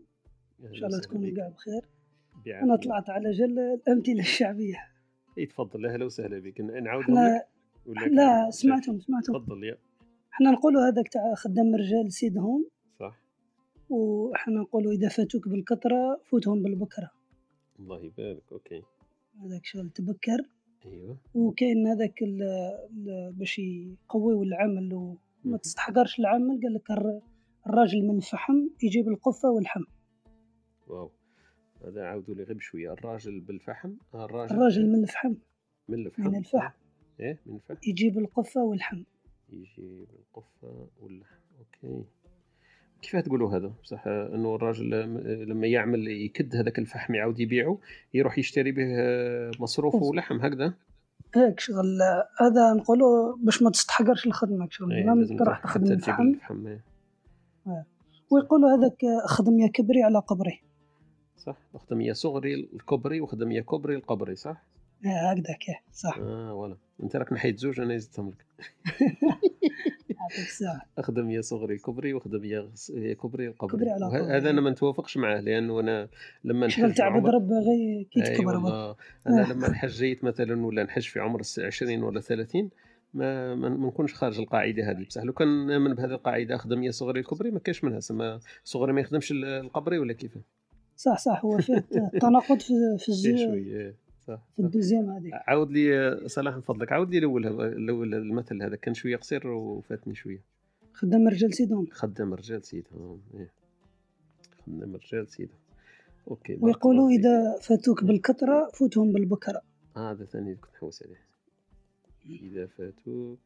[0.63, 1.81] إن شاء الله تكونوا كاع بخير.
[2.63, 2.75] أنا.
[2.75, 4.87] طلعت على جل الأمثلة الشعبية.
[5.37, 5.85] إي تفضل.
[5.85, 6.61] أهلا وسهلا بك.
[6.61, 7.05] نعاود
[8.11, 9.77] لا سمعتهم سمعتهم تفضل يا
[10.33, 12.65] إحنا نقولوا هذاك تاع خدام الرجال سيدهم.
[12.99, 13.19] صح.
[13.89, 17.11] وحنا نقولوا إذا فاتوك بالكثرة فوتهم بالبكرة.
[17.79, 18.81] الله يبارك أوكي.
[19.43, 20.45] هذاك شغل تبكر.
[20.85, 21.17] أيوه.
[21.35, 22.23] وكاين هذاك
[23.33, 27.21] باش يقويو العمل وما تستحقرش العمل قال لك الر-
[27.67, 29.83] الراجل من الفحم يجيب القفة والحم.
[30.87, 31.11] wow.
[31.85, 32.93] هذا عاودوا لي غير بشوية.
[32.93, 35.33] الراجل بالفحم الراجل الراجل من الفحم.
[35.89, 36.27] من الفحم.
[36.29, 36.73] من الفحم.
[37.19, 37.89] إيه من الفحم.
[37.89, 39.03] يجيب القفة والحم.
[39.53, 41.35] يجي بالقفه واللحم.
[41.59, 42.03] OK.
[43.01, 47.77] كيف تقولوا هذا؟ بصح إنه الراجل لم- لما يعمل يكد هذاك الفحم يعاود يبيعه
[48.13, 48.85] يروح يشتري به
[49.59, 50.73] مصروف ولحم هكذا؟
[51.35, 51.99] هيك شغل.
[52.39, 54.91] هذا نقولوا باش ما تستحقرش الخدمة شغل.
[54.93, 55.05] إيه،
[55.55, 56.67] حتى تخدم الفحم.
[56.67, 56.83] إيه.
[57.67, 57.85] آه.
[58.31, 60.61] ويقولوا هذاك خدم يا كبري على قبري.
[61.37, 64.63] صح خدم يا صغري الكبري وخدم يا كبري القبري صح؟
[65.05, 66.17] هكذاك إيه، صح.
[66.17, 68.45] آه ولا أنت راك نحيت زوج أنا زدتهم لك
[70.09, 73.89] يعطيك الساعة أخدم يا صغري كبري وخدم يا غس- يا كبري القبري.
[74.37, 76.07] هذا أنا ما نتوافقش معاه لأنه أنا
[76.43, 78.57] لما شغل نحج تعبد ربي غير كي تكبر
[79.27, 82.69] أنا لما نحجيت مثلا ولا نحج في عمر الس- 20 ولا 30
[83.13, 85.05] ما ما نكونش خارج القاعدة هذه.
[85.05, 87.99] بصح لو كان نامن بهذه القاعدة أخدم يا صغري الكبري ما كاش منها.
[87.99, 90.37] سما صغري ما يخدمش ال- القبري ولا كيف
[90.95, 91.45] صح صح.
[91.45, 91.83] هو فيه
[92.21, 93.95] تناقض في في الزي شوية
[94.35, 98.63] صح في الدوزيام هذه عاود لي صلاح من فضلك عاود لي الأول هذا- الأول المثل
[98.63, 100.41] هذا كان شوية قصير وفاتني شوية.
[100.93, 101.87] خدام الرجال سيدهم.
[101.91, 103.51] خدام الرجال سيدهم إيه.
[104.67, 105.57] خدام الرجال سيدهم.
[106.27, 107.09] أوكي ويقولوا.
[107.09, 109.61] إذا فاتوك بالكثرة فوتهم بالبكرة.
[109.97, 111.21] آه هذا ثاني كنت نحوس عليه.
[112.25, 113.39] إذا فاتوك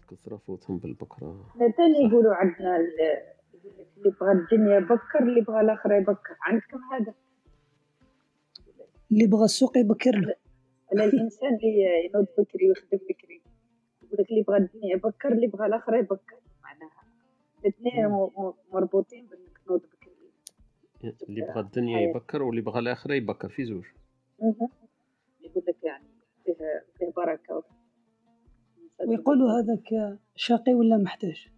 [0.00, 1.46] الكثرة فوتهم بالبكرة.
[1.58, 6.36] ثاني يقولوا عندنا اللي بغى الدنيا بكر اللي بغى الآخر يبكر.
[6.42, 7.14] عندكم هذا؟
[9.12, 10.34] اللي بغى السوق يبكر له.
[10.92, 13.42] على الإنسان اللي ينوض بكري ويخدم بكري.
[14.02, 16.36] يقول لك اللي بغى الدنيا يبكر اللي بغى الآخر يبكر.
[16.62, 17.04] معناها
[17.60, 18.28] الاثنين
[18.72, 20.12] مربوطين بأنك تنوض بكري.
[21.28, 22.08] اللي بغى الدنيا حياة.
[22.08, 23.84] يبكر واللي بغى الآخرة يبكر في زوج.
[25.40, 26.08] يقول لك يعني
[26.44, 26.54] فيه
[26.98, 27.64] فيه بركة
[29.08, 31.48] ويقولوا هذاك شقي ولا محتاج؟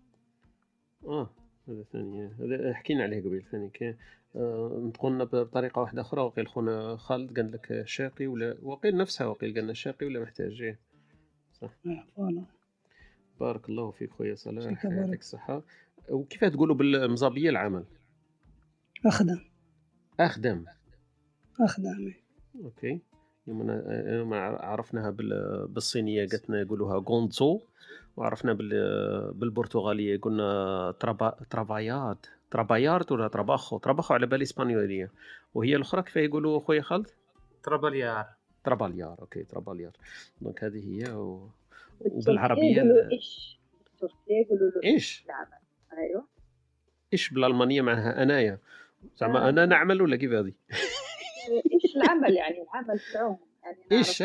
[1.06, 1.30] آه.
[1.70, 2.26] هذا ثاني.
[2.26, 3.96] هذا حكينا عليه قبل ثاني كان
[4.36, 6.20] آه نتقولنا بطريقة واحدة أخرى.
[6.20, 10.78] وقيل خونا خالد قال لك شاقي ولا وقيل نفسها وقيل قالنا شاقي ولا محتاج؟ إيه.
[11.52, 11.70] صح.
[13.40, 14.84] بارك الله فيك خويا صلاح.
[14.84, 15.62] يعطيك الصحة.
[16.10, 17.84] وكيف تقولوا بالمزابية العمل؟
[19.06, 19.40] أخدم.
[20.20, 20.64] أخدم.
[21.60, 22.12] أخدم
[22.64, 23.00] أوكي.
[23.50, 23.70] يوم
[24.18, 27.60] يوم عرفناها بال- بالصينية قالتنا يقولوها غونزو
[28.16, 35.10] وعرفنا بال- بالبرتغالية قلنا ترابا ترافايات ترابايارد ولا تراباخو؟ تراباخو على بالي إسبانيولية.
[35.54, 37.06] وهي الأخرى كيف يقولوا خويا خالد؟
[37.62, 38.26] travailleur
[38.64, 39.92] travailleur OK travailleur.
[40.40, 40.78] donc هذه
[41.08, 41.48] هي و...
[42.00, 42.82] وبالعربية
[43.12, 43.58] إيش؟
[44.00, 45.24] بالتركية يقولوا له iş؟
[45.98, 46.24] أيوه.
[47.12, 48.58] ich بالألمانية معناها أنايا؟
[49.16, 50.52] زعما أنا نعمل ولا كيف هذه؟
[51.90, 54.22] إيش العمل يعني؟ العمل في العموم يعني إيش؟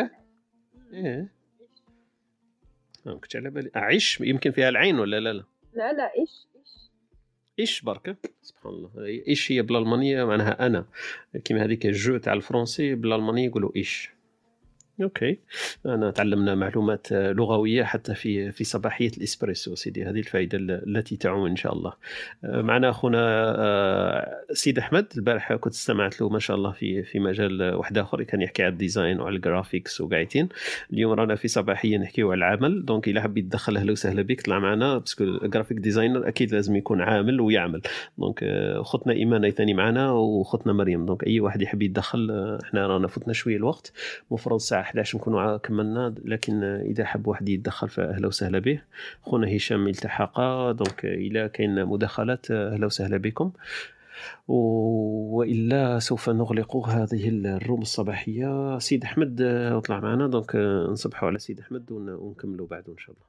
[0.93, 1.33] إيه.
[3.05, 3.71] ما كنتش على بالي.
[3.75, 5.43] عيش يمكن فيها العين ولا لا؟ لا.
[5.73, 6.91] لا لا إيش إيش؟
[7.59, 8.91] إيش بركة؟ سبحان الله.
[9.27, 10.85] ich هي بالألمانية؟ معناها أنا.
[11.43, 14.14] كيما هذيك ال je تاع الفرنسي بالألمانية يقولوا ich.
[15.03, 15.38] OK.
[15.85, 20.03] أنا تعلمنا معلومات آه، لغوية حتى في في صباحية الإسبريسو سيدي.
[20.05, 21.93] هذه الفائدة ال- التي تعم إن شاء الله.
[22.43, 23.19] آه، معنا أخونا
[23.57, 25.05] آه، سيد أحمد.
[25.17, 28.72] البارح كنت استمعت له ما شاء الله في في مجال واحد آخر كان يحكي على
[28.72, 30.49] ال design وعلى ال graphics وقاعدين.
[30.93, 32.85] اليوم رانا في صباحية نحكيو على العمل.
[32.85, 34.41] donc إلى حب يتدخل أهلا وسهلا بك.
[34.41, 37.81] طلع معنا parce que ال graphic designer أكيد لازم يكون عامل ويعمل.
[38.17, 38.45] donc
[38.81, 41.05] خطنا إيمان ثاني معنا وخطنا مريم.
[41.05, 43.93] donc أي واحد يحب يتدخل إحنا رانا فتنا شوية الوقت.
[44.31, 48.81] مفروض الساعة 11 نكونوا كملنا لكن إذا حب واحد يتدخل فاهلا وسهلا به
[49.21, 50.39] خونا هشام التحق
[50.72, 53.51] donc إلى كاين مداخلات أهلا وسهلا بكم.
[54.47, 58.79] وإلا سوف نغلق هذه ال room الصباحية.
[58.79, 60.27] سيد أحمد آه، اطلع معنا.
[60.27, 63.25] donc آه، نصبحوا على سيد أحمد ون- ونكملوا بعده إن شاء الله.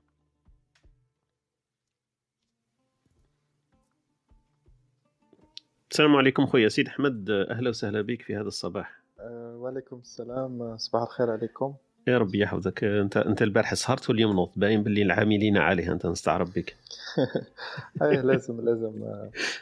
[5.90, 6.68] السلام عليكم خويا.
[6.68, 9.05] سيد أحمد آه، أهلا وسهلا بك في هذا الصباح.
[9.66, 10.76] وعليكم السلام.
[10.76, 11.74] صباح الخير عليكم.
[12.06, 12.84] يا ربي يحفظك.
[12.84, 14.50] آه، انت انت البارحه سهرت واليوم نوض.
[14.56, 16.76] باين باللي العاملين عليها انت نستعرب بك.
[18.02, 19.04] إيه لازم لازم.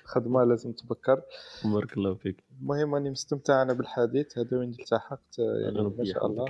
[0.04, 1.22] خدمة لازم تبكر.
[1.64, 2.44] بارك الله فيك.
[2.60, 4.38] المهم أني مستمتع أنا بالحديث.
[4.38, 6.44] هذا وين التحقت؟ يعني ما شاء الله.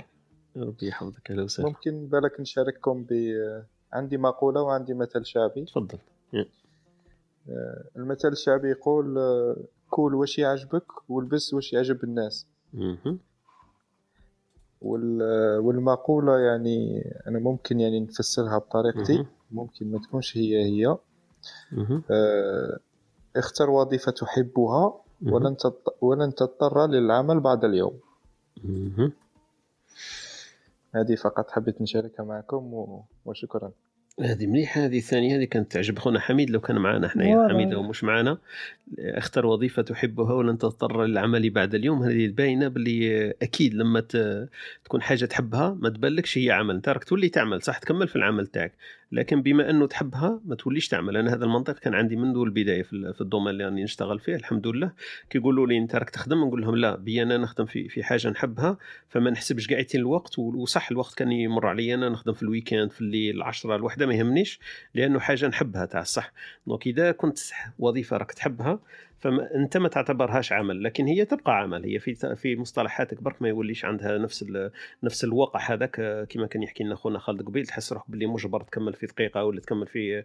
[0.55, 1.31] يا ربي يحفظك.
[1.31, 1.69] أهلا وسهلا.
[1.69, 3.13] ممكن بالك نشارككم ب
[3.93, 5.65] عندي مقولة وعندي مثل شعبي.
[5.65, 5.97] تفضل.
[7.49, 9.57] أه، المثل الشعبي يقول أه،
[9.89, 12.47] كول واش يعجبك والبس واش يعجب الناس.
[15.59, 19.25] والمقولة يعني أنا ممكن يعني نفسرها بطريقتي.
[19.51, 20.97] ممكن ما تكونش هي هي.
[22.11, 22.79] آه،
[23.35, 24.93] اختر وظيفة تحبها
[25.25, 25.55] ولن
[26.01, 27.99] ولن تضطر للعمل بعد اليوم.
[30.95, 32.73] هذه فقط حبيت نشاركها معكم
[33.25, 33.71] وشكرا
[34.21, 37.47] هذه مليحه هذه الثانية هذه كانت تعجب خونا حميد لو كان معنا حنايا.
[37.49, 38.37] حميد هو مش معنا
[38.99, 42.03] اختر وظيفة تحبها ولن تضطر للعمل بعد اليوم.
[42.03, 43.99] هذه باينة باللي أكيد لما
[44.85, 46.75] تكون حاجة تحبها ما تبلكش هي عمل.
[46.75, 48.73] أنت راك تولي تعمل صح؟ تكمل في العمل تاعك.
[49.11, 51.17] لكن بما أنه تحبها ما توليش تعمل.
[51.17, 54.19] أنا هذا المنطق كان عندي منذ البداية في ال- في ال domaine اللي راني نشتغل
[54.19, 54.91] فيه الحمد لله.
[55.29, 58.77] كيقولوا لي أنت راك تخدم نقول لهم لا بي أنا نخدم في في حاجة نحبها
[59.09, 63.01] فما نحسبش قاعدين الوقت وصح الوقت كان يمر علي أنا نخدم في ال weekend في
[63.01, 64.59] الليل 10 الوحدة ما يهمنيش
[64.95, 66.31] لأنه حاجة نحبها تاع الصح.
[66.67, 67.39] donc إذا كنت
[67.79, 68.79] وظيفة راك تحبها
[69.25, 71.83] فانت ما تعتبرهاش عمل لكن هي تبقى عمل.
[71.83, 74.45] هي في في مصطلحاتك برك ما يوليش عندها نفس
[75.03, 77.65] نفس الواقع هذاك آه، كما كان يحكي لنا خونا خالد قبيل.
[77.65, 80.23] تحس روحك باللي مجبر تكمل في دقيقة ولا تكمل في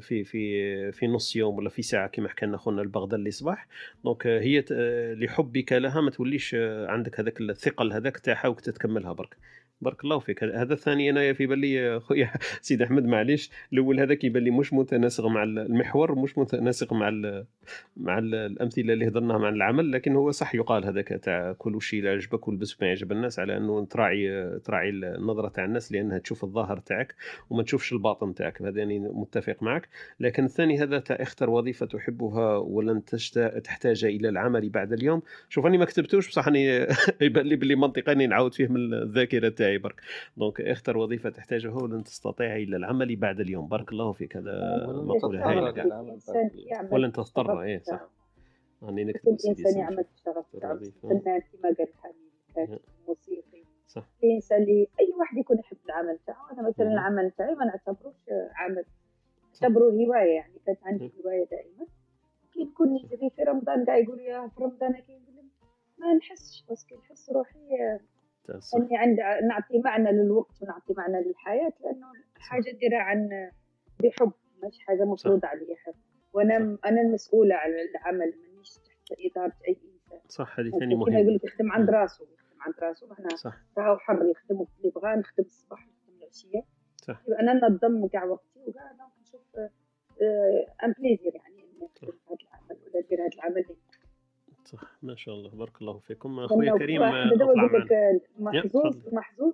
[0.00, 3.66] في في في نص يوم ولا في ساعة كما حكى لنا خونا البغدادي صباح.
[4.04, 9.12] دونك آه، هي آه، لحبك لها ما توليش آه، عندك هذاك الثقل هذاك تاعها وتتكملها
[9.12, 9.36] برك.
[9.82, 10.44] بارك الله فيك.
[10.44, 12.30] هذا الثاني أنا في بالي خويا
[12.60, 13.50] سيدي أحمد معليش.
[13.72, 17.44] الأول هذاك يبان لي مش متناسق مع المحور مش متناسق مع ال
[17.96, 22.02] مع ال- الأمثلة اللي هضرناها مع العمل لكن هو صح يقال هذاك تاع كل شيء
[22.02, 26.44] لا يعجبك والبس ما يعجب الناس على أنه تراعي تراعي النظرة تاع الناس لأنها تشوف
[26.44, 27.14] الظاهر تاعك
[27.50, 28.62] وما تشوفش الباطن تاعك.
[28.62, 29.88] هذا يعني متفق معك.
[30.20, 33.04] لكن الثاني هذا تاع اختر وظيفة تحبها ولن
[33.64, 36.86] تحتاج إلى العمل بعد اليوم؟ شوف أني ما كتبتوش بصح أني
[37.20, 39.71] يبان لي باللي منطقاني نعاود فيه من الذاكرة تاعي.
[39.78, 40.00] برك
[40.36, 43.68] دونك اختر وظيفة تحتاجها ولن تستطيع إلا العمل بعد اليوم.
[43.68, 44.36] بارك الله فيك.
[44.36, 47.62] هذا مقولة هايله ولن تضطر.
[47.62, 48.08] إيه صح.
[48.82, 49.62] راني نكتب سيدي.
[49.78, 50.04] يعمل
[50.54, 51.08] الوظيفة.
[51.08, 54.08] فنان كما قال حميد كاتب موسيقي صح.
[54.24, 56.92] الإنسان اللي أي واحد يكون يحب العمل تاعه أنا مثلا.
[56.92, 58.14] العمل تاعي ما نعتبروش
[58.54, 58.84] عمل.
[59.62, 60.54] نعتبروه هواية يعني.
[60.66, 61.86] كانت عندي هواية دائما.
[62.52, 65.44] كي نكون نجري في رمضان كاع يقولوا يا في رمضان كي نقول
[65.98, 67.58] ما نحسش بس كي نحس روحي.
[68.76, 72.06] اني عند نعطي معنى للوقت ونعطي معنى للحياة لأنه
[72.38, 73.50] حاجة نديرها عن
[74.02, 74.32] بحب
[74.64, 75.94] مش حاجة مفروضة علي حب
[76.32, 80.20] وأنا أنا المسؤولة على العمل مانيش تحت إدارة أي إنسان.
[80.28, 83.12] صح هذه ثاني كما يقول مهمه لك يخدم عند راسه يخدم عند راسه.
[83.12, 83.56] إحنا صح.
[83.78, 86.62] راهو حر يخدم وقت اللي بغا نخدم الصباح نخدم العشية.
[86.96, 87.22] صح.
[87.26, 89.56] يبقى أنا ننظم كاع وقتي وكاع نشوف
[90.84, 93.56] ان بليزير يعني إني نخدم هذا العمل ولا ندير هذا العمل.
[93.56, 93.76] اللي
[94.72, 94.98] صح.
[95.02, 95.50] ما شاء الله.
[95.50, 96.40] بارك الله فيكم.
[96.40, 97.02] أخويا كريم
[98.38, 98.96] محظوظ.
[99.12, 99.52] محظوظ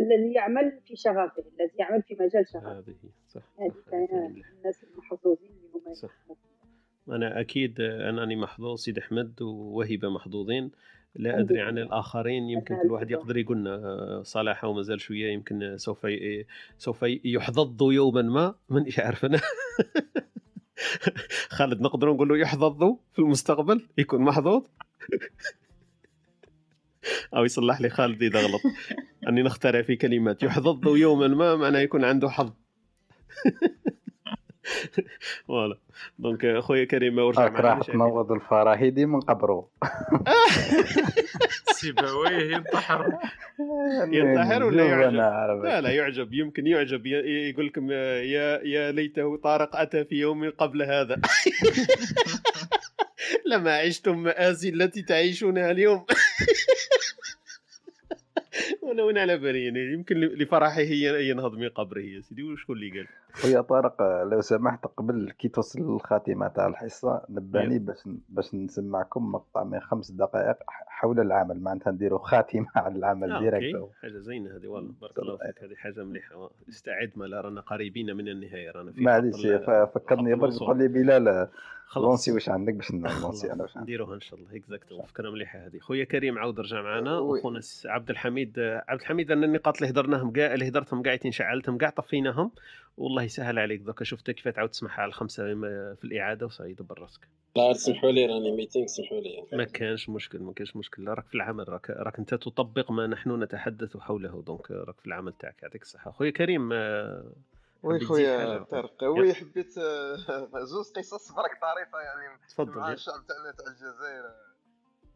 [0.00, 2.78] الذي يعمل في شغفه الذي يعمل في مجال شغفه.
[2.78, 2.94] هذه
[3.28, 3.42] صح.
[3.58, 3.72] هذه.
[4.58, 6.10] الناس المحظوظين اللي هما صح.
[7.08, 10.70] أنا أكيد انني محظوظ سيد أحمد ووهبه محظوظين.
[11.14, 11.78] لا أدري عن.
[11.78, 13.10] الآخرين يمكن كل واحد.
[13.10, 16.06] يقدر يقول لنا آه، صلاح وما زال شوية يمكن سوف
[16.78, 19.40] سوف يحظظ يوما ما مانيش عارف أنا
[21.56, 24.62] خالد نقدر نقول له يحظظ في المستقبل؟ يكون محظوظ؟
[27.36, 28.60] أو يصلح لي خالد إذا غلط.
[29.28, 30.42] أني نخترع في كلمات.
[30.42, 32.52] يحظظ يوما ما معناه يكون عنده حظ.
[35.48, 35.78] voilà.
[36.18, 39.68] donc أخويا كريم ورجع راك راح معنا تنوض الفراهيدي من قبره.
[41.76, 43.18] سيبويه ينتحر.
[44.12, 46.34] ينتحر ولا يعجب؟ لا لا يعجب.
[46.34, 47.06] يمكن يعجب.
[47.06, 51.20] يقول لكم يا يا ليته طارق أتى في يوم قبل هذا.
[53.52, 56.06] لما عشتم مآسي التي تعيشونها اليوم.
[58.82, 62.42] وأنا وين على بالي يعني يمكن لفرحه هي ينهض من قبره يا سيدي.
[62.42, 63.06] وشكون اللي قال؟
[63.42, 67.98] خويا طارق لو سمحت قبل كي توصل للخاتمة تاع الحصة نباني باش
[68.28, 70.56] باش نسمعكم مقطع من خمس دقائق
[70.86, 71.60] حول العمل.
[71.60, 75.64] معناتها نديروا خاتمة على العمل آه، direct حاجة زينة هذه والله بارك الله فيك.
[75.64, 76.50] هذه حاجة مليحة.
[76.68, 79.46] استعد ما لا رانا قريبين من النهاية رانا في معليش
[79.94, 80.52] فكرني برك.
[80.54, 81.48] تقول لي بلال
[81.86, 82.04] خلاص.
[82.06, 84.56] lancer واش عندك باش ن lancer أنا واش نديروها إن شاء الله.
[84.56, 85.78] اكزاكتو فكره مليحة هذه.
[85.78, 87.18] خويا كريم عاود رجع معنا.
[87.18, 87.40] oui.
[87.40, 88.58] اخونا س- عبد الحميد
[88.88, 92.50] عبد الحميد أنا النقاط اللي هدرناهم كاع اللي هدرتهم كاع شعلتهم كاع طفيناهم.
[92.98, 93.80] والله يسهل عليك.
[93.80, 97.28] دوكا شفت كيف تعاود تسمعها على الخمسة ما- في الإعادة وصاي دبر راسك.
[97.56, 99.46] لا سمحوا لي راني meeting سمحوا لي.
[99.52, 101.08] ما كانش مشكل ما كانش مشكل.
[101.08, 104.42] راك في العمل راك راك أنت تطبق ما نحن نتحدث حوله.
[104.42, 106.10] donc راك في العمل تاعك يعطيك الصحة.
[106.10, 107.32] خويا كريم آه،
[107.82, 109.04] oui تزيد خويا؟ طارق.
[109.04, 110.16] oui حبيت آه،
[110.72, 112.38] زوز قصص برك طريفة يعني.
[112.48, 112.92] تفضل، مع.
[112.92, 114.24] الشعب تاعنا تاع الجزائر.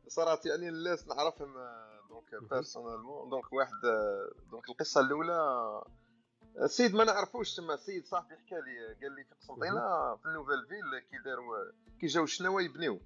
[0.08, 5.86] صراحة يعني الناس نعرفهم آه، donc personnellement donc واحد آه، donc القصة الأولى آه،
[6.58, 7.74] السيد ما نعرفوش تما.
[7.74, 11.56] السيد صاحبي حكى لي قال لي في قسنطينة في ال nouvelle ville كي داروا
[12.00, 13.00] كي جاو الشناوى يبنيو.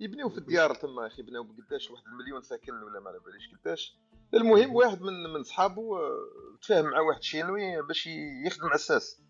[0.00, 3.98] يبنيو في الديار تما أخي بناو بقداش واحد المليون ساكن ولا ما على باليش قداش.
[4.34, 6.28] المهم واحد من من صحابو آه،
[6.62, 8.06] تفاهم مع واحد شينوي باش
[8.46, 9.20] يخدم عساس.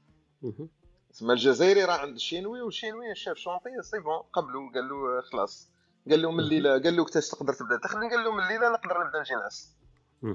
[1.11, 5.71] تسمى الجزائري راه عند الشينوي والشينوي chef chantier c'est bon قبلو قال له آه، خلاص.
[6.11, 7.77] قال له من الليلة قال له كتاش تقدر تبدا.
[7.77, 9.76] تخدم قال له من الليلة نقدر نبدا نجي نعس.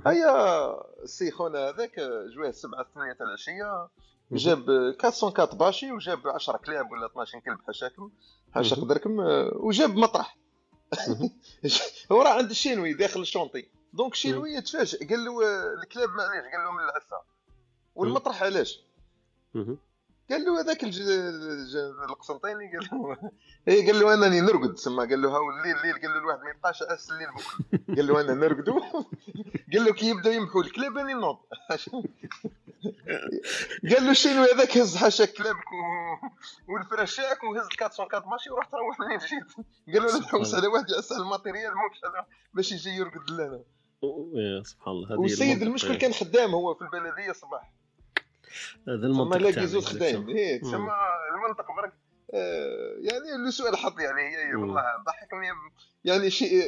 [0.06, 2.00] هيا السي خونا هذاك
[2.36, 3.88] جواه السبعة ثمانية تاع العشية
[4.32, 8.12] جاب آه، 404 bâchée وجاب 10 كلاب ولا 12 كلب حاشاكم
[8.54, 8.76] حاشا.
[8.76, 9.20] قدركم
[9.54, 10.38] وجاب مطرح.
[12.12, 15.42] هو راه عند الشينوي داخل ال chantier donc الشينوي تفاجئ قال له
[15.74, 17.16] الكلاب معليش قال له من العسى
[17.96, 18.80] والمطرح علاش.
[20.32, 20.84] قال له هذاك.
[22.10, 23.18] القسنطيني قال له
[23.68, 25.08] اي قال له أنني نرقد تسمى.
[25.08, 25.94] قال له هاو الليل الليل.
[25.94, 27.80] قال له الواحد ما يبقاش أس الليل بكرة.
[27.96, 28.80] قال له أنا نرقدو.
[29.74, 31.38] قال له كي يبدأ ينبحوا الكلاب راني نوض.
[33.92, 35.78] قال له الشينوي هذاك هز حاشا كلابك و...
[36.74, 39.66] والفراشاك وهز 404 bâchée ورحت روح منين جيت.
[39.96, 41.74] قال له نحوس على واحد يعس على ال matériel
[42.54, 43.64] باش يجي يرقد لنا.
[44.34, 45.08] يا سبحان الله.
[45.14, 45.68] هذه والسيد المنطق.
[45.68, 47.81] المشكل كان خدام هو في البلدية صباح.
[48.88, 49.38] هذا المنطق
[49.80, 50.38] خدايم الشيء.
[50.38, 50.62] إيه مم.
[50.62, 50.92] تسمى
[51.36, 51.94] المنطق برك
[52.34, 54.56] آه، يعني لسوء الحظ يعني هي.
[54.56, 55.48] والله ضحكني
[56.06, 56.64] يعني شيء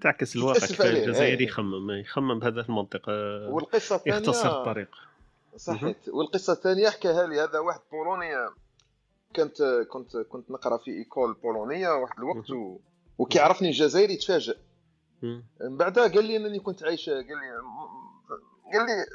[0.00, 1.48] تعكس الواقع الجزائري إيه.
[1.48, 4.88] يخمم يخمم بهذا المنطق آه، والقصة الثانية يختصر الطريق
[5.56, 8.30] صحيت والقصة الثانية حكاها لي هذا واحد بولوني
[9.36, 12.78] كنت كنت كنت نقرأ في إيكول بولونية واحد الوقت و...
[13.18, 14.56] وكي عرفني الجزائري تفاجئ.
[15.22, 17.60] من بعدها قال لي إنني كنت عايش قال لي
[18.72, 19.06] قال لي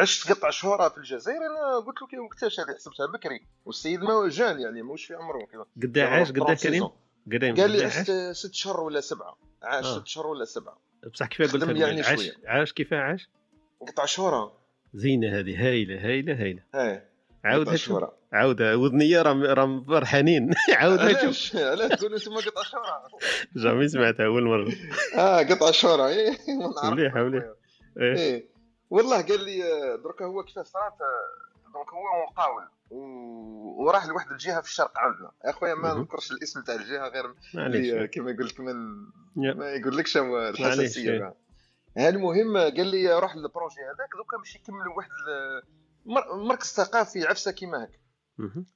[0.00, 3.46] عشت قطع شهور في الجزائر أنا قلت له كي وقتاش هذه حسبتها بكري.
[3.64, 6.90] والسيد ما جان يعني ماهوش في عمره كذا قدا عاش قدا 36 كريم؟
[7.38, 9.36] كريم قال لي عشت ست شهور ولا سبعة.
[9.62, 9.98] عاش آه.
[9.98, 10.78] ست شهور ولا سبعة.
[11.12, 12.32] بصح كيف قلت يعني عاش شوية.
[12.46, 13.28] عاش كيف عاش
[13.88, 14.52] قطع شهور
[14.94, 16.62] زينة هذه هايلة هايلة هايلة.
[16.74, 17.02] هاي.
[17.44, 20.50] عاودها شوف عاودها وذنيه راهم راهم فرحانين.
[20.78, 22.84] عاودها شوف علاش علاش تقول أنتم قطع شهور
[23.56, 24.72] jamais سمعتها أول مرة.
[25.18, 26.84] آه قطع نعرف.
[26.84, 27.54] مليحه مليحه
[28.92, 32.64] والله قال لي آه، دركا هو كيفاش صارت آه، donc هو مقاول
[33.80, 36.00] وراح لواحد الجهة في الشرق عندنا اخويا ما مهم.
[36.00, 38.74] نذكرش الاسم تاع الجهة غير اللي كما يقول لك من
[39.36, 39.54] يا.
[39.54, 41.34] ما يقولكش الحساسية.
[41.96, 45.10] ها المهم قال لي روح لل projet هذاك دوكا باش يكملوا واحد
[46.48, 47.98] مركز ثقافي عفسة كيما هكا.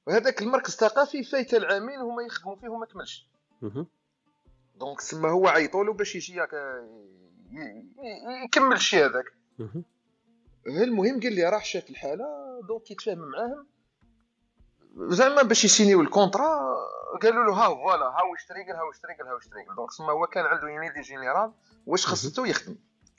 [0.07, 3.27] وهذاك المركز الثقافي فايته العامين هما يخدموا فيه وما كملش.
[4.75, 6.41] donc سما هو عيطوا له باش يجي
[8.45, 9.25] يكمل الشيء هذاك.
[10.67, 12.25] المهم قال لي راح شاف الحالة
[12.67, 13.67] donc يتفاهم معاهم
[14.97, 16.75] زعما باش يسينيو ال contrat
[17.21, 20.09] قالوا له ها voilà ها واش تريقل ها واش تريقل ها واش تريقل donc تسمى
[20.11, 21.51] هو كان عنده une idée générale
[21.85, 22.75] واش خصتو يخدم.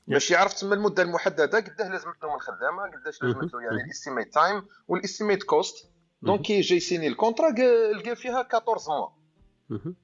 [0.06, 3.89] باش يعرف تسمى المدة المحددة قداه لازمت له من الخدامة قداش لازمت له يعني ال
[3.89, 5.90] estimated time وال estimated cost
[6.22, 7.50] donc كي جا يسيني ال contrat
[7.92, 9.08] لقى فيها 14 mois.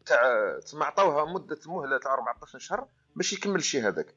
[0.06, 4.14] تاع تسمى عطاوها مدة مهلة تاع 14 شهر باش يكمل الشيء هذاك.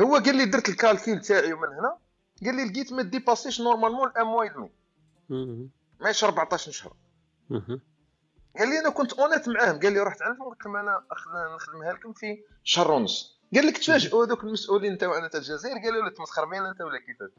[0.00, 1.98] هو قال لي درت ال calcul تاعي ومن هنا
[2.44, 4.70] قال لي لقيت ما ديباسيش normalement un mois demi.
[6.00, 6.92] ماشي 14 شهر.
[8.58, 9.80] قال لي أنا كنت honnête معاهم.
[9.80, 11.04] قال لي رحت عندهم قلت لهم أنا
[11.54, 13.38] نخدمها لكم في شهر ونص.
[13.54, 15.78] قال لك تفاجئوا هذوك المسؤولين تاعنا تاع الجزائر.
[15.78, 17.30] قالوا له تمسخر بينا أنت ولا كيفاش.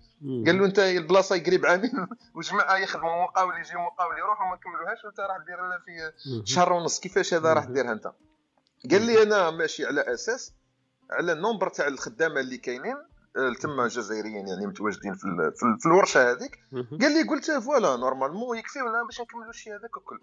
[0.45, 1.91] قال له أنت البلاصة قريب عامين
[2.35, 6.11] وجماعة يخدموا مقاول يجي مقاول يروحوا ما كملوهاش وانت راح دير لنا في.
[6.45, 6.99] شهر ونص.
[6.99, 8.11] كيفاش هذا راح ديرها أنت؟
[8.91, 10.53] قال لي أنا ماشي على أساس
[11.11, 12.97] على ال nombre تاع الخدامة اللي كاينين.
[13.61, 16.59] تما جزائريين يعني متواجدين في ال- في, ال- في الورشة هذيك.
[17.01, 20.19] قال لي قلت voilà normalement يكفيونا باش نكملوا الشيء هذاك الكل.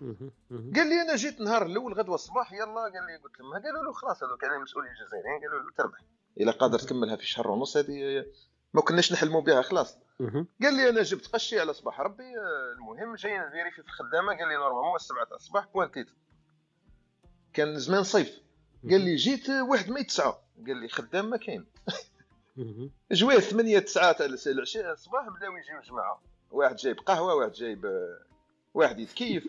[0.76, 3.92] قال لي أنا جيت نهار الأول غدوه الصباح يلا قال لي قلت لهم قالوا له
[3.92, 5.98] خلاص هذوك يعني المسؤولين الجزائريين قالوا له تربح
[6.40, 8.24] إلا قادر تكملها في شهر ونص هذه
[8.74, 9.98] ما كناش نحلموا بها خلاص.
[10.62, 14.28] قال لي أنا جبت قشي على صباح ربي آه، المهم جاي ن vérifier في الخدامة
[14.38, 16.06] قال لي normalement السبعة تاع الصباح بوانتيت
[17.52, 18.40] كان زمان صيف
[18.90, 20.34] قال لي جيت آه، واحد ما يتسعى
[20.66, 21.66] قال لي خدام ما كاين.
[23.12, 26.22] جوية 8 9 تاع العشاء الصباح بداو يجيو جماعة.
[26.50, 28.08] واحد جايب قهوة واحد جايب
[28.74, 29.44] واحد يتكيف.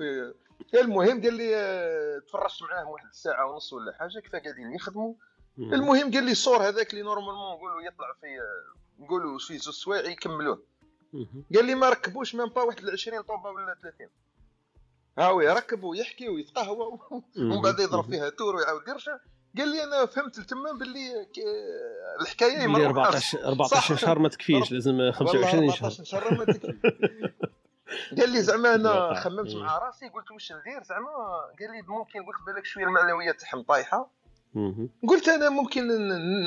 [0.73, 5.13] المهم قال لي آه، تفرجت معاهم واحد الساعة ونص ولا حاجة كيف قاعدين يخدموا.
[5.57, 5.73] مهم.
[5.73, 10.11] المهم قال لي الصور هذاك اللي normalement نقولوا يطلع في آه، نقولوا في زوج سوايع
[10.11, 10.63] يكملوه.
[11.55, 14.07] قال لي ما ركبوش même pas واحد ال 20 طوبة ولا 30
[15.17, 16.99] هاو يركب ويحكي ويتقهوى
[17.37, 19.17] ومن بعد يضرب فيها تور ويعاود يرجع.
[19.57, 21.27] قال لي أنا فهمت تما باللي
[22.21, 26.33] الحكاية يمر 14 14 شهر ما تكفيش لازم 25 شهر 14 شهر.
[26.33, 26.77] ما تكفي.
[28.17, 29.13] قال لي زعما أنا.
[29.13, 29.61] خممت مم.
[29.63, 31.07] مع راسي قلت واش ندير؟ زعما
[31.59, 34.09] قال لي ممكن قلت بالك شوية المعنويات تاعهم طايحة.
[35.09, 35.87] قلت أنا ممكن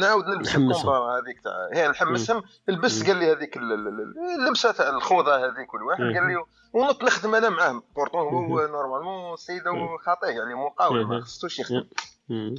[0.01, 0.49] نعاود نلبس.
[0.49, 2.43] الكومبا هذيك تاع هي نحمسهم.
[2.69, 6.45] لبس قال لي هذيك ال- ال- ال- اللبسة تاع الخوذة هذيك كل واحد قال لي
[6.73, 7.83] ونط نخدم أنا معاهم.
[7.97, 9.63] pourtant هو normalement السيد
[10.07, 11.21] خاطئ يعني مقاول ما.
[11.21, 11.85] خصوش يخدم.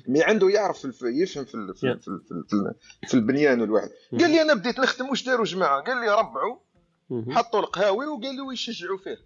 [0.08, 2.76] mais عنده يعرف في الف- يفهم في في في في, في, ال-
[3.08, 3.90] في البنيان والواحد
[4.20, 6.58] قال لي أنا بديت نخدم واش داروا جماعة؟ قال لي ربعوا.
[7.30, 9.18] حطوا القهاوي وقالوا يشجعوا فيه.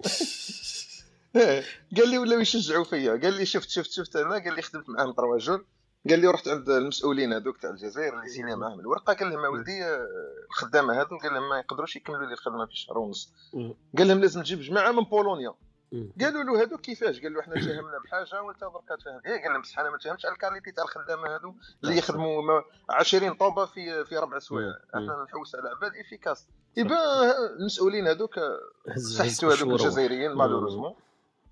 [1.36, 1.62] إيه،
[1.96, 3.10] قال لي ولاو يشجعوا فيا.
[3.12, 5.64] قال لي شفت شفت شفت أنا؟ قال لي خدمت معاهم trois jours
[6.10, 9.12] قال لي رحت عند المسؤولين هذوك تاع الجزائر اللي سينا معاهم الورقة.
[9.12, 9.84] قال لهم ولدي
[10.50, 13.32] الخدامة هذو قال لهم ما يقدروش يكملوا لي الخدمه في شهر ونص.
[13.98, 15.54] قال لهم لازم تجيب جماعة من بولونيا.
[16.20, 19.60] قالوا له هذوك كيفاش قال له إحنا تفاهمنا بحاجه وانت درك تفهم إيه قال لهم
[19.60, 21.54] بصح أنا ما تفهمش على ال qualité تاع الخدامه هذو
[21.84, 24.74] اللي يخدموا ما- 20 طوبة في في ربع سوايع.
[24.94, 28.38] إحنا نحوس على عباد efficaces يبقى المسؤولين هذوك
[28.88, 29.80] هز هذوك.
[29.80, 30.32] الجزائريين.
[30.32, 30.94] malheureusement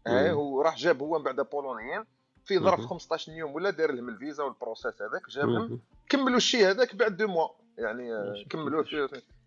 [0.06, 0.38] إيه مم.
[0.38, 2.04] وراح جاب هو من بعد بولونيين
[2.44, 2.86] في ظرف مم.
[2.88, 5.80] 15 يوم ولا دار لهم الفيزا وال processus هذاك جابهم.
[6.08, 8.44] كملوا الشيء هذاك بعد deux mois يعني آه،.
[8.50, 8.84] كملوه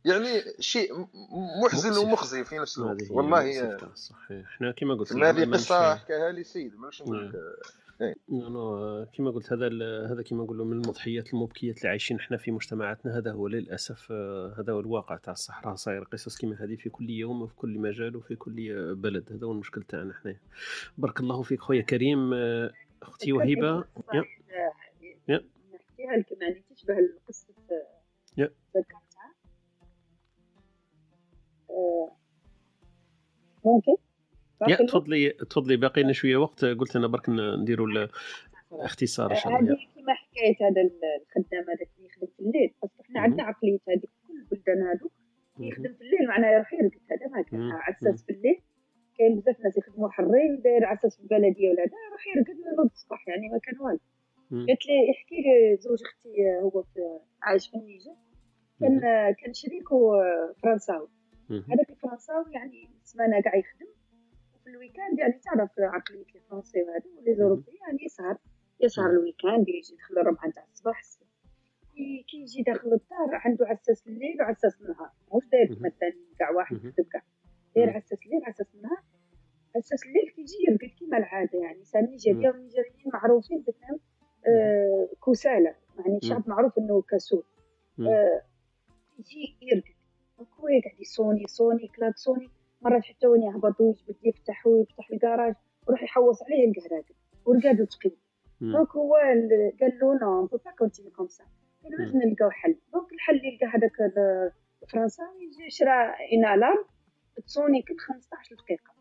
[0.05, 1.07] يعني شيء
[1.63, 2.03] محزن مؤسف.
[2.03, 3.11] ومخزي في نفس الوقت.
[3.11, 4.45] والله صحيح.
[4.55, 7.35] إحنا كما قلت ما هذه قصة حكاها لي سيد ماش نقول لك.
[8.01, 8.15] إيه.
[8.29, 12.37] non non كما قلت هذا ال- هذا كما نقولوا من المضحكات المبكيات اللي عايشين إحنا
[12.37, 15.75] في مجتمعاتنا هذا هو للأسف آه، هذا هو الواقع تاع الصحراء.
[15.75, 19.31] صاير قصص كما هذه في كل يوم وفي كل مجال وفي كل بلد.
[19.31, 20.35] هذا هو المشكل تاعنا إحنا.
[20.97, 22.71] بارك الله فيك خويا كريم آه،
[23.03, 23.83] أختي وهبه
[24.13, 24.23] يا.
[25.27, 25.43] يا.
[25.73, 27.77] نحكيها لكم يعني تشبه ذكرتها
[28.75, 29.00] آه،
[33.65, 33.95] ممكن؟
[34.67, 36.65] يا؟ تفضلي تفضلي باقي لنا شوية وقت.
[36.65, 37.87] قلت أنا برك نديروا
[38.71, 39.59] الاختصار إن شاء الله.
[39.59, 42.73] هذه كما حكيت هذا الخدام هذاك اللي يخدم في الليل.
[42.83, 43.19] بس إحنا.
[43.19, 45.09] عندنا عقلية هذيك كل البلدان هذو.
[45.59, 46.27] يخدم في الليل.
[46.27, 47.71] معناها يروح يرقد هذا ما كان.
[47.71, 48.61] عساس في الليل.
[49.17, 50.61] كاين بزاف ناس يخدموا حرين.
[50.63, 53.99] داير عساس في البلدية ولا هذا يروح يرقد وينوض الصباح يعني ما كان والو.
[54.51, 56.29] قالت لي يحكي لي زوج أختي
[56.63, 58.15] هو في عايش في النيجر.
[58.79, 58.99] كان
[59.39, 60.11] كان شريكه
[60.63, 61.07] فرنساوي.
[61.51, 63.87] هذاك الفرنساوي يعني السمانه كاع يخدم.
[64.55, 68.37] وفي ال week-end يعني تعرف عقلية الفرنسي وهذا و les Européens يعني يسهر
[68.79, 71.01] يسهر ال week-end يجي يدخل الربعة تاع الصباح
[71.95, 75.09] كي يجي داخل الدار عنده عساس الليل وعساس النهار.
[75.35, 77.21] مش داير الثاني كاع واحد يخدم كاع
[77.75, 79.03] داير عساس الليل عساس النهار.
[79.75, 81.83] عساس الليل كيجي يرقد كيما العادة يعني.
[81.83, 83.99] c'est un Nigérien والنيجيريين معروفين بانهم
[84.47, 87.43] آه كسالى يعني شعب معروف إنه كسول.
[87.99, 88.41] آه
[89.19, 90.00] يجي يرقد
[90.59, 92.49] هو يقعد يصوني يصوني كلاكسوني
[92.81, 95.55] مرات حتى وين يهبط ويجبد يفتح ويفتح الكراج
[95.87, 97.15] ويروح يحوص عليه يلقاه راقد
[97.45, 98.15] ورقاده ثقيل
[98.61, 101.43] donc هو ال- قال له on peut pas continuer comme ça.
[101.83, 102.75] قال لازم نلقاو حل.
[102.93, 104.51] donc الحل اللي لقى هذاك ال-
[104.83, 106.03] الفرنساوي يجي شرا
[106.33, 106.85] une alarme
[107.47, 108.91] تصوني كل 15 دقيقة.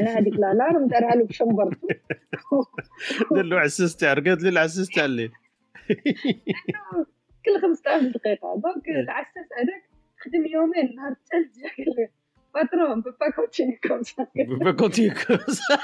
[0.00, 1.88] أنا هذيك ال alarme دارها له ب chambre ته
[3.34, 5.32] دار له عساس تاع رقاد له العساس تاع الليل.
[7.44, 8.54] كل 15 دقيقة.
[8.54, 9.88] donc العساس هذاك
[10.20, 14.24] خدم يومين نهار الثالث جا قال لي continuer comme ça
[14.64, 15.78] pas continuer comme ça.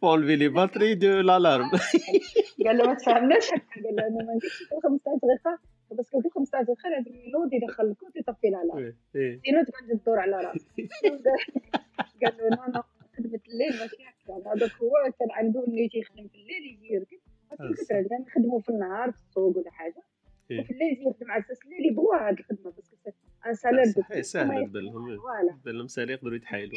[0.00, 1.70] Pour enlever les batteries de l'alarme.
[2.66, 5.58] قال له ما تفهمناش هكا قال له أنا ما نقدرش كل 15 دقيقة.
[5.98, 9.40] بس كل 15 دقيقة لازم ينوض يدخل الكوت يطفي ال alarme إيه.
[9.44, 10.66] sinon تقعد تدور على راسك
[12.22, 12.82] قال له non non
[13.16, 14.52] خدمة الليل ماشي هكا.
[14.54, 19.18] هذاك هو كان عنده إنه يجي يخدم في الليل يجي يرقد يخدموا في النهار في
[19.18, 20.02] السوق ولا حاجة.
[20.60, 20.74] وفي
[21.06, 22.92] يخدم على أساس الليل يبغوها هذه الخدمة بس
[23.46, 25.58] un salaire صحيح سهلة تبان voilà.
[25.62, 26.72] تبان لهم سهل يقدروا يتحايلوا.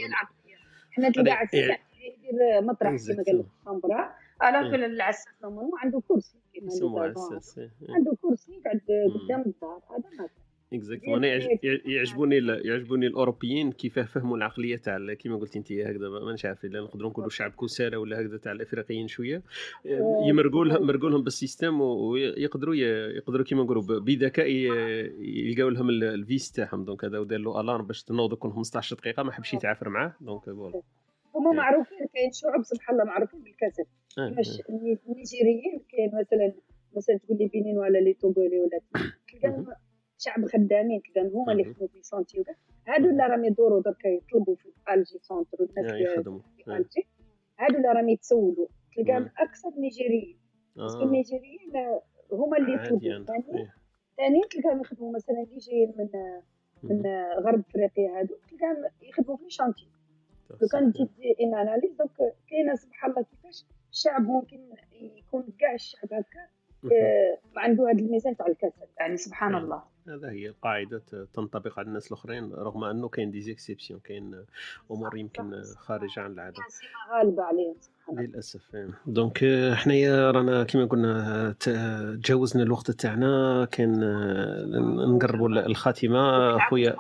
[0.92, 1.80] حنا تلقى عساس إيه.
[2.00, 4.70] يدير مطرح كما قال لك ال chambre أنا إيه.
[4.70, 7.14] في العساس normalement عنده كرسي كيما اللي
[7.58, 7.96] إيه.
[7.96, 8.82] عنده كرسي يقعد
[9.26, 10.30] قدام الدار هذا ما
[10.74, 11.28] exactement أنا
[11.86, 12.36] يعجبوني
[12.66, 17.30] يعجبوني الأوروبيين كيفاه فهموا العقلية تاع كيما قلت انت هكذا مانيش عارف إلا نقدروا نقولوا
[17.30, 19.44] شعب كسالى ولا هكذا تاع الإفريقيين شوية.
[20.28, 22.76] يمرقوا لهم مرقوا لهم بال système ويقدروا
[23.16, 26.86] يقدروا كيما نقولوا بذكاء يلقاو لهم ال- ال vice تاعهم.
[26.86, 30.16] donc هذا ودار له alarme باش تنوض كل 15 دقيقة ما حبش يتعافر معاه.
[30.22, 30.82] donc voilà.
[31.36, 33.84] هما معروفين كاين شعوب سبحان الله معروفين بالكسل.
[34.20, 36.54] آه، الش- الني- النيجيريين كاين مثلا
[36.98, 38.80] مثلا تقول لي بنين ولا les Togolais ولا
[39.32, 39.66] تلقاهم
[40.18, 42.56] شعب خدامين تلقاهم هما اللي يخدموا في chantier وكاع
[42.88, 46.40] هادو اللي راهم يدوروا دركا يطلبوا في Alger centre والناس آه، اللي يخدموا.
[46.58, 46.78] في آه.
[46.78, 47.08] الجي
[47.60, 49.30] هادو اللي راهم يتسولوا تلقاهم.
[49.38, 50.38] أكثر نيجيريين.
[50.76, 51.04] بس آه.
[51.04, 52.02] النيجيريين آه،
[52.32, 53.26] هما اللي يطلبوا.
[53.26, 53.74] ثاني إيه.
[54.18, 56.10] ثاني تلقاهم يخدموا مثلا اللي جايين من
[56.84, 57.06] من
[57.40, 59.88] غرب إفريقيا هادو تلقاهم يخدموا في chantier
[60.62, 64.60] لو كان تجي on analyse donc كاينة سبحان الله كيفاش الشعب ممكن
[64.92, 66.48] يكون كاع الشعب هكا
[66.94, 68.88] آه، عنده هذا الميزان تاع الكسل.
[69.00, 69.84] يعني سبحان الله.
[70.08, 71.02] هذا هي القاعدة
[71.34, 74.46] تنطبق على الناس الآخرين رغم أنه كاين des exceptions كاين
[74.92, 76.58] أمور يمكن خارجة عن العادة.
[77.14, 77.76] غالبة عليهم
[78.14, 78.90] للأسف إيه.
[79.08, 81.70] donc آه، حنايا رانا كما قلنا ت-
[82.24, 84.66] تجاوزنا الوقت تاعنا كان آه،
[85.16, 86.58] نقربوا الخاتمة.
[86.70, 86.96] خويا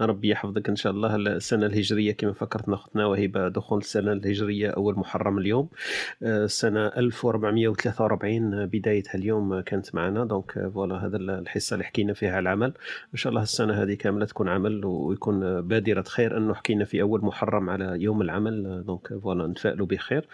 [0.00, 1.16] ربي يحفظك إن شاء الله.
[1.16, 5.68] السنة الهجرية كما فكرتنا أختنا وهبه دخول السنة الهجرية أول محرم اليوم.
[6.22, 10.24] آه، سنه 1443 بدايتها اليوم كانت معنا.
[10.24, 12.72] donc voilà هذا الحصة اللي حكينا فيها العمل.
[13.12, 16.36] إن شاء الله السنة هذه كاملة تكون عمل ويكون بادرة خير.
[16.36, 20.28] انه حكينا في أول محرم على يوم العمل donc voilà نتفائلوا بخير.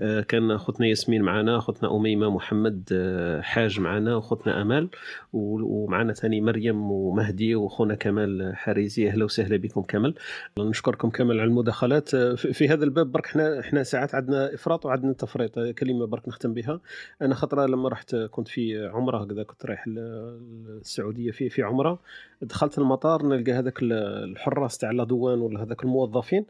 [0.00, 4.88] آه، كان أختنا ياسمين معنا أختنا أميمة محمد آه، حاج معنا واختنا أمال
[5.32, 9.09] ومعنا ثاني مريم ومهدي وأخونا كمال حريزي.
[9.10, 10.14] أهلا وسهلا بكم كمال
[10.58, 12.16] نشكركم كمال على المداخلات.
[12.36, 15.58] في هذا الباب برك إحنا إحنا ساعات عندنا إفراط وعندنا تفريط.
[15.58, 16.80] كلمة برك نختم بها.
[17.22, 21.98] أنا خطرة لما رحت كنت في عمرة هكذا كنت رايح السعودية في في عمرة.
[22.42, 26.46] دخلت المطار نلقى هذاك الحراس تاع الادوان ولا هذاك الموظفين.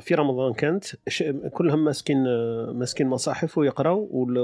[0.00, 0.84] في رمضان كانت
[1.52, 2.24] كلهم ماسكين
[2.72, 4.38] ماسكين مصاحف ويقراوا وال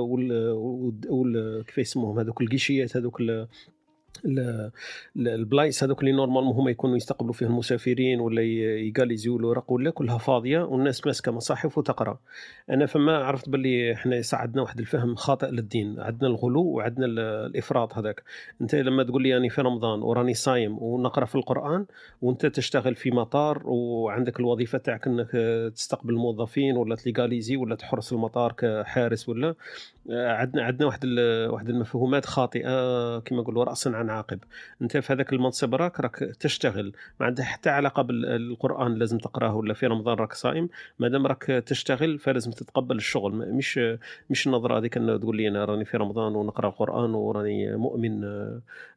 [1.09, 3.23] وال كيف يسموهم؟ هذوك ال guichet ات هذوك
[5.17, 10.63] البلايص هذوك اللي normalement هما يكونوا يستقبلوا فيه المسافرين ولا يليقاليزيو الورق ولا كلها فاضية
[10.63, 12.19] والناس ماسكة مصاحف وتقرأ.
[12.71, 18.23] أنا فما عرفت باللي إحنا عندنا واحد الفهم خاطئ للدين عندنا الغلو وعندنا الإفراط هذاك.
[18.61, 21.87] أنت لما تقول لي اني في رمضان وراني صايم ونقرأ في القرآن
[22.23, 25.31] وأنت تشتغل في مطار وعندك الوظيفة تاعك إنك
[25.75, 29.55] تستقبل الموظفين ولا تليغاليزي ولا تحرس المطار كحارس ولا
[30.11, 31.07] عندنا عندنا واحد
[31.51, 34.39] واحد المفهومات خاطئة كما نقولوا راسا عن عاقب.
[34.83, 36.93] أنت في هذاك المنصب راك راك تشتغل.
[37.21, 40.69] ما عندها حتى علاقة بالقرآن لازم تقرأه ولا في رمضان راك صائم
[40.99, 43.33] ما دام راك تشتغل فلازم تتقبل الشغل.
[43.33, 43.81] مش
[44.31, 48.21] مش النظرة هذيك إنه تقول لي أنا راني في رمضان ونقرأ القرآن وراني مؤمن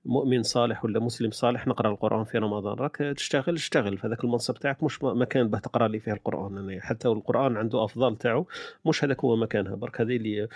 [0.06, 2.78] مؤمن صالح ولا مسلم صالح نقرأ القرآن في رمضان.
[2.78, 3.98] راك تشتغل اشتغل.
[3.98, 7.84] في هذاك المنصب تاعك مش مكان به تقرأ لي فيه القرآن يعني حتى القرآن عنده
[7.84, 8.48] افضال تاعو.
[8.86, 9.76] مش هذاك هو مكانها.
[9.76, 10.48] برك هذه اللي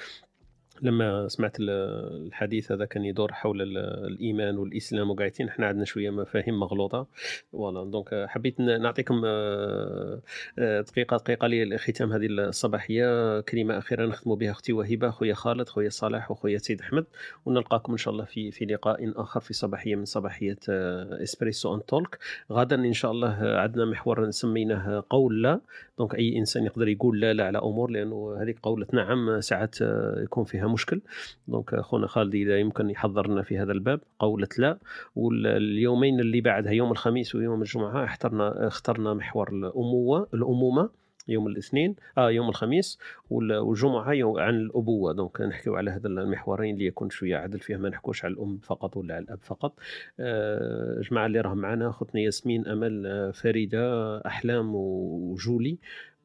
[0.81, 7.07] لما سمعت الحديث هذا كان يدور حول الإيمان والإسلام وقاعدين إحنا عندنا شوية مفاهيم مغلوطة.
[7.51, 10.21] voilà donc حبيت نعطيكم آه،
[10.59, 13.39] آه، دقيقة دقيقة لختام هذه الصباحية.
[13.39, 17.05] كلمة أخيرة نختم بها أختي وهبه خويا خالد خويا صالح وخويا سيد أحمد.
[17.45, 21.85] ونلقاكم إن شاء الله في في لقاء آخر في صباحية من صباحية آه، Espresso and
[21.85, 22.17] talk
[22.51, 25.59] غدا إن شاء الله عندنا محور سميناه قول لا.
[25.97, 29.75] donc أي إنسان يقدر يقول لا لا على أمور لأنه هذيك قولة نعم ساعات
[30.17, 31.01] يكون فيها مشكل.
[31.47, 34.77] donc أخونا خالد إذا يمكن يحضرنا في هذا الباب قولة لا.
[35.15, 40.89] واليومين اللي بعدها يوم الخميس ويوم الجمعة اخترنا اخترنا محور الأموة الأمومة
[41.29, 42.99] يوم الاثنين آه يوم الخميس
[43.29, 45.13] والجمعة يوم عن الأبوة.
[45.13, 48.97] donc نحكيو على هذا المحورين اللي يكون شوية عدل فيه ما نحكوش على الأم فقط
[48.97, 49.79] ولا على الأب فقط.
[50.19, 55.77] آه جماعة اللي راهم معنا أختنا ياسمين أمل آه، فريدة أحلام وجولي.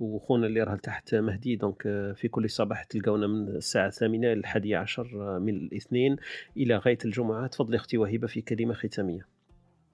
[0.02, 4.78] وخونا اللي راه تحت مهدي donc آه، في كل صباح تلقاونا من الساعة الثامنة للحادية
[4.78, 6.16] عشر من الاثنين
[6.56, 7.46] إلى غاية الجمعة.
[7.46, 9.26] تفضلي أختي وهبة في كلمة ختامية.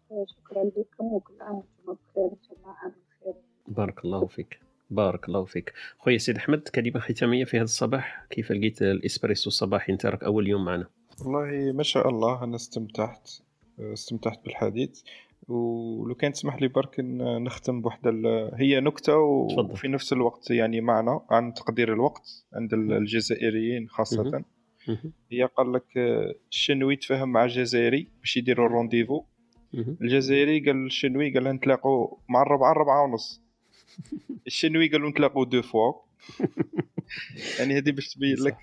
[0.09, 3.35] شكرا لكم وكل عام وأنتم بخير إن شاء الله عام بخير.
[3.69, 4.61] بارك الله فيك
[4.91, 5.73] بارك الله فيك.
[5.99, 8.27] خويا سيد أحمد كلمة ختامية في هذا الصباح.
[8.31, 10.87] كيف لقيت الإسبريسو الصباحي انت راك أول يوم معنا؟
[11.25, 13.31] والله ما شاء الله أنا استمتعت
[13.81, 15.03] استمتعت بالحديث.
[15.49, 17.01] ولو كان تسمح لي برك
[17.41, 18.01] نختم بوحد
[18.55, 24.45] هي نكتة وفي نفس الوقت يعني معنى عن تقدير الوقت عند الجزائريين خاصة.
[25.33, 25.85] هي قال لك
[26.51, 29.25] الشنوي تفاهم مع الجزائري باش يديروا الرونديفو.
[29.75, 33.43] الجزائري قال الشنوي قال نتلاقوا مع الربعة الربعة ونص.
[34.47, 35.93] الشنوي قالوا نتلاقوا deux fois.
[37.59, 38.59] يعني هذه باش تبين لك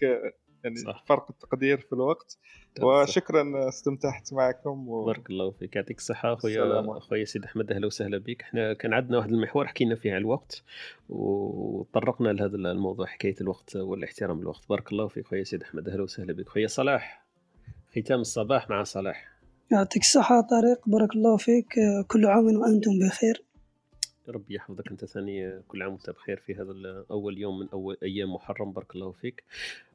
[0.66, 1.04] يعني صح.
[1.08, 2.38] فرق التقدير في الوقت.
[2.82, 5.06] وشكرا استمتعت معكم و...
[5.06, 5.76] بارك الله فيك.
[5.76, 7.72] يعطيك الصحة خويا خويا سيد أحمد.
[7.72, 8.42] أهلا وسهلا بك.
[8.42, 10.64] إحنا كان عندنا واحد المحور حكينا فيه على الوقت
[11.10, 14.70] وطرقنا لهذا الموضوع حكاية الوقت والاحترام الوقت.
[14.70, 15.90] بارك الله فيك خويا سيد أحمد.
[15.90, 16.50] أهلا وسهلا بك.
[16.50, 17.26] خويا صلاح
[17.98, 19.36] ختام الصباح مع صلاح.
[19.72, 20.90] يعطيك الصحة طارق.
[20.90, 21.74] بارك الله فيك.
[22.08, 23.44] كل عام وأنتم بخير.
[24.30, 24.92] ربي يحفظك.
[24.92, 28.72] أنت ثاني كل عام وأنت بخير في هذا أول يوم من أول أيام محرم.
[28.72, 29.44] بارك الله فيك.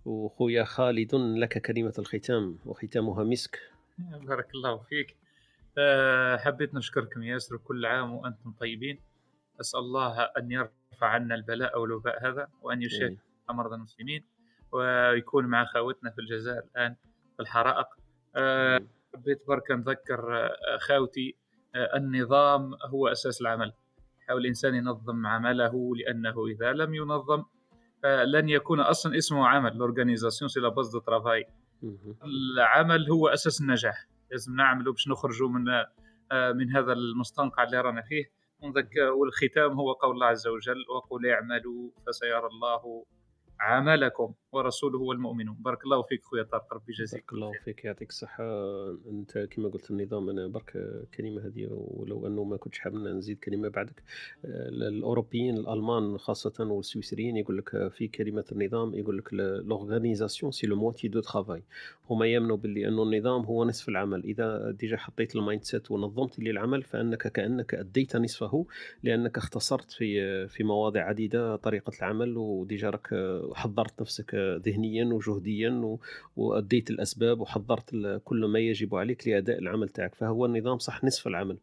[0.04, 3.60] وخويا خالد لك كلمة الختام وختامها مسك.
[4.28, 5.16] بارك الله فيك.
[5.78, 8.98] أه حبيت نشكركم ياسر كل عام وأنتم طيبين.
[9.60, 13.16] أسأل الله أن يرفع عنا البلاء والوباء هذا وأن يشفي
[13.50, 14.24] مرضى المسلمين
[14.72, 16.96] ويكون مع خاوتنا في الجزائر الآن
[17.36, 17.86] في الحرائق.
[18.36, 18.80] أه
[19.14, 21.36] حبيت برك نذكر خاوتي
[21.74, 23.72] أه النظام هو أساس العمل.
[24.30, 27.44] يحاول الإنسان ينظم عمله لأنه إذا لم ينظم
[28.04, 31.46] لن يكون أصلا اسمه عمل l'organisation c'est la base du travail.
[32.24, 34.08] العمل هو أساس النجاح.
[34.30, 35.64] لازم نعمله باش نخرجوا من
[36.56, 38.24] من هذا المستنقع اللي رانا فيه.
[39.18, 43.04] والختام هو قول الله عز وجل وقل اعملوا فسيرى الله
[43.60, 45.56] عملكم ورسوله والمؤمنون.
[45.58, 48.44] بارك الله فيك خويا طارق ربي يجازيك بارك الله فيك يعطيك الصحة.
[49.10, 50.72] أنت كما قلت النظام أنا برك
[51.16, 54.02] كلمة هذه ولو أنه ما كنتش حاب نزيد كلمة بعدك.
[54.44, 61.08] الأوروبيين الألمان خاصة والسويسريين يقول لك في كلمة النظام يقول لك l'organisation c'est la moitié
[61.08, 61.62] du travail
[62.10, 64.24] هما يامنوا باللي أنه النظام هو نصف العمل.
[64.24, 68.66] إذا déjà حطيت ال mindset ونظمت لي العمل فأنك كأنك أديت نصفه
[69.02, 73.08] لأنك اختصرت في في مواضع عديدة طريقة العمل وديجا راك
[73.54, 75.98] حضرت نفسك ذهنيا وجهديا
[76.36, 80.14] وأديت الأسباب وحضرت كل ما يجب عليك لأداء العمل تاعك.
[80.14, 81.56] فهو النظام صح نصف العمل.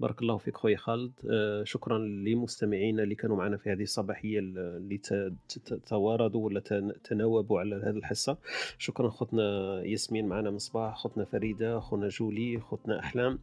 [0.00, 1.12] بارك الله فيك خويا خالد.
[1.30, 5.00] آه، شكرا لمستمعينا اللي كانوا معنا في هذه الصباحية اللي
[5.86, 6.60] تواردوا ولا
[7.04, 8.36] تناوبوا على هذه الحصة.
[8.78, 9.42] شكرا خوتنا
[9.84, 13.38] ياسمين معنا مصباح خوتنا فريدة خونا جولي خوتنا أحلام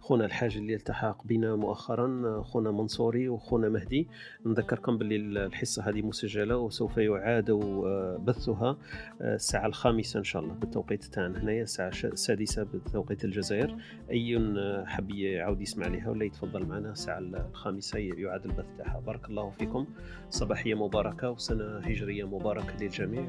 [0.00, 4.08] خونا الحاج اللي التحق بنا مؤخرا خونا منصوري وخونا مهدي.
[4.46, 8.76] نذكركم باللي الحصة هذه مسجلة وسوف يعاد بثها
[9.20, 13.76] آه، الساعة الخامسة إن شاء الله بالتوقيت تاعنا هنايا الساعة السادسة بتوقيت الجزائر.
[14.10, 14.38] اي
[14.86, 19.00] حب يعاود يسمع لها ولا يتفضل معنا؟ الساعة الخامسة يعاد البث تاعها.
[19.00, 19.86] بارك الله فيكم.
[20.30, 23.28] صباحيه مباركة وسنة هجرية مباركة للجميع.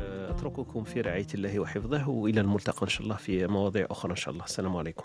[0.00, 4.16] آه، أترككم في رعاية الله وحفظه وإلى الملتقى إن شاء الله في مواضيع أخرى إن
[4.16, 4.44] شاء الله.
[4.44, 5.04] السلام عليكم.